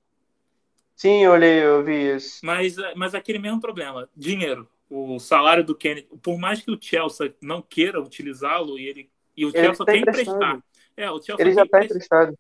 [0.94, 2.44] Sim, eu olhei, eu vi isso.
[2.44, 4.68] Mas, mas aquele mesmo problema, dinheiro.
[4.90, 9.46] O salário do Kennedy, por mais que o Chelsea não queira utilizá-lo e ele e
[9.46, 10.36] o Ele Chelsea tá quer emprestado.
[10.36, 10.62] emprestar.
[10.96, 12.38] É, o Chelsea Ele já tá emprestado.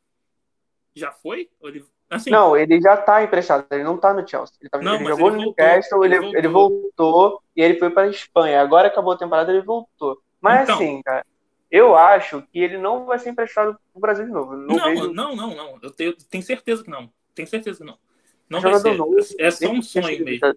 [0.94, 1.48] Já foi?
[1.60, 4.56] Ou ele- Assim, Não, ele já tá emprestado, ele não tá no Chelsea.
[4.60, 7.88] Ele, tá- Não, ele jogou ele no Newcastle, ele ele, ele voltou e ele foi
[7.90, 8.60] pra Espanha.
[8.60, 10.20] Agora acabou a temporada, ele voltou.
[10.40, 10.74] Mas Então.
[10.74, 11.24] assim, cara,
[11.70, 14.56] eu acho que ele não vai ser emprestado pro Brasil de novo.
[14.56, 15.78] Não, não, vejo não, não, não.
[15.80, 17.12] Eu tenho, tenho certeza que não.
[17.32, 17.96] Tenho certeza que não.
[18.48, 18.96] Não vai ser.
[18.96, 20.56] novo, é só um sonho mesmo.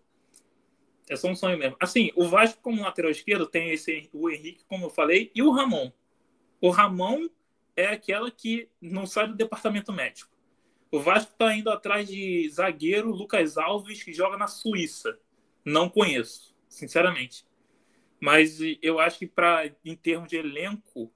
[1.08, 1.76] É só um sonho mesmo.
[1.80, 5.52] Assim, o Vasco como lateral esquerdo tem esse o Henrique, como eu falei, e o
[5.52, 5.92] Ramon.
[6.60, 7.28] O Ramon
[7.76, 10.32] é aquela que não sai do departamento médico.
[10.94, 15.18] O Vasco está indo atrás de zagueiro Lucas Alves, que joga na Suíça.
[15.65, 17.48] Não conheço, sinceramente.
[18.20, 21.11] Mas eu acho que para em termos de elenco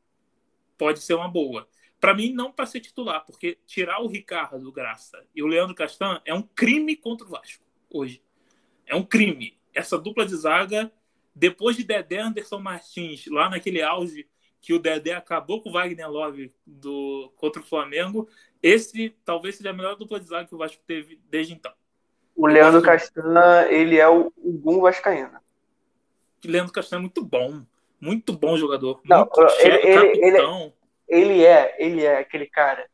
[0.79, 1.69] pode ser uma boa.
[1.99, 6.19] Para mim não para ser titular, porque tirar o Ricardo Graça e o Leandro Castan
[6.25, 8.19] é um crime contra o Vasco hoje.
[8.83, 9.59] É um crime.
[9.75, 10.91] Essa dupla de zaga,
[11.35, 14.27] depois de Dedé Anderson Martins, lá naquele auge
[14.67, 18.27] que o Dedé acabou com o Wagner Love do, contra o Flamengo,
[18.61, 21.71] esse talvez seja a melhor dupla de zaga que o Vasco teve desde então.
[22.35, 25.39] O Leandro Castan, ele é o, o Gum Vascaíno.
[26.43, 27.61] Leandro Castanho é muito bom.
[27.97, 28.99] Muito bom jogador.
[29.05, 30.73] Não, muito ele- chefe, ele- ele- capitão.
[31.07, 32.89] Ele é, ele é aquele cara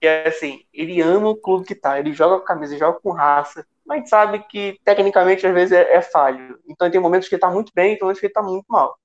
[0.00, 3.10] que é assim, ele ama o clube que tá, ele joga com camisa, joga com
[3.10, 6.60] raça, mas sabe que tecnicamente às vezes é, é falho.
[6.68, 8.96] Então tem momentos que ele tá muito bem, tem momentos que ele tá muito mal.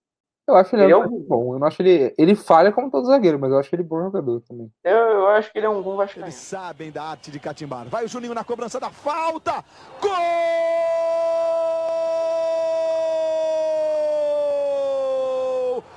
[0.45, 1.53] Eu acho ele, Ele é muito bom.
[1.53, 2.13] Eu não acho ele.
[2.17, 4.69] Ele falha como todo zagueiro, mas eu acho ele bom jogador também.
[4.83, 6.25] Eu, eu acho que ele é um bom vascaíno.
[6.25, 7.85] Eles sabem da arte de catimbar.
[7.87, 9.63] Vai o Juninho na cobrança da falta.
[10.01, 10.11] Gol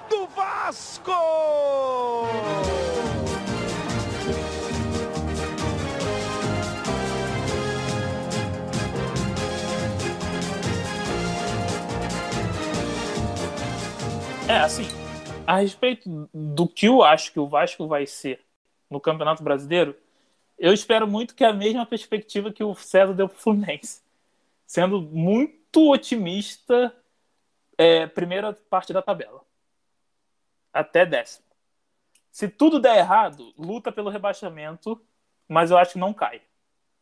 [0.08, 1.12] do Vasco!
[14.48, 14.84] É, assim,
[15.44, 18.40] a respeito do que eu acho que o Vasco vai ser
[18.88, 19.96] no Campeonato Brasileiro,
[20.56, 24.02] eu espero muito que a mesma perspectiva que o César deu pro Fluminense.
[24.64, 26.94] Sendo muito otimista,
[27.76, 29.44] é, primeira parte da tabela.
[30.72, 31.44] Até décimo.
[32.30, 35.02] Se tudo der errado, luta pelo rebaixamento,
[35.48, 36.40] mas eu acho que não cai.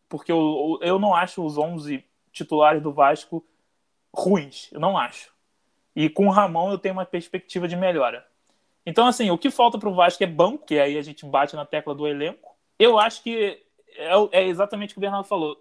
[0.09, 2.03] Porque eu, eu não acho os 11
[2.33, 3.45] titulares do Vasco
[4.15, 4.73] ruins.
[4.73, 5.34] Eu não acho.
[5.95, 8.27] E com o Ramon eu tenho uma perspectiva de melhora.
[8.87, 11.57] Então, assim, o que falta para o Vasco é banco, que aí a gente bate
[11.57, 12.55] na tecla do elenco.
[12.79, 13.63] Eu acho que
[13.97, 15.57] é, é exatamente o que o Bernardo falou.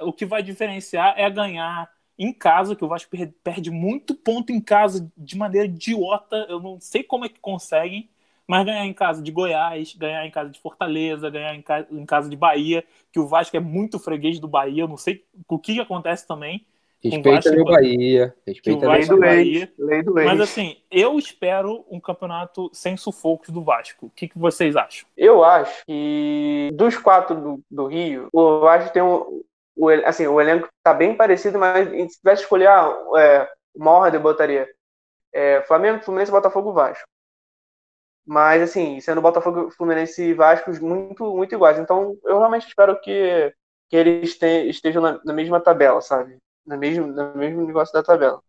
[0.00, 4.50] O que vai diferenciar é ganhar em casa, que o Vasco per- perde muito ponto
[4.52, 6.46] em casa de maneira idiota.
[6.48, 8.08] Eu não sei como é que conseguem,
[8.46, 12.36] mas ganhar em casa de Goiás, ganhar em casa de Fortaleza, ganhar em casa de
[12.36, 14.82] Bahia, que o Vasco é muito freguês do Bahia.
[14.82, 16.64] Eu não sei o que acontece também.
[17.02, 18.34] Respeita meu Bahia.
[18.46, 19.72] Respeita o Vasco do Bahia.
[19.78, 20.14] lei do.
[20.14, 24.06] Mas assim, eu espero um campeonato sem sufocos do Vasco.
[24.06, 25.08] O que, que vocês acham?
[25.16, 29.42] Eu acho que dos quatro do, do Rio, o Vasco tem um.
[29.78, 33.90] O, assim, o elenco tá bem parecido, mas se tivesse que escolher ah, é, uma
[33.90, 34.66] ordem, eu botaria
[35.34, 37.06] é, Flamengo, Fluminense, Botafogo, Vasco.
[38.26, 41.78] Mas, assim, sendo Botafogo, Fluminense e Vasco muito, muito iguais.
[41.78, 43.54] Então, eu realmente espero que,
[43.88, 46.38] que eles te- estejam na, na mesma tabela, sabe?
[46.66, 48.42] No mesmo, no mesmo negócio da tabela.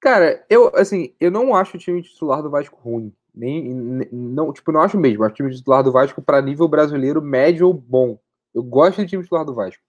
[0.00, 3.14] Cara, eu, assim, eu não acho o time titular do Vasco ruim.
[3.34, 5.22] Nem, nem- não, tipo, não acho mesmo.
[5.24, 8.18] Acho o time titular do Vasco para nível brasileiro médio ou bom.
[8.54, 9.82] Eu gosto do time titular do Vasco.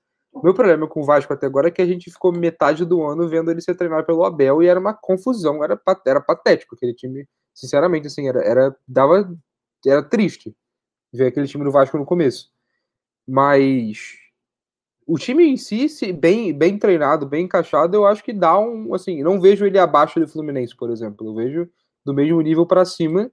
[0.44, 3.28] Meu problema com o Vasco até agora é que a gente ficou metade do ano
[3.28, 7.28] vendo ele ser treinado pelo Abel e era uma confusão, era, era patético aquele time.
[7.54, 9.32] Sinceramente, assim, era, era, dava,
[9.86, 10.56] era triste
[11.14, 12.52] ver aquele time do Vasco no começo.
[13.28, 14.16] Mas
[15.06, 19.22] o time em si, bem, bem treinado, bem encaixado, eu acho que dá um, assim,
[19.24, 21.28] não vejo ele abaixo do Fluminense, por exemplo.
[21.28, 21.70] Eu vejo
[22.06, 23.32] do mesmo nível para cima.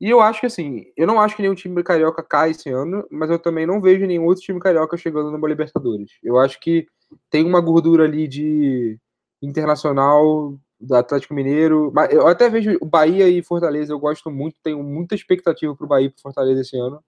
[0.00, 3.06] E eu acho que assim, eu não acho que nenhum time carioca cai esse ano,
[3.10, 6.12] mas eu também não vejo nenhum outro time carioca chegando numa Libertadores.
[6.22, 6.86] Eu acho que
[7.28, 8.98] tem uma gordura ali de
[9.42, 14.82] internacional do Atlético Mineiro, eu até vejo o Bahia e Fortaleza, eu gosto muito, tenho
[14.82, 17.04] muita expectativa pro Bahia e pro Fortaleza esse ano.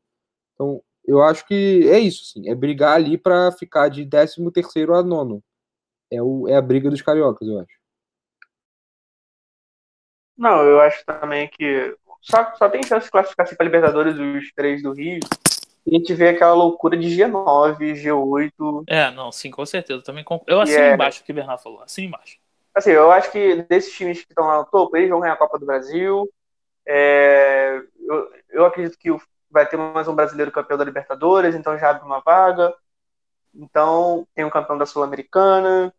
[0.54, 4.94] Então, eu acho que é isso, sim, é brigar ali para ficar de 13 terceiro
[4.94, 5.42] a nono.
[6.12, 7.76] É, o, é a briga dos cariocas, eu acho.
[10.36, 14.52] Não, eu acho também que só, só tem chance de classificar assim, para Libertadores os
[14.52, 15.20] três do Rio.
[15.86, 18.84] E a gente vê aquela loucura de G9, G8.
[18.86, 20.02] É, não, sim, com certeza.
[20.02, 20.94] Também conc- Eu assino Yeah.
[20.94, 22.38] embaixo o que o Bernardo falou, assino embaixo.
[22.74, 25.36] Assim, eu acho que desses times que estão lá no topo, eles vão ganhar a
[25.38, 26.28] Copa do Brasil.
[26.86, 29.20] É, eu, eu acredito que o-
[29.52, 32.74] vai ter mais um brasileiro campeão da Libertadores, então já abre uma vaga.
[33.54, 35.94] Então, tem um campeão da Sul-Americana.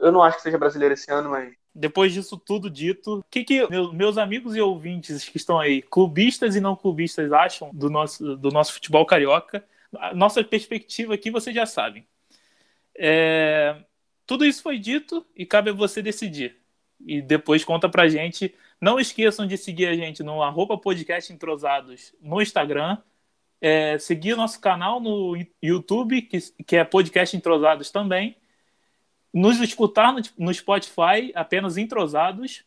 [0.00, 3.44] Eu não acho que seja brasileiro esse ano, mas Depois disso tudo dito, o que,
[3.44, 7.90] que meu- meus amigos e ouvintes que estão aí, clubistas e não clubistas, acham do
[7.90, 9.64] nosso, do nosso futebol carioca?
[10.14, 12.06] Nossa perspectiva aqui vocês já sabem.
[12.98, 13.76] É,
[14.26, 16.56] tudo isso foi dito e cabe a você decidir.
[17.04, 18.54] E depois conta pra gente.
[18.80, 22.98] Não esqueçam de seguir a gente no arroba podcast entrosados no Instagram.
[23.60, 28.36] É, seguir o nosso canal no YouTube, que, que é podcast entrosados também
[29.36, 32.64] nos escutar no, no Spotify, apenas entrosados.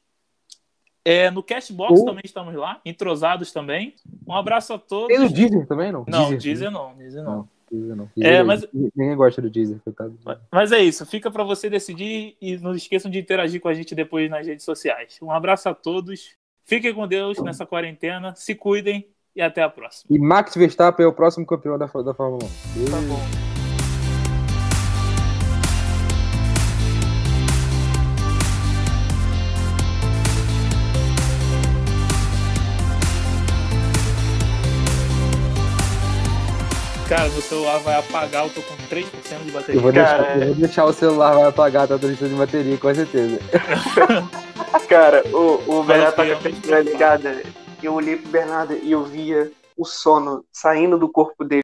[1.03, 3.95] É, no Cashbox Ou- também estamos lá, entrosados também.
[4.27, 5.07] Um abraço a todos.
[5.07, 6.05] Tem no Deezer também, não?
[6.07, 7.35] Não, Deezer, Deezer não, Deezer não.
[7.37, 8.09] Não, Deezer não.
[8.19, 10.17] É, mas- Ninguém gosta do Deezer, coitado.
[10.51, 13.93] Mas é isso, fica para você decidir e não esqueçam de interagir com a gente
[13.95, 15.17] depois nas redes sociais.
[15.21, 16.35] Um abraço a todos.
[16.65, 20.15] Fiquem com Deus nessa quarentena, se cuidem e até a próxima.
[20.15, 22.85] E Max Verstappen é o próximo campeão da, da Fórmula 1.
[22.85, 23.48] Tá bom.
[37.09, 39.79] Cara, meu celular vai apagar, eu tô com 3% de bateria.
[39.79, 42.77] Eu vou, Cara, deixar, eu vou deixar o celular vai apagar, tá transmissão de bateria,
[42.77, 43.39] com certeza.
[44.87, 47.41] Cara, o, o Bernardo tá com a ligada.
[47.81, 51.57] Eu olhei pro Bernardo e eu via o sono saindo do corpo dele.